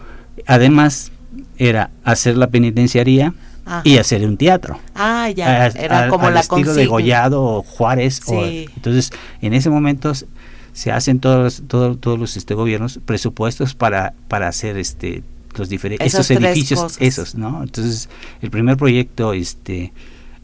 Además, 0.46 1.12
era 1.56 1.90
hacer 2.04 2.36
la 2.36 2.48
penitenciaría, 2.48 3.34
y 3.84 3.98
hacer 3.98 4.24
un 4.24 4.36
teatro. 4.36 4.78
Ah, 4.94 5.30
ya, 5.30 5.66
era 5.66 6.08
como 6.08 6.30
la 6.30 6.40
estilo 6.40 6.74
de 6.74 6.86
Gollado 6.86 7.62
Juárez. 7.62 8.20
entonces, 8.28 9.10
en 9.40 9.54
ese 9.54 9.70
momento 9.70 10.12
se 10.72 10.92
hacen 10.92 11.20
todos, 11.20 11.62
todos, 11.66 11.98
todos 12.00 12.18
los 12.18 12.36
este, 12.36 12.54
gobiernos 12.54 13.00
presupuestos 13.04 13.74
para, 13.74 14.14
para 14.28 14.48
hacer 14.48 14.76
este 14.76 15.22
los 15.56 15.70
diferentes 15.70 16.12
esos 16.12 16.30
edificios 16.30 16.98
esos 17.00 17.34
no 17.34 17.62
entonces 17.62 18.10
el 18.42 18.50
primer 18.50 18.76
proyecto 18.76 19.32
este 19.32 19.90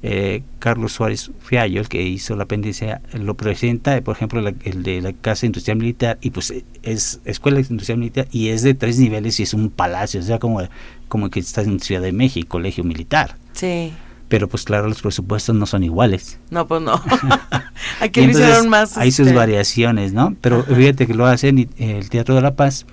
eh, 0.05 0.43
Carlos 0.59 0.93
Suárez 0.93 1.31
Fiallo, 1.41 1.81
el 1.81 1.89
que 1.89 2.03
hizo 2.03 2.35
la 2.35 2.45
apéndice, 2.45 2.99
lo 3.15 3.37
presenta, 3.37 4.01
por 4.01 4.17
ejemplo, 4.17 4.43
el 4.65 4.83
de 4.83 5.01
la 5.01 5.13
Casa 5.13 5.47
Industrial 5.47 5.79
Militar, 5.79 6.19
y 6.21 6.31
pues 6.31 6.53
es 6.83 7.21
Escuela 7.25 7.61
Industrial 7.61 7.99
Militar, 7.99 8.27
y 8.33 8.49
es 8.49 8.63
de 8.63 8.75
tres 8.75 8.99
niveles 8.99 9.39
y 9.39 9.45
es 9.45 9.55
un 9.55 9.71
palacio, 9.71 10.19
o 10.21 10.25
sea, 10.25 10.41
como, 10.41 10.61
como 11.09 11.31
que 11.31 11.39
está 11.39 11.63
en 11.63 11.79
Ciudad 11.79 12.03
de 12.03 12.11
México, 12.11 12.49
Colegio 12.49 12.83
Militar. 12.83 13.37
Sí. 13.53 13.93
Pero 14.29 14.49
pues 14.49 14.65
claro, 14.65 14.89
los 14.89 15.03
presupuestos 15.03 15.55
no 15.55 15.67
son 15.67 15.85
iguales. 15.85 16.41
No, 16.51 16.67
pues 16.67 16.83
no. 16.83 17.01
Aquí 18.01 18.25
lo 18.25 18.31
hicieron 18.33 18.69
más. 18.69 18.97
Hay 18.99 19.13
sus 19.13 19.27
este, 19.29 19.39
variaciones, 19.39 20.13
¿no? 20.13 20.35
Pero 20.41 20.65
fíjate 20.65 21.07
que 21.07 21.15
lo 21.15 21.27
hacen 21.27 21.69
el 21.77 22.11
Teatro 22.11 22.35
de 22.35 22.41
la 22.43 22.57
Paz, 22.57 22.87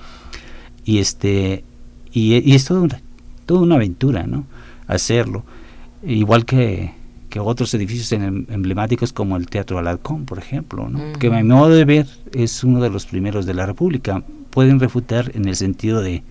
y 0.85 0.99
este 0.99 1.63
y, 2.11 2.35
y 2.37 2.55
es 2.55 2.65
todo 2.65 2.83
una, 2.83 3.01
toda 3.47 3.61
una 3.61 3.75
aventura, 3.75 4.27
¿no? 4.27 4.45
Hacerlo. 4.87 5.43
Igual 6.03 6.45
que 6.45 6.98
que 7.29 7.39
otros 7.39 7.73
edificios 7.73 8.11
em, 8.11 8.45
emblemáticos 8.49 9.13
como 9.13 9.37
el 9.37 9.47
Teatro 9.47 9.77
Alarcón, 9.77 10.25
por 10.25 10.39
ejemplo, 10.39 10.89
que 11.19 11.27
a 11.27 11.31
mi 11.31 11.43
modo 11.43 11.69
de 11.69 11.85
ver 11.85 12.07
es 12.33 12.63
uno 12.63 12.81
de 12.81 12.89
los 12.89 13.05
primeros 13.05 13.45
de 13.45 13.53
la 13.53 13.65
República. 13.65 14.23
Pueden 14.49 14.79
refutar 14.79 15.31
en 15.35 15.47
el 15.47 15.55
sentido 15.55 16.01
de, 16.01 16.23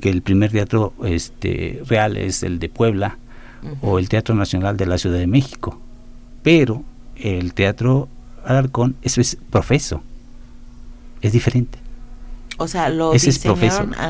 que 0.00 0.08
el 0.08 0.22
primer 0.22 0.50
teatro 0.50 0.94
este, 1.04 1.82
real 1.86 2.16
es 2.16 2.42
el 2.42 2.58
de 2.58 2.68
Puebla 2.68 3.18
o 3.80 3.98
el 3.98 4.08
Teatro 4.08 4.34
Nacional 4.34 4.76
de 4.76 4.86
la 4.86 4.98
Ciudad 4.98 5.18
de 5.18 5.26
México, 5.26 5.80
pero 6.42 6.82
el 7.16 7.52
Teatro 7.52 8.08
Alarcón 8.44 8.96
es 9.02 9.36
profeso, 9.50 10.02
es 11.20 11.32
diferente. 11.32 11.85
O 12.58 12.68
sea, 12.68 12.88
lo 12.88 13.12
Ese 13.12 13.30
es 13.30 13.38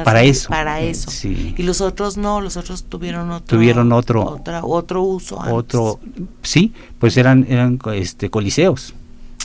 para 0.04 0.22
eso. 0.22 0.48
Para 0.48 0.80
eso. 0.80 1.10
Y 1.56 1.62
los 1.64 1.80
otros 1.80 2.16
no, 2.16 2.40
los 2.40 2.56
otros 2.56 2.84
tuvieron 2.84 3.30
otro 3.30 3.56
tuvieron 3.56 3.92
otro 3.92 4.24
otra, 4.24 4.64
otro 4.64 5.02
uso 5.02 5.36
Otro 5.52 5.98
sí, 6.42 6.72
pues 6.98 7.16
eran 7.16 7.44
eran 7.48 7.78
este 7.94 8.30
coliseos. 8.30 8.94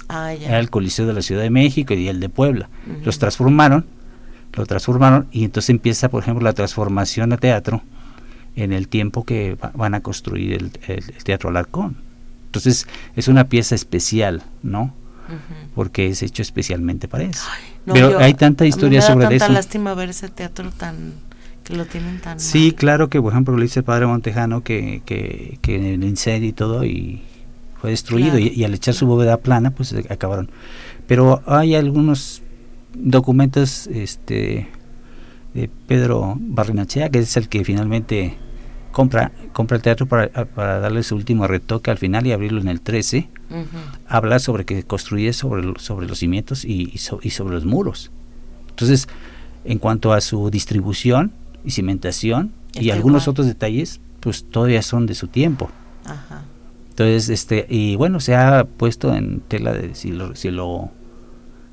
Ah, 0.07 0.33
ya. 0.33 0.49
Era 0.49 0.59
el 0.59 0.69
Coliseo 0.69 1.07
de 1.07 1.13
la 1.13 1.21
Ciudad 1.21 1.41
de 1.41 1.49
México 1.49 1.93
y 1.93 2.07
el 2.09 2.19
de 2.19 2.29
Puebla. 2.29 2.69
Los 3.05 3.17
transformaron, 3.17 3.85
lo 4.53 4.65
transformaron 4.65 5.27
y 5.31 5.45
entonces 5.45 5.69
empieza, 5.69 6.09
por 6.09 6.21
ejemplo, 6.21 6.43
la 6.43 6.53
transformación 6.53 7.31
a 7.33 7.37
teatro 7.37 7.81
en 8.57 8.73
el 8.73 8.87
tiempo 8.89 9.23
que 9.23 9.55
va- 9.55 9.71
van 9.73 9.93
a 9.95 10.01
construir 10.01 10.53
el, 10.53 10.71
el- 10.87 11.05
el 11.15 11.23
Teatro 11.23 11.49
Alarcón. 11.49 11.95
Entonces 12.47 12.85
es 13.15 13.29
una 13.29 13.45
pieza 13.45 13.73
especial, 13.75 14.43
¿no? 14.61 14.93
Porque 15.75 16.07
es 16.07 16.21
hecho 16.23 16.41
especialmente 16.41 17.07
para 17.07 17.23
eso. 17.25 17.45
No, 17.85 17.93
Pero 17.93 18.11
yo- 18.11 18.19
hay 18.19 18.33
tanta 18.33 18.65
historia 18.65 19.01
sobre 19.01 19.27
tanta 19.27 19.45
eso. 19.45 19.53
lástima 19.53 19.93
ver 19.93 20.09
ese 20.09 20.29
teatro 20.29 20.71
tan 20.71 21.13
que 21.63 21.75
lo 21.75 21.85
tienen 21.85 22.19
tan 22.19 22.39
Sí, 22.39 22.67
mal. 22.67 22.75
claro 22.75 23.09
que, 23.09 23.21
por 23.21 23.31
ejemplo, 23.33 23.55
lo 23.55 23.61
dice 23.61 23.79
el 23.79 23.85
padre 23.85 24.07
Montejano 24.07 24.63
que, 24.63 25.01
que, 25.05 25.59
que 25.61 25.75
en 25.75 25.85
el 25.85 26.03
incendio 26.03 26.49
y 26.49 26.53
todo 26.53 26.83
y 26.85 27.21
fue 27.79 27.91
destruido 27.91 28.31
Claro. 28.31 28.45
y, 28.45 28.59
y 28.59 28.63
al 28.63 28.73
echar 28.73 28.93
su 28.93 29.05
bóveda 29.07 29.37
plana, 29.37 29.71
pues 29.71 29.93
eh, 29.93 30.05
acabaron. 30.09 30.49
Pero 31.07 31.41
hay 31.45 31.75
algunos 31.75 32.41
documentos 32.93 33.87
este 33.87 34.67
de 35.53 35.69
Pedro 35.87 36.35
Barrinachea, 36.39 37.09
que 37.09 37.19
es 37.19 37.35
el 37.37 37.47
que 37.49 37.63
finalmente 37.63 38.37
compra 38.91 39.31
compra 39.53 39.77
el 39.77 39.83
teatro 39.83 40.05
para, 40.05 40.27
para 40.45 40.79
darle 40.79 41.03
su 41.03 41.15
último 41.15 41.47
retoque 41.47 41.91
al 41.91 41.97
final 41.97 42.25
y 42.27 42.31
abrirlo 42.31 42.61
en 42.61 42.67
el 42.67 42.81
13. 42.81 43.29
Ujú. 43.49 43.59
Habla 44.07 44.39
sobre 44.39 44.65
que 44.65 44.83
construye 44.83 45.33
sobre, 45.33 45.73
sobre 45.79 46.07
los 46.07 46.19
cimientos 46.19 46.65
y, 46.65 46.89
y 46.93 46.97
so- 46.97 47.19
y 47.21 47.29
sobre 47.31 47.53
los 47.55 47.65
muros. 47.65 48.11
Entonces, 48.69 49.07
en 49.65 49.77
cuanto 49.79 50.13
a 50.13 50.21
su 50.21 50.49
distribución 50.49 51.31
y 51.63 51.71
cimentación 51.71 52.51
y 52.73 52.89
algunos 52.91 53.23
igual. 53.23 53.31
otros 53.31 53.47
detalles, 53.47 53.99
pues 54.19 54.43
todavía 54.45 54.81
son 54.81 55.05
de 55.05 55.13
su 55.15 55.27
tiempo. 55.27 55.69
Ajá. 56.05 56.43
Entonces, 56.89 57.29
este, 57.29 57.65
y 57.69 57.95
bueno, 57.95 58.19
se 58.19 58.35
ha 58.35 58.63
puesto 58.65 59.13
en 59.15 59.41
tela 59.41 59.73
de 59.73 59.95
si 59.95 60.11
lo, 60.11 60.35
si 60.35 60.49
lo, 60.51 60.91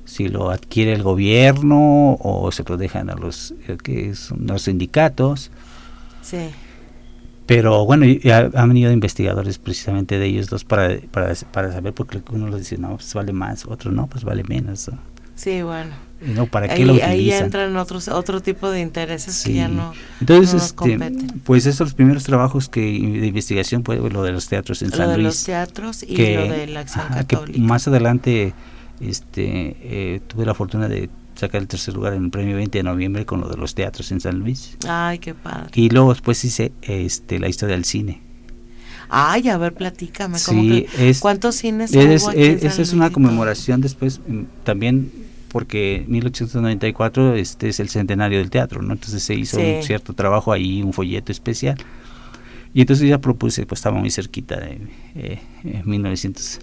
si 0.04 0.28
lo 0.28 0.50
adquiere 0.50 0.92
el 0.92 1.02
gobierno 1.02 2.14
o 2.20 2.50
se 2.52 2.64
lo 2.64 2.76
dejan 2.76 3.10
a 3.10 3.14
los, 3.14 3.54
eh, 3.66 3.76
que 3.82 4.14
son 4.14 4.46
los 4.46 4.62
sindicatos. 4.62 5.50
Sí. 6.22 6.50
Pero 7.49 7.84
bueno, 7.86 8.05
han 8.55 8.68
venido 8.68 8.92
investigadores 8.92 9.59
precisamente 9.59 10.18
de 10.18 10.26
ellos 10.26 10.49
dos 10.49 10.62
para, 10.64 10.99
para, 11.11 11.34
para 11.51 11.72
saber, 11.72 11.92
porque 11.94 12.20
uno 12.30 12.46
lo 12.46 12.57
dice, 12.59 12.78
no, 12.78 12.90
pues 12.96 13.12
vale 13.14 13.32
más, 13.32 13.64
otro 13.66 13.90
no, 13.90 14.07
pues 14.07 14.22
vale 14.22 14.44
menos. 14.44 14.88
¿no? 14.88 14.99
Sí, 15.34 15.62
bueno. 15.62 15.90
No, 16.20 16.46
¿para 16.46 16.66
qué 16.66 16.74
ahí, 16.74 16.84
lo 16.84 16.92
ahí 16.94 17.01
utilizan? 17.20 17.44
entran 17.44 17.76
otros 17.76 18.09
otro 18.09 18.40
tipo 18.42 18.68
de 18.70 18.80
intereses 18.80 19.36
que 19.44 19.51
Sí. 19.51 19.55
ya 19.55 19.68
no 19.68 19.92
Entonces, 20.20 20.49
no 20.53 20.59
nos 20.59 20.62
este, 20.66 20.76
competen. 20.76 21.40
pues 21.44 21.64
esos 21.64 21.94
primeros 21.94 22.24
trabajos 22.24 22.68
que 22.68 22.80
de 22.80 23.26
investigación, 23.28 23.82
pues 23.84 24.01
lo 24.01 24.22
de 24.24 24.32
los 24.32 24.49
teatros 24.49 24.82
en 24.82 24.90
lo 24.90 24.96
San 24.96 25.09
de 25.11 25.14
Luis. 25.14 25.26
los 25.26 25.44
teatros 25.44 26.03
y 26.03 26.14
que, 26.14 26.34
lo 26.34 26.53
de 26.53 26.66
la 26.66 26.80
acción 26.80 27.07
ajá, 27.09 27.20
que 27.24 27.36
católica. 27.36 27.59
más 27.61 27.86
adelante 27.88 28.53
este 29.01 29.76
eh, 29.80 30.20
tuve 30.26 30.44
la 30.44 30.55
fortuna 30.55 30.88
de 30.88 31.09
sacar 31.39 31.61
el 31.61 31.68
tercer 31.68 31.95
lugar 31.95 32.14
en 32.14 32.24
el 32.24 32.30
premio 32.30 32.57
20 32.57 32.78
de 32.78 32.82
noviembre 32.82 33.24
con 33.24 33.41
lo 33.41 33.49
de 33.49 33.57
los 33.57 33.74
teatros 33.74 34.11
en 34.11 34.20
San 34.20 34.39
Luis. 34.41 34.76
Ay, 34.89 35.18
qué 35.18 35.34
padre. 35.34 35.70
Y 35.74 35.89
luego 35.89 36.12
después 36.12 36.45
hice 36.45 36.72
este, 36.82 37.39
la 37.39 37.49
historia 37.49 37.76
del 37.76 37.84
cine. 37.84 38.20
Ay, 39.09 39.49
a 39.49 39.57
ver, 39.57 39.72
platícame. 39.72 40.39
Sí, 40.39 40.86
que, 40.95 41.11
es, 41.11 41.20
¿Cuántos 41.20 41.55
cines 41.55 41.95
es, 41.95 42.26
es, 42.34 42.64
Esa 42.64 42.82
es 42.82 42.93
una 42.93 43.11
conmemoración 43.11 43.80
después 43.80 44.20
mm, 44.26 44.43
también 44.64 45.11
porque 45.49 46.05
1894 46.09 47.34
este 47.36 47.68
es 47.68 47.80
el 47.80 47.89
centenario 47.89 48.39
del 48.39 48.51
teatro, 48.51 48.82
¿no? 48.82 48.93
Entonces 48.93 49.22
se 49.22 49.34
hizo 49.34 49.59
sí. 49.59 49.76
un 49.76 49.82
cierto 49.82 50.12
trabajo 50.12 50.53
ahí, 50.53 50.82
un 50.82 50.93
folleto 50.93 51.32
especial. 51.32 51.76
Y 52.74 52.82
entonces 52.82 53.09
ya 53.09 53.18
propuse, 53.18 53.64
pues 53.64 53.78
estaba 53.78 53.99
muy 53.99 54.11
cerquita 54.11 54.57
de 54.61 54.78
eh, 55.14 55.41
eh 55.64 55.82
1900 55.84 56.61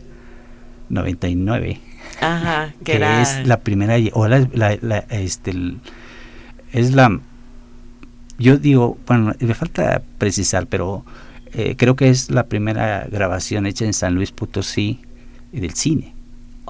99. 0.89 1.79
Ajá, 2.21 2.73
que, 2.83 2.97
que 2.97 3.21
es 3.21 3.45
la 3.45 3.59
primera 3.59 3.95
o 4.13 4.27
la, 4.27 4.47
la, 4.53 4.97
este, 5.09 5.53
es 6.71 6.93
la 6.93 7.19
yo 8.37 8.57
digo, 8.57 8.97
bueno, 9.07 9.33
me 9.39 9.53
falta 9.53 10.01
precisar, 10.17 10.67
pero 10.67 11.05
eh, 11.53 11.75
creo 11.77 11.95
que 11.95 12.09
es 12.09 12.29
la 12.29 12.47
primera 12.47 13.07
grabación 13.09 13.65
hecha 13.65 13.85
en 13.85 13.93
San 13.93 14.15
Luis 14.15 14.31
Potosí 14.31 14.99
del 15.51 15.73
cine 15.73 16.13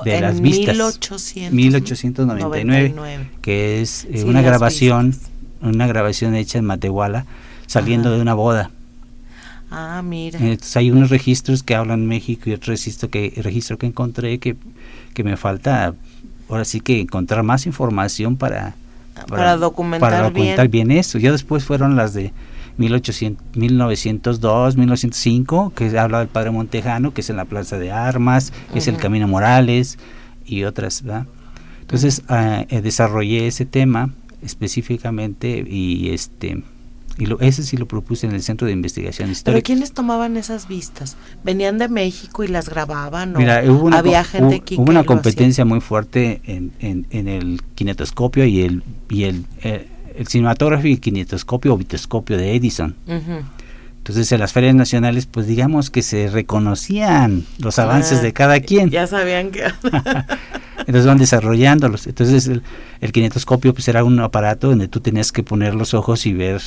de 0.04 0.22
las 0.22 0.42
vistas 0.42 0.76
1800, 0.76 1.54
1899 1.54 2.90
99. 2.90 3.30
que 3.42 3.82
es 3.82 4.06
eh, 4.12 4.26
una 4.26 4.42
grabación 4.42 5.16
una 5.62 5.88
grabación 5.88 6.36
hecha 6.36 6.60
en 6.60 6.66
Matehuala 6.66 7.26
saliendo 7.66 8.12
de 8.12 8.22
una 8.22 8.34
boda 8.34 8.72
Ah, 9.72 10.02
mira. 10.04 10.40
Entonces 10.40 10.76
hay 10.78 10.92
unos 10.92 11.10
registros 11.10 11.64
que 11.64 11.76
hablan 11.76 12.06
México 12.06 12.50
y 12.50 12.54
otro 12.54 12.72
registro 12.72 13.10
que 13.10 13.34
registro 13.38 13.78
que 13.78 13.88
encontré 13.88 14.40
que, 14.40 14.56
que 15.14 15.24
me 15.24 15.38
falta 15.38 15.94
ahora 16.50 16.66
sí 16.66 16.80
que 16.80 17.02
encontrar 17.02 17.44
más 17.44 17.66
información 17.66 18.38
para 18.38 18.76
Para 19.28 19.58
documentar 19.58 20.12
para 20.12 20.24
documentar 20.24 20.68
bien. 20.68 20.88
bien. 20.88 21.00
eso. 21.00 21.18
Ya 21.18 21.32
después 21.32 21.66
fueron 21.66 21.96
las 21.96 22.14
de 22.14 22.32
1800, 22.78 23.56
1902, 23.56 24.78
1905, 24.78 25.74
que 25.76 25.98
habla 25.98 26.20
del 26.20 26.28
Padre 26.28 26.52
Montejano, 26.52 27.14
que 27.14 27.22
es 27.22 27.30
en 27.30 27.38
la 27.38 27.46
Plaza 27.46 27.78
de 27.80 27.92
Armas, 27.92 28.52
que 28.74 28.80
es 28.80 28.88
el. 28.88 28.98
Camino 28.98 29.28
Morales 29.28 29.98
y 30.46 30.64
otras, 30.64 31.04
¿verdad? 31.04 31.26
Entonces 31.82 32.24
ah, 32.28 32.66
eh, 32.70 32.82
desarrollé 32.82 33.48
ese 33.48 33.66
tema 33.66 34.10
específicamente 34.42 35.66
y 35.68 36.10
este 36.10 36.64
y 37.18 37.26
lo, 37.28 37.40
ese 37.40 37.64
sí 37.64 37.78
lo 37.78 37.88
propuse 37.88 38.28
en 38.28 38.34
el 38.34 38.42
Centro 38.44 38.68
de 38.68 38.74
Investigación 38.74 39.28
Pero 39.28 39.32
Histórica. 39.34 39.66
¿quiénes 39.66 39.94
tomaban 39.94 40.36
esas 40.38 40.68
vistas? 40.68 41.16
¿Venían 41.44 41.78
de 41.78 41.88
México 41.88 42.44
y 42.44 42.48
las 42.48 42.68
grababan? 42.70 43.36
o 43.36 43.40
Mira, 43.40 43.64
hubo 43.68 43.86
una, 43.86 44.00
había 44.00 44.24
gente 44.24 44.62
hubo- 44.76 44.82
hubo 44.84 44.92
una 44.92 45.04
competencia 45.06 45.64
muy 45.66 45.80
fuerte 45.82 46.42
en, 46.46 46.72
en, 46.80 47.08
en 47.12 47.28
el 47.28 47.62
kinetoscopio 47.76 48.46
y 48.46 48.62
el 48.62 48.84
y 49.10 49.24
el, 49.24 49.46
eh, 49.64 49.88
el 50.18 50.28
cinematógrafo 50.28 50.88
y 50.88 50.98
kinetoscopio 50.98 51.74
o 51.74 51.78
vitoscopio 51.78 52.38
de 52.38 52.56
Edison. 52.56 52.96
Entonces 53.98 54.32
en 54.32 54.40
las 54.40 54.54
ferias 54.54 54.76
nacionales, 54.76 55.26
pues 55.26 55.48
digamos 55.48 55.90
que 55.90 56.04
se 56.04 56.30
reconocían 56.30 57.44
los 57.58 57.80
avances 57.80 58.20
Ah, 58.20 58.22
de 58.22 58.34
cada 58.34 58.60
quien. 58.60 58.92
Ya 58.92 59.08
sabían 59.08 59.50
que... 59.52 59.64
Entonces 60.80 61.06
van 61.08 61.18
desarrollándolos. 61.18 62.06
Entonces 62.06 62.48
el, 62.48 62.62
el 63.02 63.12
kinetoscopio 63.12 63.74
pues 63.74 63.88
era 63.88 64.04
un 64.04 64.20
aparato 64.20 64.70
donde 64.70 64.88
tú 64.88 65.00
tenías 65.00 65.32
que 65.32 65.42
poner 65.42 65.74
los 65.74 65.96
ojos 65.96 66.28
y 66.28 66.34
ver 66.34 66.62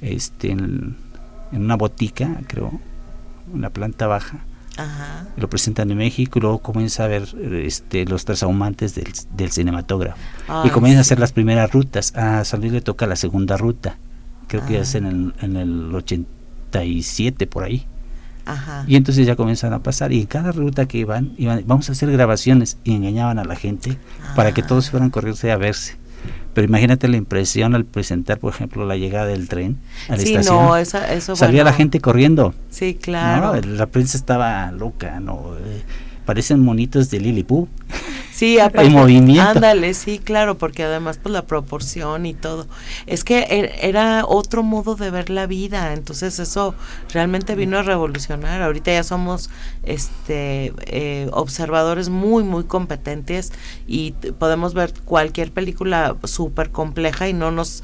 este, 0.00 0.50
en, 0.52 0.94
en 1.52 1.62
una 1.64 1.76
botica, 1.76 2.40
creo, 2.46 2.80
en 3.52 3.60
la 3.60 3.70
planta 3.70 4.06
baja, 4.06 4.44
Ajá. 4.76 5.28
lo 5.36 5.48
presentan 5.48 5.90
en 5.90 5.98
México 5.98 6.38
y 6.38 6.42
luego 6.42 6.58
comienza 6.58 7.04
a 7.04 7.08
ver 7.08 7.28
este, 7.64 8.04
los 8.06 8.24
transahumantes 8.24 8.94
del, 8.94 9.12
del 9.36 9.50
cinematógrafo. 9.52 10.18
y 10.48 10.52
Ay, 10.66 10.70
comienzan 10.70 10.98
a 10.98 11.00
hacer 11.02 11.20
las 11.20 11.32
primeras 11.32 11.72
rutas. 11.72 12.14
A 12.16 12.44
San 12.44 12.60
Luis 12.60 12.72
le 12.72 12.80
toca 12.80 13.06
la 13.06 13.16
segunda 13.16 13.56
ruta, 13.56 13.98
creo 14.48 14.64
que 14.66 14.78
Ah. 14.78 14.80
es 14.80 14.94
en 14.94 15.06
el, 15.06 15.34
en 15.42 15.56
el 15.56 15.94
87 16.72 17.46
por 17.46 17.64
ahí. 17.64 17.86
Ajá. 18.46 18.84
Y 18.86 18.96
entonces 18.96 19.26
ya 19.26 19.36
comienzan 19.36 19.72
a 19.72 19.82
pasar 19.82 20.12
y 20.12 20.20
en 20.20 20.26
cada 20.26 20.52
ruta 20.52 20.86
que 20.86 20.98
iban, 20.98 21.32
iban 21.38 21.62
vamos 21.66 21.88
a 21.88 21.92
hacer 21.92 22.10
grabaciones 22.12 22.76
y 22.84 22.94
engañaban 22.94 23.38
a 23.38 23.44
la 23.44 23.56
gente 23.56 23.96
para 24.36 24.52
que 24.52 24.60
Ah. 24.62 24.66
todos 24.66 24.90
fueran 24.90 25.08
corriendo 25.10 25.50
a 25.50 25.56
verse. 25.56 25.96
Pero 26.54 26.66
imagínate 26.66 27.08
la 27.08 27.16
impresión 27.16 27.74
al 27.74 27.84
presentar, 27.84 28.38
por 28.38 28.54
ejemplo, 28.54 28.86
la 28.86 28.96
llegada 28.96 29.26
del 29.26 29.48
tren 29.48 29.76
a 30.08 30.12
la 30.12 30.18
Sí, 30.18 30.30
estación. 30.34 30.54
no, 30.64 30.76
esa, 30.76 31.12
eso 31.12 31.34
Salía 31.36 31.62
bueno, 31.62 31.70
la 31.72 31.76
gente 31.76 32.00
corriendo. 32.00 32.54
Sí, 32.70 32.94
claro. 32.94 33.54
¿no? 33.60 33.76
La 33.76 33.86
prensa 33.86 34.16
estaba 34.16 34.70
loca, 34.72 35.18
¿no? 35.20 35.50
Parecen 36.24 36.60
monitos 36.60 37.10
de 37.10 37.20
Lilliput. 37.20 37.68
Sí, 38.32 38.58
aparte, 38.60 38.88
movimiento. 38.90 39.42
Ándale, 39.48 39.94
sí, 39.94 40.18
claro, 40.18 40.58
porque 40.58 40.82
además 40.84 41.18
pues 41.22 41.32
la 41.32 41.42
proporción 41.46 42.26
y 42.26 42.34
todo. 42.34 42.66
Es 43.06 43.22
que 43.24 43.46
er- 43.48 43.72
era 43.80 44.24
otro 44.26 44.62
modo 44.62 44.96
de 44.96 45.10
ver 45.10 45.30
la 45.30 45.46
vida, 45.46 45.92
entonces 45.92 46.38
eso 46.38 46.74
realmente 47.12 47.54
vino 47.54 47.78
a 47.78 47.82
revolucionar. 47.82 48.62
Ahorita 48.62 48.92
ya 48.92 49.04
somos 49.04 49.50
este 49.82 50.72
eh, 50.86 51.28
observadores 51.32 52.08
muy 52.08 52.42
muy 52.42 52.64
competentes 52.64 53.52
y 53.86 54.12
podemos 54.38 54.74
ver 54.74 54.92
cualquier 55.04 55.52
película 55.52 56.16
súper 56.24 56.70
compleja 56.70 57.28
y 57.28 57.32
no 57.34 57.50
nos 57.50 57.82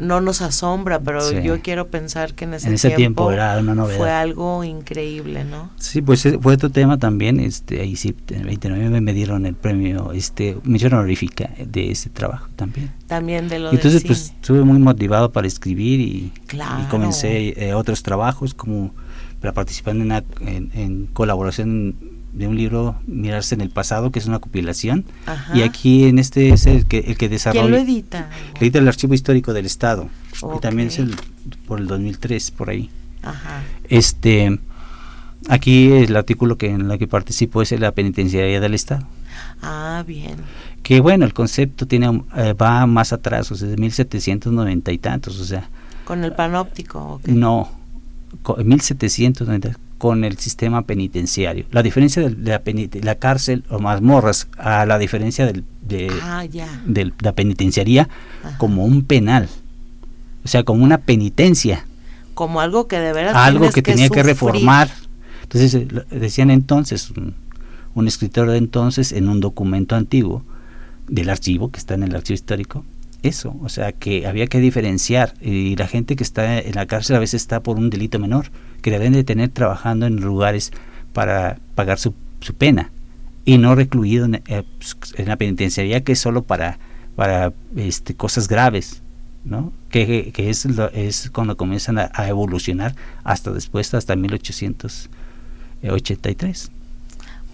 no 0.00 0.20
nos 0.20 0.40
asombra, 0.42 0.98
pero 1.00 1.20
Sí. 1.20 1.36
yo 1.42 1.60
quiero 1.60 1.88
pensar 1.88 2.34
que 2.34 2.44
en 2.44 2.54
ese, 2.54 2.68
En 2.68 2.74
ese 2.74 2.90
tiempo 2.90 3.30
era 3.30 3.58
una 3.58 3.84
fue 3.84 4.10
algo 4.10 4.64
increíble, 4.64 5.44
¿no? 5.44 5.70
Sí, 5.76 6.02
pues 6.02 6.24
eh, 6.26 6.38
fue 6.40 6.54
otro 6.54 6.70
tema 6.70 6.98
también, 6.98 7.38
este, 7.40 7.80
ahí 7.80 7.96
sí, 7.96 8.14
en 8.30 8.40
el 8.40 8.46
29 8.46 9.00
me 9.00 9.12
dieron 9.12 9.46
el 9.46 9.54
premio, 9.54 10.12
este, 10.12 10.56
mención 10.64 10.94
honorífica 10.94 11.50
de 11.64 11.90
ese 11.90 12.10
trabajo 12.10 12.48
también. 12.56 12.90
También 13.06 13.48
de 13.48 13.58
lo 13.58 13.70
Entonces, 13.70 14.02
del 14.02 14.06
pues 14.08 14.18
cine. 14.18 14.36
estuve 14.40 14.62
muy 14.64 14.78
motivado 14.78 15.30
para 15.32 15.46
escribir 15.46 16.00
y, 16.00 16.32
Claro. 16.46 16.82
y 16.82 16.86
comencé 16.86 17.68
eh, 17.68 17.74
otros 17.74 18.02
trabajos 18.02 18.54
como 18.54 18.94
para 19.40 19.52
participar 19.54 19.94
en, 19.96 20.02
una, 20.02 20.24
en, 20.40 20.70
en 20.74 21.06
colaboración 21.06 21.94
de 22.32 22.46
un 22.46 22.56
libro, 22.56 22.96
Mirarse 23.06 23.54
en 23.54 23.60
el 23.60 23.70
pasado, 23.70 24.10
que 24.12 24.18
es 24.18 24.26
una 24.26 24.38
compilación. 24.38 25.04
Ajá. 25.26 25.56
Y 25.56 25.62
aquí 25.62 26.04
en 26.04 26.18
este 26.18 26.50
es 26.50 26.66
el 26.66 26.86
que, 26.86 26.98
el 27.00 27.16
que 27.16 27.28
desarrolla. 27.28 27.62
¿Quién 27.62 27.72
lo 27.72 27.78
edita? 27.78 28.30
Lo 28.54 28.60
edita 28.60 28.78
el 28.78 28.88
Archivo 28.88 29.14
Histórico 29.14 29.52
del 29.52 29.66
Estado. 29.66 30.08
Y 30.56 30.60
también 30.60 30.88
es 30.88 30.98
el, 30.98 31.14
por 31.66 31.80
el 31.80 31.86
2003, 31.86 32.50
por 32.52 32.70
ahí. 32.70 32.88
Ajá. 33.22 33.62
Este, 33.88 34.58
aquí 35.48 35.90
el 35.92 36.16
artículo 36.16 36.56
que 36.56 36.70
en 36.70 36.88
la 36.88 36.98
que 36.98 37.06
participo 37.06 37.62
es 37.62 37.72
la 37.78 37.92
penitenciaría 37.92 38.60
del 38.60 38.74
Estado. 38.74 39.06
Ah, 39.62 40.04
bien. 40.06 40.36
Que 40.82 41.00
bueno, 41.00 41.24
el 41.24 41.34
concepto 41.34 41.86
tiene 41.86 42.22
eh, 42.36 42.54
va 42.54 42.86
más 42.86 43.12
atrás, 43.12 43.50
o 43.52 43.56
sea, 43.56 43.68
de 43.68 43.76
1790 43.76 44.92
y 44.92 44.98
tantos, 44.98 45.38
o 45.38 45.44
sea, 45.44 45.68
Con 46.04 46.24
el 46.24 46.32
panóptico. 46.32 46.98
¿o 47.14 47.20
qué? 47.20 47.32
no, 47.32 47.70
co- 48.42 48.56
1790 48.56 49.76
con 50.00 50.24
el 50.24 50.38
sistema 50.38 50.86
penitenciario. 50.86 51.66
La 51.72 51.82
diferencia 51.82 52.22
de 52.26 52.30
la, 52.30 52.62
la 53.02 53.14
cárcel 53.16 53.64
o 53.68 53.80
mazmorras 53.80 54.48
a 54.56 54.86
la 54.86 54.96
diferencia 54.98 55.44
del, 55.44 55.62
de, 55.82 56.10
Ah, 56.22 56.46
de 56.86 57.12
la 57.20 57.32
penitenciaría 57.32 58.08
Ajá. 58.42 58.56
como 58.56 58.86
un 58.86 59.04
penal, 59.04 59.50
o 60.42 60.48
sea, 60.48 60.62
como 60.62 60.82
una 60.84 60.96
penitencia. 60.96 61.84
Como 62.32 62.62
algo 62.62 62.88
que 62.88 62.98
de 62.98 63.12
veras 63.12 63.36
algo 63.36 63.68
que 63.68 63.82
tenía 63.82 64.08
que 64.08 64.22
reformar. 64.22 64.88
Entonces 65.42 65.74
eh, 65.74 65.86
decían 66.10 66.50
entonces, 66.50 67.10
un, 67.10 67.34
un 67.94 68.08
escritor 68.08 68.48
de 68.50 68.56
entonces 68.56 69.12
en 69.12 69.28
un 69.28 69.40
documento 69.40 69.96
antiguo 69.96 70.42
del 71.08 71.28
archivo, 71.28 71.70
que 71.70 71.78
está 71.78 71.92
en 71.92 72.04
el 72.04 72.16
archivo 72.16 72.36
histórico, 72.36 72.86
eso, 73.22 73.56
o 73.62 73.68
sea, 73.68 73.92
que 73.92 74.26
había 74.26 74.46
que 74.46 74.60
diferenciar 74.60 75.34
y 75.40 75.76
la 75.76 75.86
gente 75.86 76.16
que 76.16 76.24
está 76.24 76.58
en 76.58 76.74
la 76.74 76.86
cárcel 76.86 77.16
a 77.16 77.20
veces 77.20 77.42
está 77.42 77.62
por 77.62 77.78
un 77.78 77.90
delito 77.90 78.18
menor, 78.18 78.50
que 78.82 78.90
deben 78.90 79.12
de 79.12 79.24
tener 79.24 79.50
trabajando 79.50 80.06
en 80.06 80.16
lugares 80.16 80.72
para 81.12 81.58
pagar 81.74 81.98
su, 81.98 82.14
su 82.40 82.54
pena 82.54 82.90
y 83.44 83.58
no 83.58 83.74
recluido 83.74 84.24
en, 84.26 84.42
eh, 84.46 84.62
la 85.24 85.36
penitenciaría 85.36 86.02
que 86.02 86.12
es 86.12 86.18
solo 86.18 86.42
para, 86.42 86.78
para 87.16 87.52
este, 87.76 88.14
cosas 88.14 88.48
graves. 88.48 89.02
¿no? 89.42 89.72
Que, 89.88 90.32
que 90.34 90.50
es, 90.50 90.66
lo- 90.66 90.90
es 90.90 91.30
cuando 91.30 91.56
comienzan 91.56 91.96
a, 91.98 92.10
evolucionar 92.28 92.94
hasta 93.24 93.50
después, 93.50 93.94
hasta 93.94 94.14
1883. 94.14 96.70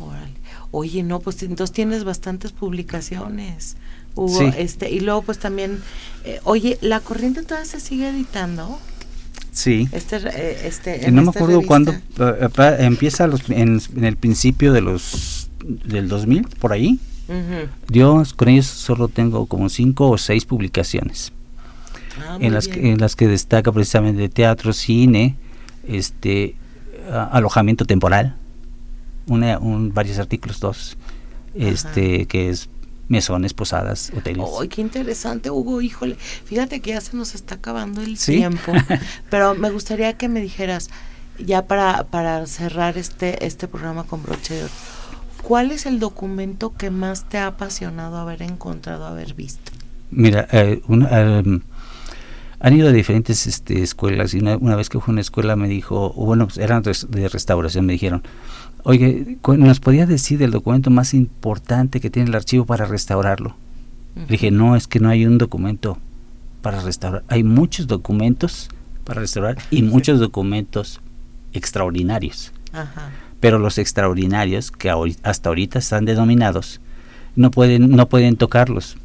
Órale. 0.00 0.32
Oye, 0.72 1.02
no, 1.02 1.20
pues 1.20 1.42
entonces 1.42 1.72
tienes 1.72 2.04
bastantes 2.04 2.52
publicaciones. 2.52 3.76
Hugo, 4.16 4.38
Sí. 4.40 4.50
este, 4.58 4.90
y 4.90 5.00
luego 5.00 5.22
pues 5.22 5.38
también, 5.38 5.80
eh, 6.24 6.40
oye, 6.44 6.78
¿la 6.80 6.98
corriente 7.00 7.42
todavía 7.42 7.66
se 7.70 7.78
sigue 7.80 8.08
editando? 8.08 8.78
Sí. 9.52 9.88
Este, 9.92 10.16
eh, 10.16 10.62
este, 10.64 11.06
en 11.06 11.14
no 11.14 11.22
me 11.22 11.28
acuerdo 11.30 11.62
cuándo 11.62 11.92
eh, 11.92 12.76
empieza 12.80 13.26
los- 13.26 13.48
en, 13.48 13.80
en 13.96 14.04
el 14.04 14.16
principio 14.16 14.72
de 14.72 14.80
los 14.80 15.48
del 15.64 16.08
2000 16.08 16.46
por 16.60 16.72
ahí. 16.72 16.98
Yo 17.88 18.22
con 18.36 18.48
ellos 18.48 18.66
solo 18.66 19.08
tengo 19.08 19.46
como 19.46 19.68
cinco 19.68 20.10
o 20.10 20.18
seis 20.18 20.44
publicaciones 20.44 21.32
Ah, 22.20 22.38
en 22.40 22.54
las 22.54 22.66
bien. 22.68 22.80
que, 22.80 22.90
en 22.92 22.98
las 23.00 23.16
que 23.16 23.26
destaca 23.28 23.72
precisamente 23.72 24.28
teatro, 24.28 24.72
cine, 24.72 25.34
este 25.88 26.54
a- 27.10 27.24
alojamiento 27.24 27.84
temporal, 27.84 28.36
una, 29.26 29.58
un, 29.58 29.92
varios 29.92 30.18
artículos 30.18 30.60
dos, 30.60 30.96
este 31.54 32.26
que 32.26 32.48
es 32.50 32.68
mesones, 33.08 33.54
posadas, 33.54 34.12
hoteles. 34.16 34.46
¡Ay, 34.60 34.68
qué 34.68 34.80
interesante, 34.80 35.50
Hugo! 35.50 35.80
Híjole, 35.80 36.16
fíjate 36.16 36.80
que 36.80 36.90
ya 36.90 37.00
se 37.00 37.16
nos 37.16 37.34
está 37.34 37.56
acabando 37.56 38.02
el 38.02 38.16
¿Sí? 38.16 38.36
tiempo, 38.36 38.72
pero 39.30 39.54
me 39.54 39.70
gustaría 39.70 40.16
que 40.16 40.28
me 40.28 40.40
dijeras, 40.40 40.90
ya 41.38 41.66
para, 41.66 42.04
para 42.04 42.46
cerrar 42.46 42.98
este, 42.98 43.44
este 43.44 43.68
programa 43.68 44.04
con 44.04 44.22
broche 44.22 44.54
de 44.54 44.64
oro, 44.64 44.72
¿cuál 45.42 45.70
es 45.70 45.86
el 45.86 45.98
documento 45.98 46.74
que 46.76 46.90
más 46.90 47.28
te 47.28 47.38
ha 47.38 47.46
apasionado 47.46 48.16
haber 48.16 48.42
encontrado, 48.42 49.06
haber 49.06 49.34
visto? 49.34 49.72
Mira, 50.10 50.48
eh, 50.52 50.82
una, 50.88 51.20
em, 51.20 51.60
han 52.58 52.76
ido 52.76 52.88
a 52.88 52.92
diferentes 52.92 53.46
este, 53.46 53.82
escuelas 53.82 54.34
y 54.34 54.38
una, 54.38 54.56
una 54.56 54.76
vez 54.76 54.88
que 54.88 54.98
fue 54.98 55.12
a 55.12 55.14
una 55.14 55.20
escuela 55.20 55.56
me 55.56 55.68
dijo, 55.68 56.12
bueno, 56.14 56.46
pues 56.46 56.58
eran 56.58 56.82
de 56.82 57.28
restauración, 57.28 57.86
me 57.86 57.92
dijeron, 57.92 58.22
oye, 58.86 59.36
¿nos 59.44 59.80
podía 59.80 60.06
decir 60.06 60.40
el 60.44 60.52
documento 60.52 60.90
más 60.90 61.12
importante 61.12 62.00
que 62.00 62.08
tiene 62.08 62.28
el 62.28 62.36
archivo 62.36 62.66
para 62.66 62.86
restaurarlo? 62.86 63.56
Le 64.14 64.26
dije, 64.26 64.52
no, 64.52 64.76
es 64.76 64.86
que 64.86 65.00
no 65.00 65.08
hay 65.08 65.26
un 65.26 65.38
documento 65.38 65.98
para 66.62 66.80
restaurar. 66.80 67.24
Hay 67.26 67.42
muchos 67.42 67.88
documentos 67.88 68.68
para 69.04 69.20
restaurar 69.20 69.58
y 69.72 69.82
muchos 69.82 70.20
documentos 70.20 71.00
extraordinarios. 71.52 72.52
Ajá. 72.72 73.10
Pero 73.40 73.58
los 73.58 73.76
extraordinarios, 73.76 74.70
que 74.70 74.88
hasta 75.22 75.48
ahorita 75.48 75.80
están 75.80 76.04
denominados, 76.04 76.80
no 77.34 77.50
pueden, 77.50 77.90
no 77.90 78.08
pueden 78.08 78.36
tocarlos. 78.36 78.96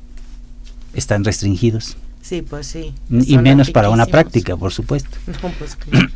Están 0.93 1.23
restringidos. 1.23 1.97
Sí, 2.21 2.43
pues 2.43 2.67
sí. 2.67 2.93
Y 3.09 3.39
menos 3.39 3.71
para 3.71 3.89
una 3.89 4.05
práctica, 4.05 4.55
por 4.55 4.71
supuesto. 4.71 5.17
No, 5.41 5.49
pues 5.57 5.75
claro. 5.75 6.07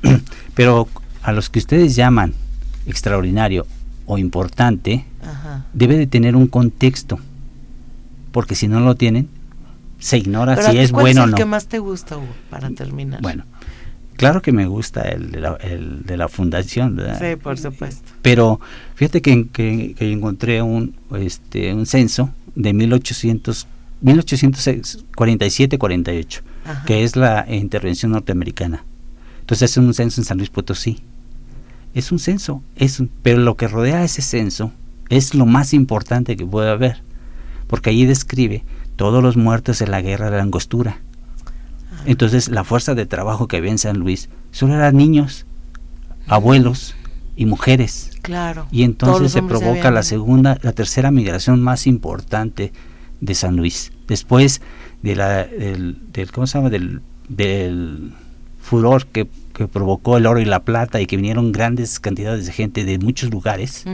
Pero 0.54 0.88
a 1.24 1.32
los 1.32 1.50
que 1.50 1.58
ustedes 1.58 1.96
llaman 1.96 2.36
extraordinario 2.88 3.66
o 4.06 4.18
importante, 4.18 5.06
Ajá. 5.24 5.66
debe 5.74 5.98
de 5.98 6.08
tener 6.08 6.36
un 6.36 6.48
contexto. 6.48 7.20
Porque 8.32 8.56
si 8.56 8.68
no 8.68 8.80
lo 8.82 8.96
tienen, 8.96 9.30
se 10.00 10.18
ignora 10.18 10.56
Pero 10.56 10.72
si 10.72 10.78
es 10.78 10.92
¿cuál 10.92 11.04
bueno 11.04 11.22
o 11.22 11.24
es 11.24 11.28
el 11.28 11.32
no. 11.32 11.38
que 11.38 11.46
más 11.46 11.68
te 11.68 11.80
gusta, 11.80 12.18
Hugo, 12.18 12.28
para 12.50 12.70
terminar? 12.72 13.22
Bueno, 13.22 13.46
claro 14.18 14.42
que 14.42 14.52
me 14.52 14.68
gusta 14.68 15.02
el 15.04 15.32
de 15.32 15.40
la, 15.42 15.54
el 15.62 16.04
de 16.06 16.18
la 16.18 16.28
fundación, 16.28 16.96
¿verdad? 16.98 17.18
Sí, 17.20 17.36
por 17.38 17.58
supuesto. 17.58 18.12
Pero 18.22 18.60
fíjate 18.96 19.22
que, 19.22 19.48
que- 19.48 19.96
que 19.98 20.12
encontré 20.12 20.62
un, 20.62 20.96
este, 21.18 21.74
un 21.74 21.86
censo 21.86 22.30
de 22.56 22.74
1800, 22.74 23.68
1847-48, 24.04 26.42
Ajá. 26.66 26.84
que 26.86 27.04
es 27.04 27.16
la 27.16 27.46
intervención 27.50 28.12
norteamericana. 28.12 28.84
Entonces 29.42 29.72
es 29.72 29.78
un 29.78 29.94
censo 29.94 30.22
en 30.22 30.26
San 30.26 30.38
Luis 30.38 30.50
Potosí. 30.50 31.00
Es 31.96 32.12
un 32.12 32.20
censo, 32.20 32.62
es 32.76 33.00
un- 33.00 33.10
pero 33.24 33.40
lo 33.40 33.56
que 33.58 33.68
rodea 33.68 33.98
a 34.00 34.04
ese 34.04 34.22
censo 34.22 34.72
es 35.10 35.34
lo 35.34 35.46
más 35.48 35.74
importante 35.74 36.36
que 36.36 36.46
puede 36.46 36.70
haber, 36.70 37.02
porque 37.68 37.90
allí 37.90 38.06
describe 38.06 38.64
todos 38.96 39.24
los 39.24 39.38
muertos 39.38 39.82
en 39.82 39.90
la 39.92 40.02
guerra 40.02 40.30
de 40.30 40.38
la 40.38 40.44
angostura. 40.44 41.00
Ah. 41.92 42.04
Entonces 42.06 42.50
la 42.50 42.64
fuerza 42.64 42.94
de 42.96 43.06
trabajo 43.06 43.48
que 43.48 43.58
había 43.58 43.72
en 43.72 43.78
San 43.78 43.98
Luis 43.98 44.30
solo 44.52 44.76
eran 44.76 44.96
niños, 44.98 45.46
abuelos 46.28 46.96
y 47.36 47.46
mujeres. 47.46 48.12
Claro. 48.22 48.68
Y 48.72 48.84
entonces 48.84 49.32
se 49.32 49.42
provoca 49.44 49.92
la 49.92 50.04
segunda, 50.04 50.58
la 50.62 50.72
tercera 50.74 51.12
migración 51.12 51.62
más 51.62 51.88
importante 51.88 52.74
de 53.22 53.36
San 53.36 53.56
Luis. 53.56 53.92
Después 54.08 54.62
de 55.02 55.16
la, 55.16 55.44
del, 55.46 55.98
del- 56.12 56.32
¿cómo 56.32 56.48
se 56.48 56.58
llama? 56.58 56.70
Del, 56.70 57.02
del 57.30 58.14
furor 58.60 59.06
que, 59.08 59.28
que 59.56 59.68
provocó 59.68 60.18
el 60.18 60.26
oro 60.26 60.40
y 60.40 60.46
la 60.46 60.64
plata 60.64 61.00
y 61.02 61.06
que 61.08 61.16
vinieron 61.16 61.52
grandes 61.52 62.00
cantidades 62.00 62.46
de 62.46 62.52
gente 62.52 62.84
de 62.86 63.00
muchos 63.00 63.30
lugares. 63.32 63.86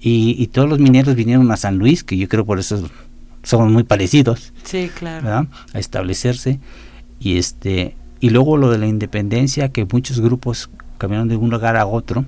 Y, 0.00 0.34
y 0.38 0.46
todos 0.48 0.68
los 0.68 0.78
mineros 0.78 1.14
vinieron 1.14 1.50
a 1.52 1.56
San 1.56 1.78
Luis, 1.78 2.02
que 2.04 2.16
yo 2.16 2.28
creo 2.28 2.44
por 2.44 2.58
eso 2.58 2.88
somos 3.42 3.70
muy 3.70 3.84
parecidos. 3.84 4.52
Sí, 4.64 4.90
claro. 4.98 5.24
¿verdad? 5.24 5.46
a 5.72 5.78
establecerse 5.78 6.58
y 7.20 7.36
este 7.38 7.94
y 8.20 8.30
luego 8.30 8.56
lo 8.58 8.70
de 8.70 8.78
la 8.78 8.86
independencia 8.86 9.70
que 9.70 9.86
muchos 9.90 10.20
grupos 10.20 10.68
caminaron 10.98 11.28
de 11.28 11.36
un 11.36 11.50
lugar 11.50 11.76
a 11.76 11.86
otro 11.86 12.24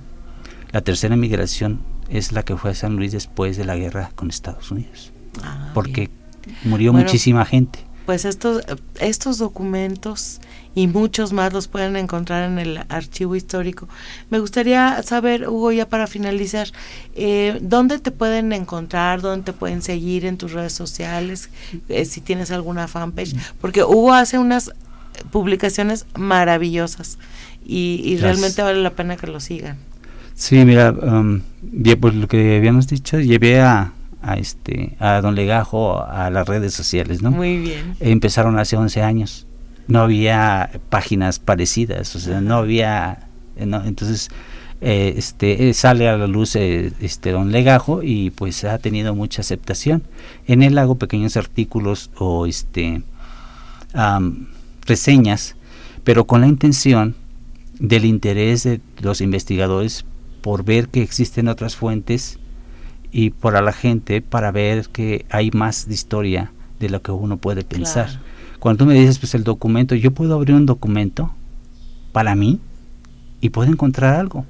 la 0.71 0.81
tercera 0.81 1.15
migración 1.15 1.81
es 2.09 2.31
la 2.31 2.43
que 2.43 2.55
fue 2.57 2.71
a 2.71 2.75
San 2.75 2.95
Luis 2.95 3.11
después 3.11 3.57
de 3.57 3.65
la 3.65 3.75
guerra 3.75 4.09
con 4.15 4.29
Estados 4.29 4.71
Unidos 4.71 5.11
Ah, 5.43 5.71
porque 5.73 6.09
bien. 6.45 6.57
murió 6.65 6.91
Bueno, 6.91 7.05
muchísima 7.05 7.45
gente 7.45 7.79
Pues 8.05 8.25
estos, 8.25 8.63
estos 8.99 9.37
documentos 9.37 10.41
y 10.75 10.87
muchos 10.87 11.31
más 11.31 11.53
los 11.53 11.67
pueden 11.67 11.95
encontrar 11.95 12.49
en 12.49 12.59
el 12.59 12.79
archivo 12.89 13.35
histórico. 13.35 13.87
Me 14.29 14.39
gustaría 14.39 15.01
saber, 15.03 15.47
Hugo, 15.47 15.71
ya 15.71 15.87
para 15.87 16.07
finalizar, 16.07 16.67
eh, 17.15 17.59
¿dónde 17.61 17.99
te 17.99 18.11
pueden 18.11 18.51
encontrar? 18.51 19.21
¿Dónde 19.21 19.45
te 19.45 19.53
pueden 19.53 19.81
seguir 19.81 20.25
en 20.25 20.37
tus 20.37 20.51
redes 20.51 20.73
sociales? 20.73 21.49
Eh, 21.89 22.05
si 22.05 22.21
tienes 22.21 22.51
alguna 22.51 22.87
fanpage. 22.87 23.35
Porque 23.61 23.83
Hugo 23.83 24.13
hace 24.13 24.37
unas 24.37 24.71
publicaciones 25.31 26.05
maravillosas 26.15 27.17
y, 27.65 28.01
y 28.03 28.17
realmente 28.17 28.61
vale 28.61 28.81
la 28.81 28.91
pena 28.91 29.15
que 29.15 29.27
lo 29.27 29.39
sigan. 29.39 29.77
sí 30.35 30.65
mira 30.65 30.91
um, 30.91 31.41
ya 31.61 31.95
por 31.95 32.13
lo 32.13 32.27
que 32.27 32.57
habíamos 32.57 32.87
dicho 32.87 33.19
llevé 33.19 33.61
a, 33.61 33.93
a 34.23 34.35
este 34.35 34.95
a 34.99 35.21
don 35.21 35.35
Legajo 35.35 36.03
a 36.03 36.29
las 36.29 36.47
redes 36.47 36.73
sociales 36.73 37.21
no 37.21 37.31
Muy 37.31 37.57
bien. 37.57 37.95
empezaron 37.99 38.57
hace 38.57 38.75
11 38.77 39.01
años 39.03 39.47
no 39.87 40.01
había 40.01 40.71
páginas 40.89 41.39
parecidas, 41.39 42.15
o 42.15 42.19
sea, 42.19 42.41
no 42.41 42.55
había, 42.55 43.27
no, 43.57 43.83
entonces 43.83 44.29
eh, 44.81 45.13
este 45.17 45.69
eh, 45.69 45.73
sale 45.73 46.07
a 46.09 46.17
la 46.17 46.27
luz 46.27 46.55
eh, 46.55 46.91
este 46.99 47.31
don 47.31 47.51
Legajo 47.51 48.03
y 48.03 48.31
pues 48.31 48.63
ha 48.63 48.77
tenido 48.79 49.15
mucha 49.15 49.41
aceptación. 49.41 50.03
En 50.47 50.63
él 50.63 50.77
hago 50.77 50.95
pequeños 50.95 51.37
artículos 51.37 52.11
o 52.17 52.45
este 52.45 53.03
reseñas, 54.87 55.55
pero 56.03 56.25
con 56.25 56.41
la 56.41 56.47
intención 56.47 57.15
del 57.79 58.05
interés 58.05 58.63
de 58.63 58.81
los 59.01 59.21
investigadores 59.21 60.03
por 60.41 60.65
ver 60.65 60.87
que 60.87 61.03
existen 61.03 61.47
otras 61.47 61.75
fuentes 61.75 62.39
y 63.13 63.29
para 63.29 63.61
la 63.61 63.71
gente 63.71 64.21
para 64.21 64.51
ver 64.51 64.87
que 64.89 65.25
hay 65.29 65.51
más 65.51 65.87
de 65.87 65.93
historia 65.93 66.51
de 66.79 66.89
lo 66.89 67.01
que 67.03 67.11
uno 67.11 67.37
puede 67.37 67.63
pensar. 67.63 68.19
Cuando 68.59 68.83
tú 68.83 68.89
me 68.89 68.95
dices, 68.95 69.19
pues 69.19 69.35
el 69.35 69.43
documento, 69.43 69.93
yo 69.93 70.11
puedo 70.11 70.33
abrir 70.33 70.55
un 70.55 70.65
documento 70.65 71.31
para 72.11 72.33
mí 72.33 72.59
y 73.39 73.49
puedo 73.49 73.71
encontrar 73.71 74.15
algo. 74.15 74.45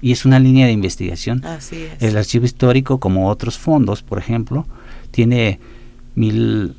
Y 0.00 0.12
es 0.12 0.24
una 0.24 0.38
línea 0.38 0.66
de 0.66 0.72
investigación. 0.72 1.44
Así 1.44 1.76
es. 1.76 2.00
El 2.02 2.16
archivo 2.16 2.44
histórico, 2.44 3.00
como 3.00 3.28
otros 3.28 3.58
fondos, 3.58 4.02
por 4.02 4.18
ejemplo, 4.18 4.64
tiene 5.10 5.58
mil 6.14 6.76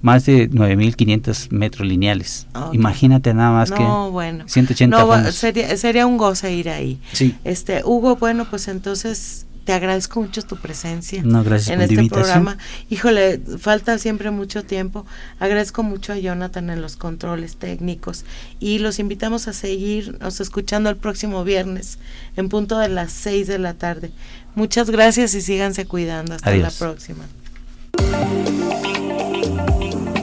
más 0.00 0.26
de 0.26 0.50
9.500 0.50 1.50
metros 1.50 1.88
lineales. 1.88 2.46
Imagínate 2.72 3.34
nada 3.34 3.52
más 3.52 3.70
que 3.70 3.82
bueno. 3.82 4.44
180 4.46 4.96
no, 4.96 5.32
sería, 5.32 5.76
sería 5.76 6.06
un 6.06 6.18
goce 6.18 6.52
ir 6.52 6.68
ahí. 6.68 7.00
Sí. 7.12 7.36
Este, 7.44 7.82
Hugo, 7.84 8.16
bueno, 8.16 8.44
pues 8.48 8.68
entonces 8.68 9.46
te 9.64 9.72
agradezco 9.72 10.20
mucho 10.20 10.42
tu 10.42 10.56
presencia 10.56 11.22
no, 11.22 11.44
gracias 11.44 11.74
en 11.74 11.80
este 11.82 12.08
programa. 12.08 12.58
Híjole, 12.90 13.40
falta 13.58 13.98
siempre 13.98 14.30
mucho 14.30 14.64
tiempo. 14.64 15.06
Agradezco 15.38 15.82
mucho 15.82 16.12
a 16.12 16.18
Jonathan 16.18 16.70
en 16.70 16.82
los 16.82 16.96
controles 16.96 17.56
técnicos 17.56 18.24
y 18.60 18.78
los 18.78 18.98
invitamos 18.98 19.48
a 19.48 19.52
seguirnos 19.52 20.40
escuchando 20.40 20.90
el 20.90 20.96
próximo 20.96 21.44
viernes 21.44 21.98
en 22.36 22.48
punto 22.48 22.78
de 22.78 22.88
las 22.88 23.12
6 23.12 23.46
de 23.46 23.58
la 23.58 23.74
tarde. 23.74 24.12
Muchas 24.54 24.90
gracias 24.90 25.34
y 25.34 25.40
síganse 25.40 25.86
cuidando. 25.86 26.34
Hasta 26.34 26.54
la 26.54 26.70
próxima. 26.70 27.24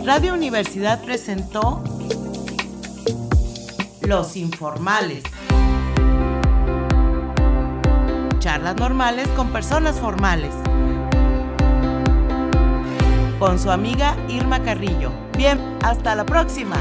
Radio 0.06 0.34
Universidad 0.34 1.04
presentó 1.04 1.84
Los 4.02 4.36
Informales. 4.36 5.24
Charlas 8.40 8.78
normales 8.78 9.28
con 9.36 9.50
personas 9.50 10.00
formales. 10.00 10.54
Con 13.38 13.60
su 13.60 13.70
amiga 13.70 14.16
Irma 14.30 14.64
Carrillo. 14.64 15.12
Bien, 15.38 15.60
hasta 15.84 16.16
la 16.16 16.26
próxima. 16.26 16.78